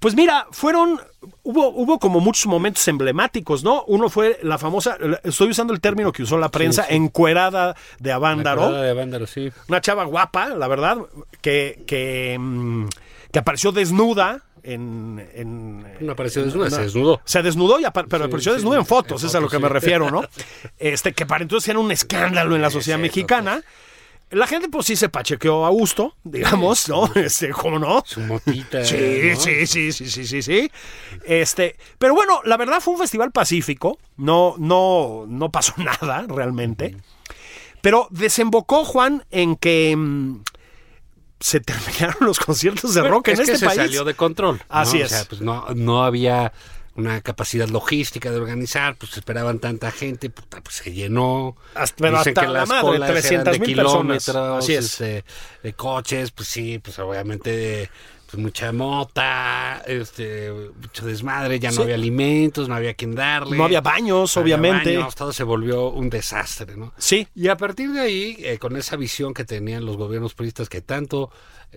Pues 0.00 0.14
mira, 0.14 0.46
fueron, 0.52 1.00
hubo, 1.42 1.70
hubo 1.70 1.98
como 1.98 2.20
muchos 2.20 2.46
momentos 2.46 2.86
emblemáticos, 2.86 3.64
¿no? 3.64 3.82
Uno 3.88 4.08
fue 4.08 4.38
la 4.42 4.56
famosa, 4.56 4.96
estoy 5.24 5.48
usando 5.50 5.72
el 5.72 5.80
término 5.80 6.12
que 6.12 6.22
usó 6.22 6.38
la 6.38 6.50
prensa, 6.50 6.84
sí. 6.88 6.94
encuerada 6.94 7.74
de 7.98 8.12
Avándaro 8.12 8.62
colada 8.62 8.82
de 8.84 8.90
Avándaro, 8.90 9.26
sí. 9.26 9.50
una 9.68 9.80
chava 9.80 10.04
guapa, 10.04 10.50
la 10.50 10.68
verdad, 10.68 10.98
que, 11.40 11.82
que, 11.86 12.36
mm, 12.38 12.86
que 13.32 13.38
apareció 13.40 13.72
desnuda 13.72 14.44
en... 14.62 15.26
en- 15.34 15.84
No 16.00 16.12
apareció 16.12 16.44
desnuda, 16.44 16.66
en- 16.66 16.72
se 16.72 16.82
desnudó. 16.82 17.20
Se 17.24 17.42
desnudó, 17.42 17.80
y 17.80 17.84
apar- 17.84 18.06
pero 18.08 18.24
Sí, 18.24 18.28
apareció 18.28 18.52
sí, 18.52 18.56
desnuda 18.58 18.78
en 18.78 18.86
fotos, 18.86 19.22
en 19.24 19.28
es 19.30 19.34
a 19.34 19.40
lo 19.40 19.48
que 19.48 19.58
me 19.58 19.68
refiero, 19.68 20.10
¿no? 20.12 20.22
Este, 20.78 21.12
que 21.12 21.26
para 21.26 21.42
entonces 21.42 21.68
era 21.68 21.80
un 21.80 21.90
escándalo 21.90 22.54
en 22.54 22.62
la 22.62 22.70
sociedad 22.70 22.98
mexicana. 23.00 23.62
La 24.30 24.46
gente, 24.46 24.68
pues 24.68 24.84
sí 24.86 24.94
se 24.96 25.08
pachequeó 25.08 25.64
a 25.64 25.70
gusto, 25.70 26.14
digamos, 26.22 26.88
¿no? 26.88 27.10
Este, 27.14 27.50
¿cómo 27.50 27.78
no? 27.78 28.02
Su 28.06 28.20
motita. 28.20 28.84
Sí, 28.84 28.96
¿no? 29.32 29.40
sí, 29.40 29.66
sí, 29.66 29.92
sí, 29.92 30.08
sí, 30.10 30.26
sí, 30.26 30.42
sí. 30.42 30.70
Este, 31.24 31.76
pero 31.98 32.14
bueno, 32.14 32.40
la 32.44 32.56
verdad 32.58 32.80
fue 32.80 32.94
un 32.94 33.00
festival 33.00 33.32
pacífico. 33.32 33.98
No, 34.18 34.54
no, 34.58 35.24
no 35.26 35.50
pasó 35.50 35.72
nada 35.78 36.26
realmente. 36.28 36.96
Pero 37.80 38.08
desembocó 38.10 38.84
Juan 38.84 39.24
en 39.30 39.56
que 39.56 39.94
mm, 39.96 40.42
se 41.40 41.60
terminaron 41.60 42.16
los 42.26 42.38
conciertos 42.38 42.92
de 42.94 43.02
rock 43.02 43.28
es 43.28 43.38
en 43.38 43.46
que 43.46 43.52
este 43.52 43.58
se 43.60 43.66
país. 43.66 43.76
salió 43.78 44.04
de 44.04 44.14
control. 44.14 44.56
¿no? 44.58 44.64
Así 44.68 45.00
O 45.00 45.04
es. 45.04 45.10
sea, 45.10 45.24
pues 45.24 45.40
no, 45.40 45.64
no 45.74 46.02
había 46.04 46.52
una 46.98 47.20
capacidad 47.22 47.68
logística 47.68 48.30
de 48.30 48.36
organizar, 48.36 48.96
pues 48.96 49.16
esperaban 49.16 49.58
tanta 49.60 49.90
gente, 49.90 50.28
puta, 50.30 50.60
pues 50.60 50.76
se 50.76 50.92
llenó. 50.92 51.56
Hasta- 51.74 52.04
Dicen 52.10 52.16
hasta 52.18 52.40
que 52.42 52.46
la 52.48 52.52
las 52.60 52.68
madre, 52.68 52.82
colas 52.82 53.08
eran 53.10 53.22
300,000 53.22 53.76
de 53.76 53.82
personas. 53.82 54.24
kilómetros, 54.26 54.64
Así 54.64 54.74
es. 54.74 54.84
este, 54.84 55.24
de 55.62 55.72
coches, 55.74 56.30
pues 56.32 56.48
sí, 56.48 56.78
pues 56.80 56.98
obviamente 56.98 57.88
pues 58.30 58.42
mucha 58.42 58.72
mota, 58.72 59.82
este, 59.86 60.52
mucho 60.52 61.06
desmadre, 61.06 61.58
ya 61.58 61.70
no 61.70 61.76
Sí. 61.76 61.82
había 61.82 61.94
alimentos, 61.94 62.68
no 62.68 62.74
había 62.74 62.92
quien 62.92 63.14
darle. 63.14 63.56
No 63.56 63.64
había 63.64 63.80
baños, 63.80 64.36
no 64.36 64.42
había 64.42 64.56
obviamente. 64.56 64.96
baños, 64.98 65.14
todo 65.14 65.32
se 65.32 65.44
volvió 65.44 65.88
un 65.88 66.10
desastre, 66.10 66.76
¿no? 66.76 66.92
Sí, 66.98 67.26
Y 67.34 67.48
a 67.48 67.56
partir 67.56 67.90
de 67.92 68.00
ahí, 68.00 68.36
eh, 68.40 68.58
con 68.58 68.76
esa 68.76 68.96
visión 68.96 69.32
que 69.32 69.44
tenían 69.46 69.86
los 69.86 69.96
gobiernos 69.96 70.34
priistas 70.34 70.68
que 70.68 70.82
tanto 70.82 71.30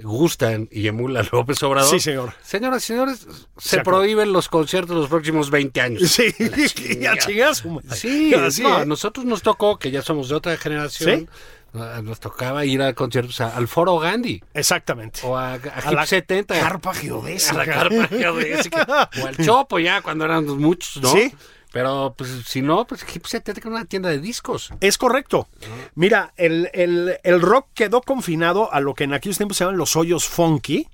gustan 0.04 0.68
y 0.72 0.88
emulan 0.88 1.28
López 1.32 1.62
Obrador. 1.64 1.90
Sí, 1.90 2.00
señor. 2.00 2.34
Señoras 2.44 2.84
y 2.84 2.88
señores, 2.88 3.28
se, 3.58 3.82
prohíben 3.82 4.32
los 4.34 4.48
conciertos 4.50 4.96
los 4.96 5.10
próximos 5.10 5.50
20 5.50 5.82
años. 5.82 6.02
sí, 6.10 6.34
ya 7.00 7.18
chingas. 7.18 7.64
Sí, 7.94 8.34
Así, 8.36 8.64
no, 8.64 8.78
¿eh? 8.80 8.82
a 8.82 8.86
nosotros 8.86 9.26
nos 9.26 9.42
tocó, 9.42 9.78
que 9.80 9.92
ya 9.92 10.02
somos 10.02 10.30
de 10.30 10.36
otra 10.36 10.58
generación, 10.58 11.22
no, 11.22 11.32
nos 11.74 12.20
tocaba 12.20 12.66
ir 12.66 12.82
a 12.82 12.94
conciertos 12.94 13.40
a- 13.42 13.56
al 13.56 13.68
Foro 13.68 13.98
Gandhi 14.00 14.44
Exactamente. 14.54 15.22
o 15.24 15.38
a, 15.38 15.54
a, 15.54 15.58
A 15.86 15.92
la 15.92 16.06
70. 16.06 16.60
carpa 16.60 16.92
a 16.92 16.94
geodésica. 16.94 17.54
la 17.58 17.66
carpa 17.66 18.08
geodésica, 18.08 19.10
o 19.24 19.28
al 19.28 19.38
Chopo 19.38 19.80
ya 19.80 20.02
cuando 20.02 20.26
éramos 20.26 20.58
muchos, 20.58 21.02
¿no? 21.02 21.10
Sí. 21.12 21.34
Pero 21.72 22.14
pues 22.18 22.30
si 22.48 22.62
no, 22.62 22.86
pues 22.86 23.06
Hip 23.16 23.26
70 23.26 23.62
era 23.62 23.70
una 23.70 23.86
tienda 23.86 24.10
de 24.10 24.20
discos. 24.20 24.72
Es 24.82 24.98
correcto. 24.98 25.48
Mira, 25.96 26.34
el, 26.36 26.70
el- 26.74 27.18
el 27.24 27.42
rock 27.42 27.68
quedó 27.74 28.02
confinado 28.02 28.74
a 28.74 28.82
lo 28.82 28.94
que 28.94 29.06
en 29.06 29.14
aquellos 29.14 29.38
tiempos 29.38 29.58
se 29.58 29.64
llaman 29.64 29.78
los 29.78 29.96
hoyos 29.96 30.28
funky, 30.28 30.88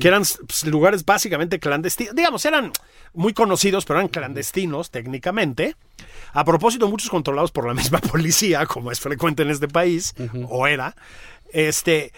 que 0.00 0.08
eran 0.08 0.22
pues, 0.46 0.64
lugares 0.66 1.04
básicamente 1.04 1.58
clandestinos. 1.60 2.14
Digamos, 2.14 2.44
eran 2.46 2.72
muy 3.12 3.34
conocidos, 3.34 3.84
pero 3.84 3.98
eran 3.98 4.08
clandestinos 4.08 4.90
técnicamente. 4.90 5.76
A 6.32 6.44
propósito, 6.46 6.88
muchos 6.88 7.10
controlados 7.10 7.52
por 7.52 7.66
la 7.66 7.74
misma 7.80 7.98
policía, 7.98 8.64
como 8.64 8.90
es 8.90 9.00
frecuente 9.00 9.42
en 9.42 9.50
este 9.50 9.68
país, 9.68 10.14
o 10.48 10.66
era. 10.66 10.96
Este. 11.52 12.12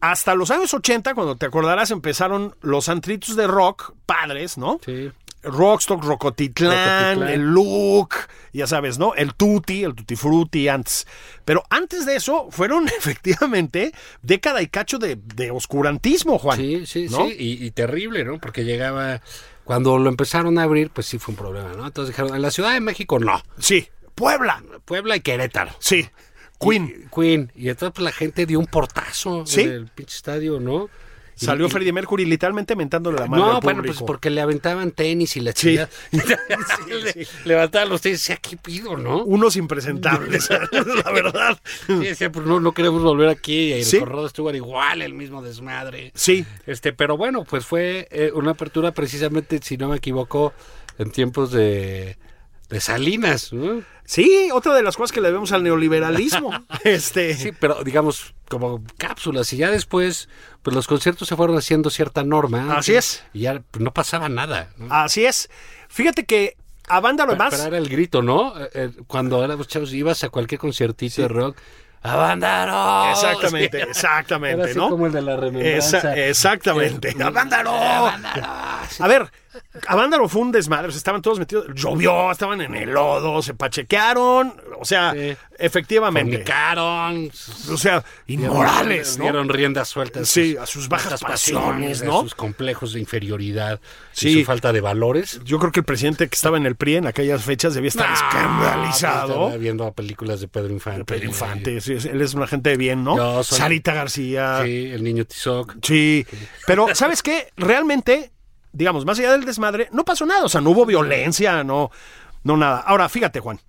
Hasta 0.00 0.34
los 0.34 0.50
años 0.50 0.72
80, 0.72 1.14
cuando 1.14 1.36
te 1.36 1.44
acordarás, 1.44 1.90
empezaron 1.90 2.56
los 2.62 2.88
antritos 2.88 3.36
de 3.36 3.46
rock, 3.46 3.92
padres, 4.06 4.56
¿no? 4.56 4.80
Sí. 4.84 5.12
Rockstock, 5.42 6.04
Rocotitlán, 6.04 7.16
Rocotitlán. 7.18 7.28
el 7.32 7.40
Look, 7.54 8.14
ya 8.52 8.66
sabes, 8.66 8.98
¿no? 8.98 9.14
El 9.14 9.34
Tutti, 9.34 9.84
el 9.84 9.94
Tutti 9.94 10.16
Frutti 10.16 10.68
antes. 10.68 11.06
Pero 11.44 11.64
antes 11.70 12.04
de 12.06 12.16
eso 12.16 12.48
fueron 12.50 12.86
efectivamente 12.98 13.92
década 14.22 14.60
y 14.62 14.66
cacho 14.68 14.98
de, 14.98 15.16
de 15.34 15.50
oscurantismo, 15.50 16.38
Juan. 16.38 16.58
Sí, 16.58 16.86
sí, 16.86 17.06
¿no? 17.10 17.26
sí, 17.26 17.36
y, 17.38 17.64
y 17.64 17.70
terrible, 17.70 18.24
¿no? 18.24 18.38
Porque 18.38 18.64
llegaba, 18.64 19.20
cuando 19.64 19.98
lo 19.98 20.08
empezaron 20.10 20.58
a 20.58 20.64
abrir, 20.64 20.90
pues 20.90 21.06
sí 21.06 21.18
fue 21.18 21.32
un 21.32 21.38
problema, 21.38 21.72
¿no? 21.74 21.86
Entonces 21.86 22.14
dijeron, 22.14 22.34
en 22.36 22.42
la 22.42 22.50
Ciudad 22.50 22.72
de 22.74 22.80
México 22.80 23.18
no, 23.18 23.42
Sí. 23.58 23.88
Puebla. 24.14 24.62
Puebla 24.84 25.16
y 25.16 25.20
Querétaro. 25.20 25.70
Sí. 25.78 26.06
Queen. 26.60 27.06
Y, 27.06 27.08
Queen. 27.14 27.50
Y 27.54 27.70
entonces 27.70 27.94
pues, 27.94 28.04
la 28.04 28.12
gente 28.12 28.44
dio 28.44 28.58
un 28.58 28.66
portazo 28.66 29.46
Sí. 29.46 29.62
en 29.62 29.70
el 29.70 29.86
pinche 29.86 30.14
estadio, 30.16 30.60
¿no? 30.60 30.90
Salió 31.46 31.66
y- 31.66 31.70
Freddie 31.70 31.92
Mercury 31.92 32.24
literalmente 32.24 32.76
mentándole 32.76 33.18
la 33.18 33.26
mano 33.26 33.46
No, 33.46 33.54
al 33.56 33.60
bueno, 33.62 33.82
pues 33.82 34.02
porque 34.02 34.30
le 34.30 34.40
aventaban 34.40 34.90
tenis 34.92 35.36
y 35.36 35.40
la 35.40 35.52
Sí. 35.52 35.70
chica. 35.70 35.88
le, 36.88 37.26
levantaban 37.44 37.88
los 37.88 38.00
tenis 38.00 38.18
y 38.18 38.32
decía, 38.32 38.36
¿qué 38.36 38.56
pido, 38.56 38.96
no? 38.96 39.24
Unos 39.24 39.56
impresentables, 39.56 40.48
la 41.04 41.12
verdad. 41.12 41.58
Sí, 41.86 41.94
decía, 41.94 42.30
pues 42.30 42.46
no, 42.46 42.60
no 42.60 42.72
queremos 42.72 43.02
volver 43.02 43.28
aquí. 43.28 43.68
Y 43.70 43.72
el 43.72 43.84
Sí. 43.84 43.98
corredor 43.98 44.26
estuvo 44.26 44.50
igual, 44.54 45.02
el 45.02 45.14
mismo 45.14 45.42
desmadre. 45.42 46.12
Sí, 46.14 46.44
Este, 46.66 46.92
pero 46.92 47.16
bueno, 47.16 47.44
pues 47.44 47.64
fue 47.66 48.08
eh, 48.10 48.30
una 48.34 48.52
apertura 48.52 48.92
precisamente, 48.92 49.60
si 49.62 49.76
no 49.76 49.88
me 49.88 49.96
equivoco, 49.96 50.52
en 50.98 51.10
tiempos 51.10 51.50
de, 51.52 52.16
de 52.70 52.80
Salinas, 52.80 53.52
¿no? 53.52 53.82
sí, 54.04 54.48
otra 54.52 54.74
de 54.74 54.82
las 54.82 54.96
cosas 54.96 55.12
que 55.12 55.20
le 55.20 55.30
vemos 55.30 55.52
al 55.52 55.62
neoliberalismo. 55.62 56.52
este, 56.84 57.34
Sí, 57.34 57.52
pero 57.52 57.82
digamos 57.84 58.34
como 58.48 58.82
cápsulas 58.96 59.52
y 59.52 59.58
ya 59.58 59.70
después, 59.70 60.28
pues 60.62 60.74
los 60.74 60.86
conciertos 60.86 61.28
se 61.28 61.36
fueron 61.36 61.56
haciendo 61.58 61.90
cierta 61.90 62.24
norma. 62.24 62.76
Así 62.76 62.94
es. 62.94 63.22
Y 63.34 63.40
ya 63.40 63.62
no 63.78 63.92
pasaba 63.92 64.28
nada. 64.28 64.70
¿no? 64.78 64.92
Así 64.94 65.24
es. 65.24 65.50
Fíjate 65.88 66.24
que 66.24 66.56
a 66.88 67.00
banda 67.00 67.26
lo 67.26 67.36
Pero 67.36 67.62
era 67.62 67.78
el 67.78 67.88
grito, 67.88 68.22
¿no? 68.22 68.58
Eh, 68.58 68.70
eh, 68.74 68.90
cuando 69.06 69.44
éramos 69.44 69.68
chavos 69.68 69.92
ibas 69.92 70.24
a 70.24 70.28
cualquier 70.28 70.58
conciertito 70.60 71.22
de 71.22 71.28
rock, 71.28 71.56
¡Avándaro! 72.02 73.10
Exactamente, 73.12 73.76
Era 73.76 73.90
exactamente, 73.90 74.62
así 74.70 74.74
¿no? 74.78 74.88
como 74.88 75.06
el 75.06 75.12
de 75.12 75.22
la 75.22 75.36
remembranza. 75.36 75.98
Esa- 75.98 76.16
exactamente. 76.16 77.14
¡Avándaro! 77.22 77.70
A 78.98 79.06
ver, 79.08 79.30
Avándaro 79.86 80.28
fue 80.28 80.42
un 80.42 80.52
desmadre, 80.52 80.88
o 80.88 80.90
sea, 80.90 80.98
estaban 80.98 81.22
todos 81.22 81.38
metidos, 81.38 81.66
llovió, 81.74 82.30
estaban 82.30 82.60
en 82.60 82.74
el 82.74 82.90
lodo, 82.90 83.42
se 83.42 83.54
pachequearon, 83.54 84.54
o 84.78 84.84
sea, 84.84 85.12
Sí. 85.12 85.36
efectivamente. 85.58 86.32
Fornicaron. 86.38 87.30
O 87.70 87.76
sea, 87.76 88.04
inmorales, 88.26 89.18
¿no? 89.18 89.24
Dieron 89.24 89.48
riendas 89.48 89.88
sueltas. 89.88 90.28
Sí, 90.28 90.56
a 90.60 90.66
sus 90.66 90.88
bajas 90.88 91.20
pasiones, 91.20 92.02
¿no? 92.02 92.18
A 92.20 92.22
sus 92.22 92.34
complejos 92.34 92.92
de 92.92 93.00
inferioridad. 93.00 93.80
Sí. 94.12 94.28
Y 94.30 94.40
su 94.40 94.44
falta 94.46 94.72
de 94.72 94.80
valores. 94.80 95.40
Yo 95.44 95.58
creo 95.58 95.72
que 95.72 95.80
el 95.80 95.86
presidente 95.86 96.28
que 96.28 96.34
estaba 96.34 96.56
en 96.56 96.66
el 96.66 96.76
PRI 96.76 96.96
en 96.96 97.06
aquellas 97.06 97.42
fechas 97.44 97.74
debía 97.74 97.88
estar 97.88 98.12
escandalizado. 98.12 99.28
Estaba 99.46 99.56
viendo 99.56 99.92
películas 99.92 100.40
de 100.40 100.48
Pedro 100.48 100.72
Infante. 100.72 101.04
Pedro 101.04 101.26
Infante, 101.26 101.80
sí, 101.80 101.92
él 102.08 102.20
es 102.20 102.34
una 102.34 102.46
gente 102.46 102.70
de 102.70 102.76
bien, 102.76 103.04
¿no? 103.04 103.16
Yo 103.16 103.42
soy- 103.44 103.58
Sarita 103.58 103.92
García. 103.94 104.60
Sí, 104.64 104.90
el 104.92 105.02
niño 105.04 105.24
Tizoc. 105.24 105.74
Sí, 105.82 106.26
pero 106.66 106.88
¿sabes 106.94 107.22
qué? 107.22 107.48
Realmente, 107.56 108.30
digamos, 108.72 109.04
más 109.04 109.18
allá 109.18 109.32
del 109.32 109.44
desmadre, 109.44 109.88
no 109.92 110.04
pasó 110.04 110.26
nada, 110.26 110.44
o 110.44 110.48
sea, 110.48 110.60
no 110.60 110.70
hubo 110.70 110.86
violencia, 110.86 111.64
no, 111.64 111.90
no 112.44 112.56
nada. 112.56 112.80
Ahora, 112.80 113.08
fíjate, 113.08 113.40
Juan, 113.40 113.60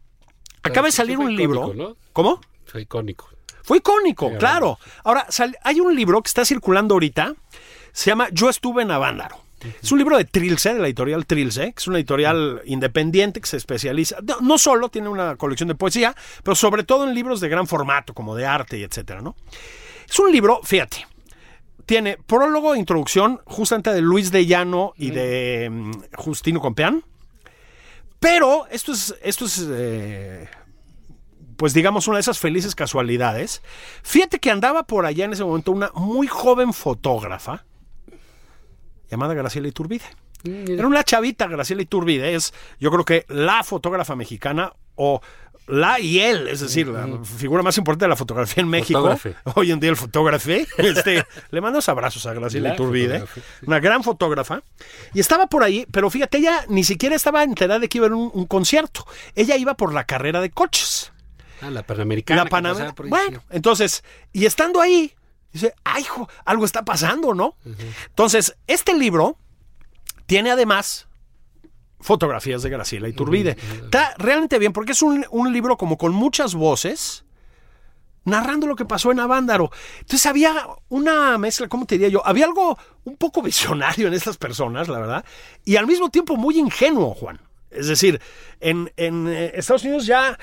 acaba 0.64 0.88
de 0.88 0.92
salir 0.92 1.18
un 1.18 1.36
libro. 1.36 1.74
¿no? 1.74 1.96
¿Cómo? 2.14 2.42
Fue 2.66 2.82
icónico. 2.82 3.30
Fue 3.64 3.78
icónico, 3.78 4.32
claro. 4.38 4.80
Ahora, 5.04 5.26
sal- 5.30 5.58
hay 5.64 5.80
un 5.80 5.96
libro 5.96 6.22
que 6.22 6.28
está 6.28 6.46
circulando 6.46 6.96
ahorita, 6.96 7.34
se 7.92 8.10
llama 8.10 8.28
Yo 8.32 8.50
estuve 8.50 8.82
en 8.84 8.92
Avándaro. 8.92 9.38
Es 9.84 9.92
un 9.92 10.00
libro 10.00 10.18
de 10.18 10.26
Trilce, 10.26 10.74
de 10.74 10.80
la 10.80 10.88
editorial 10.88 11.28
Trilce, 11.28 11.62
que 11.74 11.76
es 11.78 11.86
una 11.88 11.98
editorial 12.00 12.64
independiente 12.66 13.40
que 13.42 13.48
se 13.48 13.58
especializa, 13.58 14.18
no, 14.24 14.38
no 14.42 14.58
solo 14.58 14.90
tiene 14.90 15.08
una 15.08 15.36
colección 15.36 15.68
de 15.70 15.76
poesía, 15.76 16.16
pero 16.42 16.56
sobre 16.56 16.84
todo 16.84 17.08
en 17.08 17.14
libros 17.14 17.40
de 17.42 17.48
gran 17.50 17.68
formato, 17.68 18.16
como 18.16 18.36
de 18.36 18.48
arte 18.48 18.80
y 18.80 18.84
etcétera, 18.84 19.22
¿no? 19.22 19.36
Es 20.10 20.18
un 20.18 20.32
libro, 20.32 20.62
fíjate, 20.64 21.06
tiene 21.92 22.16
prólogo 22.16 22.74
e 22.74 22.80
introducción 22.80 23.42
justamente 23.44 23.92
de 23.92 24.00
Luis 24.00 24.32
de 24.32 24.46
Llano 24.46 24.94
y 24.96 25.12
de 25.12 25.70
mm, 25.70 25.92
Justino 26.16 26.62
Compeán. 26.62 27.04
Pero 28.18 28.66
esto 28.68 28.94
es, 28.94 29.14
esto 29.22 29.44
es 29.44 29.68
eh, 29.70 30.48
pues 31.58 31.74
digamos, 31.74 32.08
una 32.08 32.16
de 32.16 32.22
esas 32.22 32.40
felices 32.40 32.76
casualidades. 32.76 33.62
Fíjate 34.04 34.40
que 34.40 34.50
andaba 34.50 34.84
por 34.84 35.06
allá 35.06 35.26
en 35.26 35.34
ese 35.34 35.44
momento 35.44 35.74
una 35.74 35.92
muy 35.94 36.28
joven 36.28 36.72
fotógrafa 36.72 37.66
llamada 39.10 39.34
Graciela 39.34 39.68
Iturbide. 39.68 40.06
Era 40.46 40.88
una 40.88 41.04
chavita, 41.04 41.48
Graciela 41.48 41.82
Iturbide, 41.82 42.36
es 42.36 42.54
yo 42.80 42.90
creo 42.90 43.04
que 43.04 43.26
la 43.28 43.66
fotógrafa 43.66 44.16
mexicana 44.16 44.72
o 44.96 45.20
la 45.68 46.00
y 46.00 46.20
él, 46.20 46.48
es 46.48 46.60
decir, 46.60 46.88
la 46.88 47.08
figura 47.24 47.64
más 47.64 47.78
importante 47.78 48.06
de 48.06 48.10
la 48.10 48.16
fotografía 48.16 48.62
en 48.62 48.70
México. 48.70 49.00
Fotógrafe. 49.00 49.36
Hoy 49.56 49.72
en 49.72 49.80
día 49.80 49.90
el 49.90 49.96
fotógrafo. 49.96 50.50
Este, 50.78 51.26
le 51.52 51.62
mando 51.62 51.80
abrazos 51.86 52.26
a 52.26 52.34
Graciela 52.34 52.70
La 52.70 52.76
Iturbide, 52.76 53.24
una 53.66 53.80
gran 53.80 54.04
fotógrafa. 54.04 54.64
Y 55.14 55.20
estaba 55.20 55.48
por 55.48 55.64
ahí, 55.64 55.86
pero 55.92 56.10
fíjate, 56.10 56.40
ella 56.40 56.66
ni 56.68 56.84
siquiera 56.84 57.16
estaba 57.16 57.44
enterada 57.44 57.80
de 57.80 57.90
que 57.90 58.00
iba 58.00 58.06
a 58.06 58.08
haber 58.08 58.18
un, 58.18 58.32
un 58.34 58.46
concierto. 58.46 59.06
Ella 59.36 59.56
iba 59.56 59.76
por 59.76 59.94
la 59.94 60.04
carrera 60.04 60.42
de 60.42 60.50
coches. 60.50 61.12
Ah, 61.62 61.70
la 61.70 61.84
Panamericana. 61.84 62.44
La 62.44 62.70
ahí, 62.72 62.92
Bueno, 63.08 63.44
entonces, 63.52 64.04
y 64.34 64.46
estando 64.46 64.82
ahí, 64.82 65.14
dice, 65.54 65.74
ay, 65.84 66.02
hijo, 66.02 66.28
algo 66.44 66.66
está 66.66 66.84
pasando, 66.84 67.34
¿no? 67.34 67.56
Entonces, 68.08 68.56
este 68.68 68.96
libro 68.96 69.38
tiene 70.26 70.52
además 70.52 71.08
fotografías 72.02 72.64
de 72.64 72.70
Graciela 72.70 73.08
Iturbide. 73.08 73.58
Está 73.84 74.14
realmente 74.18 74.60
bien 74.60 74.74
porque 74.74 74.92
es 74.92 75.02
un, 75.02 75.26
un 75.32 75.54
libro 75.54 75.78
como 75.78 75.98
con 75.98 76.14
muchas 76.14 76.56
voces 76.56 77.26
narrando 78.24 78.68
lo 78.68 78.76
que 78.76 78.86
pasó 78.86 79.12
en 79.12 79.20
Avándaro. 79.20 79.72
Entonces 80.00 80.26
había 80.26 80.68
una 80.90 81.38
mezcla, 81.38 81.68
¿cómo 81.68 81.86
te 81.86 81.96
diría 81.96 82.10
yo? 82.10 82.26
Había 82.26 82.46
algo 82.46 82.78
un 83.04 83.18
poco 83.18 83.42
visionario 83.42 84.08
en 84.08 84.14
estas 84.14 84.38
personas, 84.38 84.88
la 84.88 85.00
verdad, 85.00 85.26
y 85.66 85.76
al 85.76 85.88
mismo 85.88 86.10
tiempo 86.10 86.36
muy 86.36 86.58
ingenuo, 86.60 87.14
Juan. 87.14 87.40
Es 87.70 87.88
decir, 87.88 88.22
en, 88.60 88.92
en, 88.98 89.28
eh, 89.28 89.52
Estados 89.56 89.84
Unidos 89.84 90.06
ya 90.06 90.38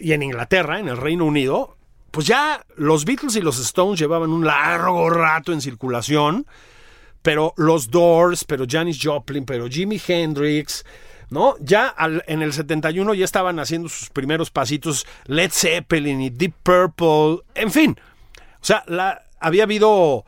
y 0.00 0.12
en 0.12 0.22
Inglaterra, 0.22 0.80
en 0.80 0.88
el 0.88 0.96
Reino 0.96 1.24
Unido, 1.24 1.76
pues 2.10 2.26
ya 2.26 2.64
los 2.76 3.04
Beatles 3.04 3.36
y 3.36 3.40
los 3.40 3.58
Stones 3.60 3.98
llevaban 3.98 4.30
un 4.30 4.44
largo 4.44 5.08
rato 5.08 5.52
en 5.52 5.60
circulación, 5.60 6.46
pero 7.24 7.54
los 7.56 7.90
Doors, 7.90 8.44
pero 8.44 8.66
Janis 8.68 8.98
Joplin, 9.02 9.46
pero 9.46 9.66
Jimi 9.66 9.98
Hendrix, 10.06 10.84
¿no? 11.30 11.56
Ya 11.58 11.94
en 12.26 12.42
el 12.42 12.52
71 12.52 13.14
ya 13.14 13.24
estaban 13.24 13.58
haciendo 13.58 13.88
sus 13.88 14.10
primeros 14.10 14.50
pasitos 14.50 15.06
Led 15.24 15.50
Zeppelin 15.50 16.20
y 16.20 16.28
Deep 16.28 16.52
Purple, 16.62 17.38
en 17.54 17.72
fin. 17.72 17.96
O 18.60 18.64
sea, 18.64 18.84
había 19.40 19.62
habido 19.62 20.26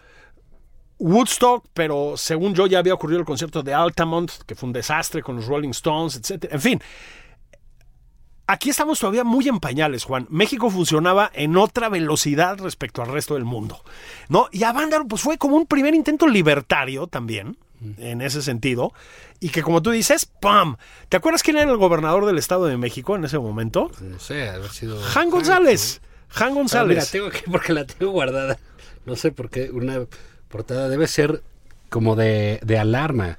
Woodstock, 0.98 1.66
pero 1.74 2.14
según 2.16 2.54
yo 2.54 2.66
ya 2.66 2.78
había 2.78 2.94
ocurrido 2.94 3.20
el 3.20 3.26
concierto 3.26 3.62
de 3.62 3.74
Altamont, 3.74 4.32
que 4.46 4.54
fue 4.54 4.68
un 4.68 4.72
desastre 4.72 5.22
con 5.22 5.36
los 5.36 5.46
Rolling 5.46 5.72
Stones, 5.72 6.16
etc. 6.16 6.48
En 6.50 6.60
fin, 6.62 6.80
aquí 8.46 8.70
estamos 8.70 8.98
todavía 8.98 9.24
muy 9.24 9.48
en 9.48 9.60
pañales, 9.60 10.04
Juan. 10.04 10.26
México 10.30 10.70
funcionaba 10.70 11.30
en 11.34 11.56
otra 11.56 11.88
velocidad 11.88 12.58
respecto 12.58 13.02
al 13.02 13.08
resto 13.12 13.34
del 13.34 13.44
mundo, 13.44 13.82
¿no? 14.28 14.48
Y 14.52 14.64
Avándaro, 14.64 15.06
pues 15.06 15.22
fue 15.22 15.38
como 15.38 15.56
un 15.56 15.66
primer 15.66 15.94
intento 15.94 16.26
libertario 16.26 17.06
también, 17.06 17.56
en 17.98 18.22
ese 18.22 18.40
sentido, 18.42 18.92
y 19.38 19.50
que 19.50 19.62
como 19.62 19.82
tú 19.82 19.90
dices, 19.90 20.24
¡pam! 20.26 20.76
¿Te 21.08 21.16
acuerdas 21.18 21.42
quién 21.42 21.58
era 21.58 21.70
el 21.70 21.76
gobernador 21.76 22.24
del 22.24 22.38
Estado 22.38 22.66
de 22.66 22.76
México 22.76 23.16
en 23.16 23.24
ese 23.24 23.38
momento? 23.38 23.90
No 24.00 24.18
sé, 24.18 24.48
haber 24.48 24.70
sido. 24.70 25.00
Jan 25.02 25.30
González. 25.30 26.00
Jan 26.28 26.48
Ah, 26.48 26.50
mira, 26.50 26.54
González. 26.60 27.10
tengo 27.10 27.30
que, 27.30 27.42
porque 27.50 27.72
la 27.72 27.84
tengo 27.86 28.12
guardada. 28.12 28.58
No 29.04 29.14
sé 29.14 29.30
por 29.30 29.50
qué. 29.50 29.70
Una 29.70 30.00
portada 30.48 30.88
debe 30.88 31.06
ser 31.06 31.42
como 31.90 32.16
de, 32.16 32.58
de 32.64 32.78
alarma. 32.78 33.38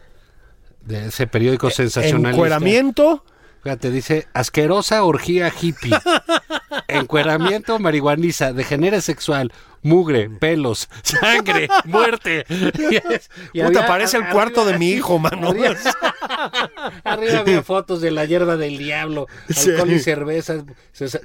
De 0.82 1.08
ese 1.08 1.28
periódico 1.28 1.70
sensacionalista. 1.70 2.30
Encueramiento. 2.32 3.26
Fíjate, 3.68 3.92
dice 3.92 4.28
asquerosa 4.34 5.04
orgía 5.04 5.52
hippie. 5.62 5.92
Encueramiento 6.88 7.80
marihuaniza, 7.80 8.54
degenere 8.54 9.02
sexual, 9.02 9.52
mugre, 9.82 10.30
pelos, 10.30 10.88
sangre, 11.04 11.68
muerte. 11.84 12.46
Y 12.50 12.96
y 13.60 13.62
Puta, 13.64 13.80
había- 13.80 13.88
parece 13.88 14.16
el 14.18 14.24
arriba- 14.24 14.34
cuarto 14.34 14.64
de 14.64 14.78
mi 14.78 14.92
hijo, 14.92 15.20
mano. 15.20 15.50
Arriba, 15.52 15.74
arriba 17.04 17.40
había 17.40 17.62
fotos 17.62 18.00
de 18.00 18.12
la 18.12 18.24
hierba 18.24 18.56
del 18.56 18.78
diablo, 18.78 19.28
Sí. 19.50 19.72
alcohol 19.72 19.92
y 19.92 20.00
cerveza. 20.00 20.64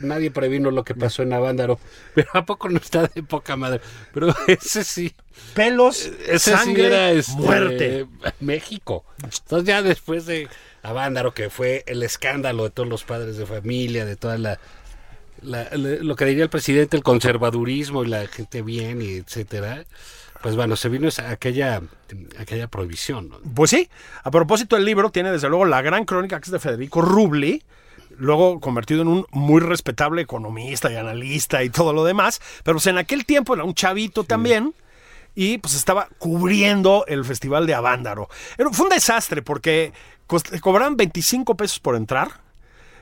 Nadie 0.01 0.33
previno 0.33 0.73
lo 0.73 0.83
que 0.83 0.97
pasó 0.97 1.23
en 1.23 1.33
Avándaro. 1.33 1.79
Pero 2.15 2.29
¿a 2.35 2.45
poco 2.45 2.69
no 2.69 2.79
está 2.79 3.07
de 3.07 3.23
poca 3.23 3.55
madre? 3.57 3.81
Pero 4.13 4.35
ese 4.49 4.83
sí. 4.83 5.15
Pelos, 5.55 6.11
Ese 6.27 6.51
sangre, 6.51 6.75
sí 6.75 6.81
era 6.83 7.11
este, 7.13 7.33
muerte. 7.37 8.07
México. 8.41 9.05
Entonces 9.23 9.65
ya 9.67 9.83
después 9.83 10.27
de 10.27 10.49
Avándaro, 10.83 11.33
que 11.35 11.51
fue 11.51 11.85
el 11.87 12.03
escándalo 12.03 12.65
de 12.65 12.71
todos 12.71 12.89
los 12.89 13.05
padres 13.05 13.37
de 13.37 13.47
familia, 13.47 14.05
de 14.05 14.17
toda 14.17 14.39
la, 14.39 14.59
la- 15.43 15.69
la- 15.73 15.97
lo 16.03 16.17
que 16.17 16.25
diría 16.25 16.45
el 16.45 16.51
presidente, 16.51 16.97
el 16.97 17.03
conservadurismo 17.03 18.05
y 18.05 18.09
la 18.09 18.27
gente 18.27 18.63
bien, 18.63 19.01
y 19.03 19.17
etcétera. 19.17 19.85
Pues 20.43 20.57
bueno, 20.57 20.75
se 20.77 20.89
vino 20.89 21.07
esa- 21.09 21.31
aquella, 21.31 21.81
aquella 22.39 22.67
prohibición. 22.67 23.29
¿no? 23.29 23.39
Pues 23.55 23.71
sí, 23.71 23.89
a 24.25 24.31
propósito 24.31 24.75
del 24.77 24.85
libro, 24.85 25.11
tiene 25.11 25.31
desde 25.31 25.49
luego 25.49 25.65
la 25.67 25.83
gran 25.83 26.05
crónica 26.05 26.41
que 26.41 26.47
es 26.47 26.51
de 26.51 26.59
Federico 26.59 27.01
Rubli, 27.01 27.63
luego 28.19 28.59
convertido 28.61 29.03
en 29.03 29.09
un 29.09 29.27
muy 29.31 29.61
respetable 29.61 30.23
economista 30.23 30.91
y 30.93 30.97
analista 30.97 31.63
y 31.63 31.71
todo 31.71 31.93
lo 31.93 32.05
demás, 32.05 32.41
pero 32.65 32.75
pues 32.77 32.87
en 32.89 32.99
aquel 32.99 33.25
tiempo 33.25 33.55
era 33.55 33.65
un 33.65 33.75
chavito 33.75 34.25
también 34.25 34.75
y 35.35 35.59
pues 35.59 35.75
estaba 35.75 36.09
cubriendo 36.19 37.05
el 37.09 37.25
festival 37.25 37.67
de 37.67 37.75
Avándaro. 37.75 38.29
Fue 38.73 38.85
un 38.87 38.91
desastre 38.91 39.41
porque 39.43 39.93
cobraban 40.27 40.97
25 40.97 41.57
pesos 41.57 41.79
por 41.79 41.97
entrar. 41.97 42.43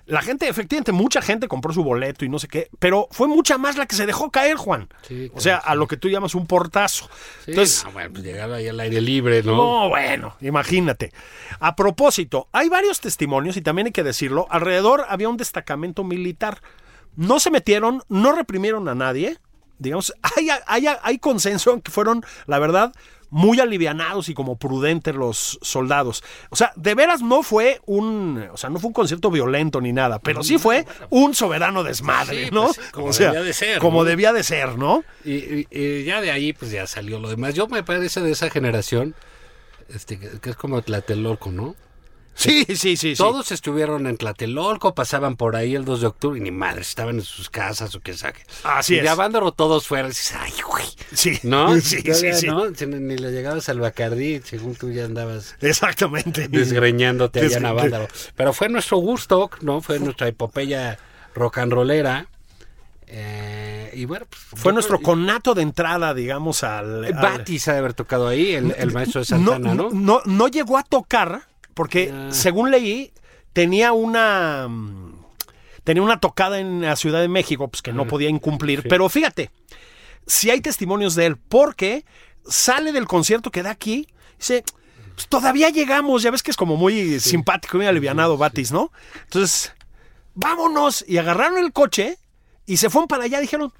La 0.07 0.23
gente, 0.23 0.49
efectivamente, 0.49 0.91
mucha 0.91 1.23
gente 1.23 1.47
compró 1.47 1.73
su 1.73 1.85
boleto 1.85 2.25
y 2.25 2.29
no 2.29 2.41
sé 2.41 2.49
qué, 2.49 2.69
pero 2.81 3.07
fue 3.13 3.29
mucha 3.29 3.59
más 3.59 3.77
la 3.77 3.87
que 3.87 3.95
se 3.95 4.07
dejó 4.07 4.31
caer, 4.33 4.57
Juan. 4.57 4.89
Sí, 5.03 5.31
o 5.33 5.41
sea, 5.41 5.57
a 5.57 5.77
lo 5.77 5.87
que 5.87 5.97
tú 5.97 6.09
llamas 6.09 6.35
un 6.35 6.49
portazo. 6.49 7.09
Sí, 7.45 7.53
Entonces, 7.53 7.85
no, 7.85 7.93
bueno, 7.93 8.11
pues 8.11 8.25
llegaba 8.25 8.57
ahí 8.57 8.67
al 8.67 8.81
aire 8.81 9.01
libre, 9.01 9.43
¿no? 9.45 9.55
no, 9.55 9.89
bueno, 9.89 10.37
imagínate. 10.41 11.13
A 11.61 11.77
propósito, 11.77 12.49
hay 12.51 12.69
varios 12.69 13.01
testimonios, 13.01 13.57
y 13.57 13.63
también 13.63 13.87
hay 13.87 13.93
que 13.93 14.03
decirlo, 14.03 14.49
alrededor 14.51 15.05
había 15.09 15.29
un 15.29 15.37
destacamento 15.37 16.03
militar. 16.03 16.61
No 17.15 17.39
se 17.39 17.53
metieron, 17.53 18.03
no 18.09 18.33
reprimieron 18.33 18.89
a 18.89 18.97
nadie. 18.97 19.39
Digamos, 19.79 20.13
hay, 20.37 20.49
hay, 20.67 20.87
hay 21.03 21.19
consenso 21.19 21.73
en 21.73 21.83
que 21.83 21.93
fueron, 21.93 22.25
la 22.47 22.59
verdad, 22.59 22.93
muy 23.31 23.61
alivianados 23.61 24.29
y 24.29 24.35
como 24.35 24.57
prudentes 24.59 25.15
los 25.15 25.59
soldados. 25.63 26.23
O 26.51 26.57
sea, 26.57 26.73
de 26.77 26.95
veras 26.95 27.23
no 27.23 27.43
fue 27.43 27.81
un, 27.87 28.49
o 28.53 28.57
sea, 28.57 28.71
no 28.71 28.79
fue 28.79 28.89
un 28.89 28.95
concierto 28.95 29.31
violento 29.31 29.81
ni 29.81 29.93
nada, 29.93 30.19
pero 30.19 30.43
sí 30.43 30.59
fue 30.59 30.85
un 31.11 31.35
soberano 31.35 31.83
desmadre, 31.83 32.47
Sí, 32.47 32.51
¿no? 32.53 32.65
pues, 32.75 32.91
como 32.91 33.07
o 33.07 33.13
sea, 33.13 33.29
debía 33.29 33.43
de 33.45 33.53
ser, 33.53 33.79
como 33.79 33.99
¿no? 34.01 34.05
debía 34.05 34.33
de 34.33 34.43
ser, 34.43 34.77
¿no? 34.77 35.05
Y, 35.25 35.33
y- 35.33 35.67
y 35.71 36.05
ya 36.05 36.21
de 36.21 36.31
ahí, 36.31 36.53
pues 36.53 36.71
ya 36.71 36.87
salió 36.87 37.19
lo 37.19 37.29
demás. 37.29 37.55
Yo 37.55 37.67
me 37.69 37.83
parece 37.83 38.21
de 38.21 38.33
esa 38.33 38.51
generación, 38.51 39.15
este, 39.95 40.19
que, 40.19 40.29
que 40.41 40.51
es 40.51 40.57
como 40.57 40.83
Tlatelolco, 40.83 41.51
¿no? 41.53 41.75
Sí, 42.41 42.65
sí, 42.69 42.77
sí, 42.77 42.97
sí. 42.97 43.15
Todos 43.17 43.53
estuvieron 43.53 44.07
en 44.07 44.17
Tlatelolco, 44.17 44.95
pasaban 44.95 45.37
por 45.37 45.57
ahí 45.57 45.75
el 45.75 45.85
2 45.85 46.01
de 46.01 46.07
octubre 46.07 46.39
y 46.39 46.43
ni 46.43 46.51
madre, 46.51 46.81
estaban 46.81 47.17
en 47.17 47.23
sus 47.23 47.51
casas 47.51 47.95
o 47.95 48.01
qué 48.01 48.15
saque. 48.17 48.43
Así 48.65 48.95
y 48.95 48.97
es. 48.99 49.03
de 49.03 49.09
Avándaro 49.11 49.53
todos 49.53 49.87
dices, 49.89 50.35
ay, 50.39 50.53
güey. 50.67 50.87
Sí, 51.13 51.39
¿No? 51.43 51.75
sí, 51.81 51.99
sí, 51.99 52.03
Todavía 52.03 52.35
sí. 52.35 52.87
Ni 52.87 53.17
le 53.19 53.31
llegabas 53.33 53.69
al 53.69 53.81
Bacardí, 53.81 54.41
según 54.43 54.75
tú 54.75 54.91
ya 54.91 55.05
andabas 55.05 55.55
Exactamente. 55.61 56.49
desgreñándote 56.49 57.41
allá 57.41 57.59
en 57.59 57.67
Avándaro. 57.67 58.09
Pero 58.37 58.53
fue 58.55 58.71
nuestro 58.71 58.97
gusto, 58.97 59.51
¿no? 59.61 59.83
Fue 59.83 59.99
nuestra 59.99 60.27
epopeya 60.29 60.99
rock 61.35 61.59
and 61.59 61.73
rollera. 61.73 62.27
Eh, 63.07 63.91
y 63.95 64.05
bueno, 64.05 64.27
pues, 64.31 64.63
Fue 64.63 64.71
yo 64.71 64.75
nuestro 64.75 65.01
conato 65.01 65.55
de 65.55 65.63
entrada, 65.63 66.15
digamos, 66.15 66.63
al. 66.63 67.05
al- 67.05 67.13
Batis 67.13 67.67
ha 67.69 67.73
de 67.73 67.79
haber 67.81 67.95
tocado 67.95 68.29
ahí, 68.29 68.55
el, 68.55 68.73
el 68.79 68.93
maestro 68.93 69.21
de 69.21 69.25
Santana, 69.27 69.75
¿no? 69.75 69.91
no, 69.91 69.91
no, 69.93 70.23
no 70.25 70.49
llegó 70.49 70.79
a 70.79 70.85
tocar, 70.85 71.43
porque 71.75 72.13
Ah. 72.13 72.29
según 72.33 72.71
leí, 72.71 73.13
tenía 73.53 73.93
una. 73.93 74.67
mm, 74.69 75.11
Tenía 75.83 76.03
una 76.03 76.21
tocada 76.21 76.61
en 76.61 76.83
la 76.83 76.95
Ciudad 76.95 77.23
de 77.23 77.29
México, 77.29 77.67
pues 77.69 77.81
que 77.81 77.93
no 77.93 78.07
podía 78.07 78.29
incumplir. 78.29 78.87
Pero 78.87 79.09
fíjate, 79.09 79.51
si 80.27 80.51
hay 80.51 80.61
testimonios 80.61 81.15
de 81.15 81.25
él, 81.27 81.37
porque 81.39 82.05
sale 82.47 82.93
del 82.93 83.07
concierto 83.07 83.51
que 83.51 83.63
da 83.63 83.71
aquí, 83.71 84.07
dice. 84.39 84.63
"Pues 85.15 85.27
todavía 85.29 85.71
llegamos, 85.71 86.23
ya 86.23 86.31
ves 86.31 86.43
que 86.43 86.51
es 86.51 86.57
como 86.59 86.77
muy 86.77 87.19
simpático, 87.19 87.79
muy 87.79 87.87
alivianado 87.87 88.37
Batis, 88.37 88.71
¿no? 88.73 88.93
Entonces, 89.25 89.73
vámonos. 90.35 91.03
Y 91.09 91.17
agarraron 91.19 91.59
el 91.59 91.73
coche 91.73 92.19
y 92.67 92.77
se 92.77 92.91
fueron 92.91 93.09
para 93.09 93.25
allá. 93.25 93.41
Dijeron, 93.41 93.73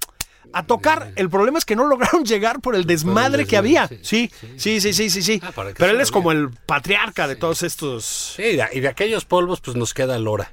a 0.53 0.65
tocar. 0.65 1.11
El 1.15 1.29
problema 1.29 1.57
es 1.57 1.65
que 1.65 1.75
no 1.75 1.87
lograron 1.87 2.23
llegar 2.25 2.59
por 2.61 2.75
el 2.75 2.85
desmadre 2.85 3.45
que 3.45 3.57
había. 3.57 3.87
sí, 3.87 4.31
Sí, 4.57 4.81
sí, 4.81 4.93
sí, 4.93 5.09
sí, 5.09 5.21
sí. 5.21 5.41
Ah, 5.43 5.51
Pero 5.53 5.91
él 5.91 6.01
es 6.01 6.11
como 6.11 6.31
el 6.31 6.49
patriarca 6.65 7.27
de 7.27 7.35
todos 7.35 7.63
estos. 7.63 8.33
Sí, 8.35 8.43
y 8.43 8.55
de, 8.55 8.67
y 8.73 8.79
de 8.79 8.87
aquellos 8.87 9.25
polvos, 9.25 9.61
pues 9.61 9.77
nos 9.77 9.93
queda 9.93 10.17
Lora. 10.19 10.51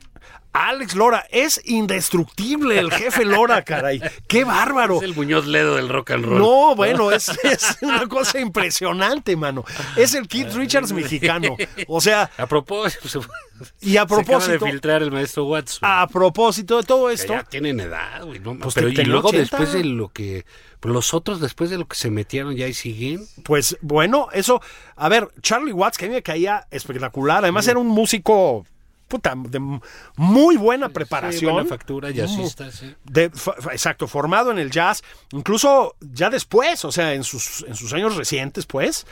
Alex 0.67 0.95
Lora 0.97 1.25
es 1.31 1.61
indestructible, 1.67 2.79
el 2.79 2.91
jefe 2.91 3.25
Lora, 3.25 3.63
caray. 3.63 4.01
Qué 4.27 4.45
bárbaro. 4.45 4.97
Es 4.97 5.03
el 5.03 5.15
Muñoz 5.15 5.47
Ledo 5.47 5.77
del 5.77 5.89
rock 5.89 6.11
and 6.13 6.25
roll. 6.25 6.39
No, 6.39 6.75
bueno, 6.75 7.13
es, 7.13 7.29
es 7.45 7.79
una 7.81 8.09
cosa 8.09 8.41
impresionante, 8.41 9.37
mano. 9.37 9.65
Es 9.97 10.15
el 10.15 10.27
Keith 10.27 10.53
Richards 10.55 10.93
mexicano. 10.93 11.57
O 11.87 12.01
sea, 12.01 12.31
A 12.37 12.47
propósito, 12.47 13.21
y 13.81 13.91
a 13.91 13.93
se 13.93 13.99
acaba 14.01 14.07
propósito, 14.25 14.65
de 14.65 14.71
filtrar 14.71 15.03
el 15.03 15.11
maestro 15.13 15.45
Watson. 15.47 15.81
a 15.83 16.07
propósito 16.07 16.79
de 16.79 16.83
todo 16.83 17.09
Que 17.09 17.15
esto, 17.15 17.33
ya 17.35 17.45
tienen 17.45 17.79
edad, 17.81 18.25
güey. 18.25 18.41
¿no? 18.41 18.59
Pues 18.59 18.75
Pero 18.75 18.89
y 18.89 18.95
luego 19.05 19.29
80. 19.29 19.41
después 19.41 19.73
de 19.73 19.85
lo 19.85 20.09
que... 20.09 20.45
pues 20.81 20.93
los 20.93 21.15
otros 21.15 21.41
después 21.41 21.71
de 21.71 21.79
lo 21.79 21.87
que 21.87 21.97
se 21.97 22.11
metieron 22.11 22.57
ya 22.57 22.67
y 22.67 22.75
siguen. 22.75 23.27
Pues 23.45 23.77
bueno, 23.81 24.29
eso. 24.33 24.61
A 24.97 25.09
ver, 25.09 25.29
Charlie 25.41 25.73
Watts, 25.73 25.99
que 25.99 26.07
a 26.07 26.09
mí 26.09 26.15
me 26.15 26.23
caía 26.23 26.67
espectacular. 26.71 27.45
Además, 27.45 27.67
era 27.69 27.79
un 27.79 27.89
músico. 27.89 28.67
Puta, 29.09 29.33
de 29.37 29.59
muy 30.17 30.57
buena 30.59 30.89
Sí, 30.89 30.93
preparación. 30.93 31.53
buena 31.55 31.69
factura, 31.69 32.11
jazzista, 32.11 32.71
sí. 32.71 32.95
De- 33.05 33.31
exacto, 33.73 34.07
formado 34.07 34.51
en 34.51 34.59
el 34.59 34.71
jazz, 34.71 35.03
incluso 35.33 35.97
ya 36.01 36.29
después, 36.29 36.85
o 36.85 36.93
sea, 36.93 37.15
en 37.15 37.25
sus, 37.25 37.65
en 37.67 37.75
sus 37.75 37.93
años 37.95 38.17
recientes, 38.17 38.67
pues, 38.67 39.07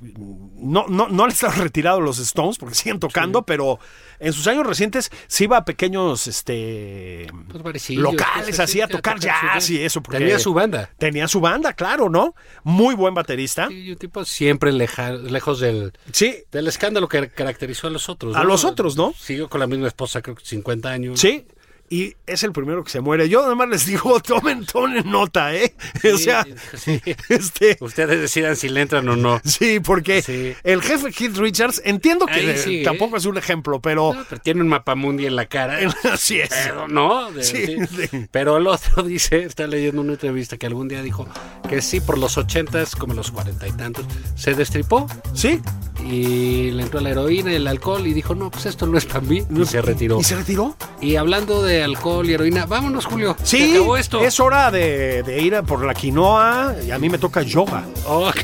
no, 0.00 0.86
no, 0.88 1.08
no 1.08 1.26
le 1.26 1.32
están 1.32 1.56
retirados 1.58 2.02
los 2.02 2.18
Stones 2.18 2.58
porque 2.58 2.74
siguen 2.74 2.98
tocando, 2.98 3.42
pero 3.44 3.78
en 4.18 4.32
sus 4.32 4.46
años 4.46 4.66
recientes 4.66 5.10
sí 5.28 5.44
iba 5.44 5.56
a 5.58 5.64
pequeños 5.64 6.26
este 6.26 7.28
Pues 7.62 7.90
locales 7.90 8.46
cosas 8.46 8.60
así 8.60 8.80
a 8.80 8.88
tocar 8.88 9.18
su 9.20 9.26
jazz 9.26 9.70
y 9.70 9.82
eso. 9.82 10.02
Porque 10.02 10.18
Tenía 10.18 10.38
su 10.38 10.52
banda. 10.54 10.90
Tenía 10.98 11.28
su 11.28 11.40
banda, 11.40 11.72
claro, 11.74 12.08
¿no? 12.08 12.34
Muy 12.64 12.94
buen 12.94 13.14
baterista. 13.14 13.68
Sí, 13.68 13.90
un 13.92 13.96
tipo 13.98 14.24
siempre 14.24 14.72
leja- 14.72 15.12
lejos 15.12 15.60
del, 15.60 15.92
Sí, 16.12 16.36
del 16.50 16.66
escándalo 16.68 17.08
que 17.08 17.28
caracterizó 17.30 17.86
a 17.86 17.90
los 17.90 18.08
otros. 18.08 18.34
A 18.34 18.40
¿no? 18.40 18.44
los 18.44 18.64
otros, 18.64 18.96
¿no? 18.96 19.12
Siguió 19.18 19.48
con 19.48 19.60
la 19.60 19.66
misma 19.66 19.86
esposa, 19.88 20.20
creo 20.22 20.34
que 20.36 20.44
50 20.44 20.90
años. 20.90 21.20
sí. 21.20 21.46
Y 21.92 22.16
es 22.26 22.42
el 22.42 22.52
primero 22.52 22.82
que 22.82 22.90
se 22.90 23.02
muere. 23.02 23.28
Yo 23.28 23.44
además 23.44 23.68
les 23.68 23.84
digo, 23.84 24.18
tomen, 24.26 24.64
tomen 24.64 25.10
nota, 25.10 25.54
¿eh? 25.54 25.74
o 26.10 26.16
sea, 26.16 26.46
sí. 26.72 26.98
este... 27.28 27.76
Ustedes 27.80 28.18
decidan 28.18 28.56
si 28.56 28.70
le 28.70 28.80
entran 28.80 29.06
o 29.10 29.14
no. 29.14 29.42
Sí, 29.44 29.78
porque 29.78 30.22
Sí. 30.22 30.54
el 30.64 30.80
jefe 30.80 31.12
Keith 31.12 31.36
Richards, 31.36 31.82
entiendo 31.84 32.24
que 32.24 32.80
eh, 32.80 32.82
tampoco 32.82 33.18
es 33.18 33.26
un 33.26 33.36
ejemplo, 33.36 33.78
pero 33.82 34.14
No, 34.14 34.24
pero 34.26 34.40
tiene 34.40 34.62
un 34.62 34.68
mapamundi 34.68 35.26
en 35.26 35.36
la 35.36 35.44
cara. 35.44 35.80
así 36.10 36.40
es. 36.40 36.48
Pero 36.48 36.88
no, 36.88 37.30
de-. 37.30 38.26
Pero 38.30 38.56
el 38.56 38.66
otro 38.68 39.02
dice, 39.02 39.42
está 39.42 39.66
leyendo 39.66 40.00
una 40.00 40.14
entrevista 40.14 40.56
que 40.56 40.64
algún 40.64 40.88
día 40.88 41.02
dijo 41.02 41.28
que 41.68 41.82
sí, 41.82 42.00
por 42.00 42.16
los 42.16 42.38
ochentas, 42.38 42.96
como 42.96 43.12
los 43.12 43.30
cuarenta 43.30 43.68
y 43.68 43.72
tantos, 43.72 44.06
se 44.34 44.54
destripó 44.54 45.06
Sí, 45.34 45.60
y 46.08 46.70
le 46.70 46.84
entró 46.84 47.00
la 47.00 47.10
heroína 47.10 47.52
y 47.52 47.56
el 47.56 47.66
alcohol 47.66 48.06
y 48.06 48.12
dijo, 48.12 48.34
no, 48.34 48.50
pues 48.50 48.66
esto 48.66 48.86
no 48.86 48.96
es 48.98 49.04
para 49.04 49.20
mí, 49.20 49.44
y 49.54 49.64
se 49.66 49.82
retiró. 49.82 50.18
¿y 50.20 50.24
se 50.24 50.36
retiró? 50.36 50.74
Y 51.00 51.16
hablando 51.16 51.62
de 51.62 51.81
alcohol 51.82 52.28
y 52.28 52.34
heroína, 52.34 52.66
vámonos, 52.66 53.06
Julio. 53.06 53.36
Sí, 53.42 53.72
acabó 53.76 53.96
esto. 53.96 54.20
es 54.22 54.38
hora 54.40 54.70
de, 54.70 55.22
de 55.22 55.40
ir 55.40 55.54
a 55.54 55.62
por 55.62 55.84
la 55.84 55.94
quinoa 55.94 56.74
y 56.86 56.90
a 56.90 56.98
mí 56.98 57.08
me 57.08 57.18
toca 57.18 57.42
yoga. 57.42 57.84
Ok. 58.06 58.36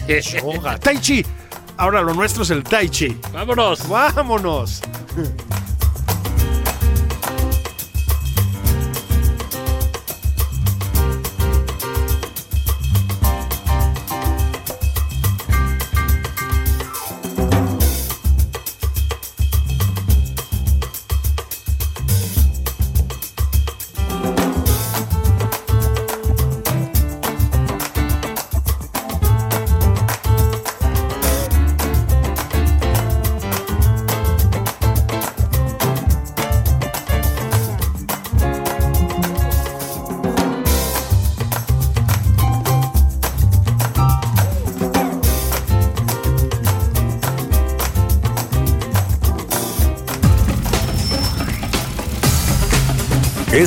Yoga. 0.42 0.78
Tai 0.78 0.98
Chi. 1.00 1.24
Ahora 1.76 2.02
lo 2.02 2.12
nuestro 2.12 2.42
es 2.42 2.50
el 2.50 2.64
Tai 2.64 2.88
Chi. 2.88 3.16
Vámonos. 3.32 3.88
Vámonos. 3.88 4.82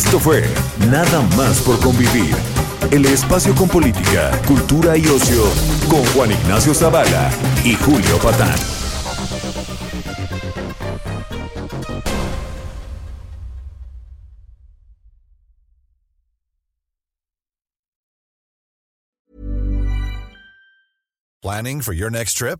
Esto 0.03 0.19
fue 0.19 0.43
Nada 0.89 1.21
más 1.37 1.61
por 1.61 1.79
convivir. 1.79 2.35
El 2.89 3.05
espacio 3.05 3.53
con 3.53 3.69
política, 3.69 4.31
cultura 4.47 4.97
y 4.97 5.05
ocio 5.05 5.43
con 5.87 6.03
Juan 6.13 6.31
Ignacio 6.31 6.73
Zavala 6.73 7.29
y 7.63 7.75
Julio 7.75 8.17
Patán. 8.17 8.55
Planning 21.43 21.81
for 21.81 21.93
your 21.93 22.09
next 22.09 22.37
trip? 22.37 22.59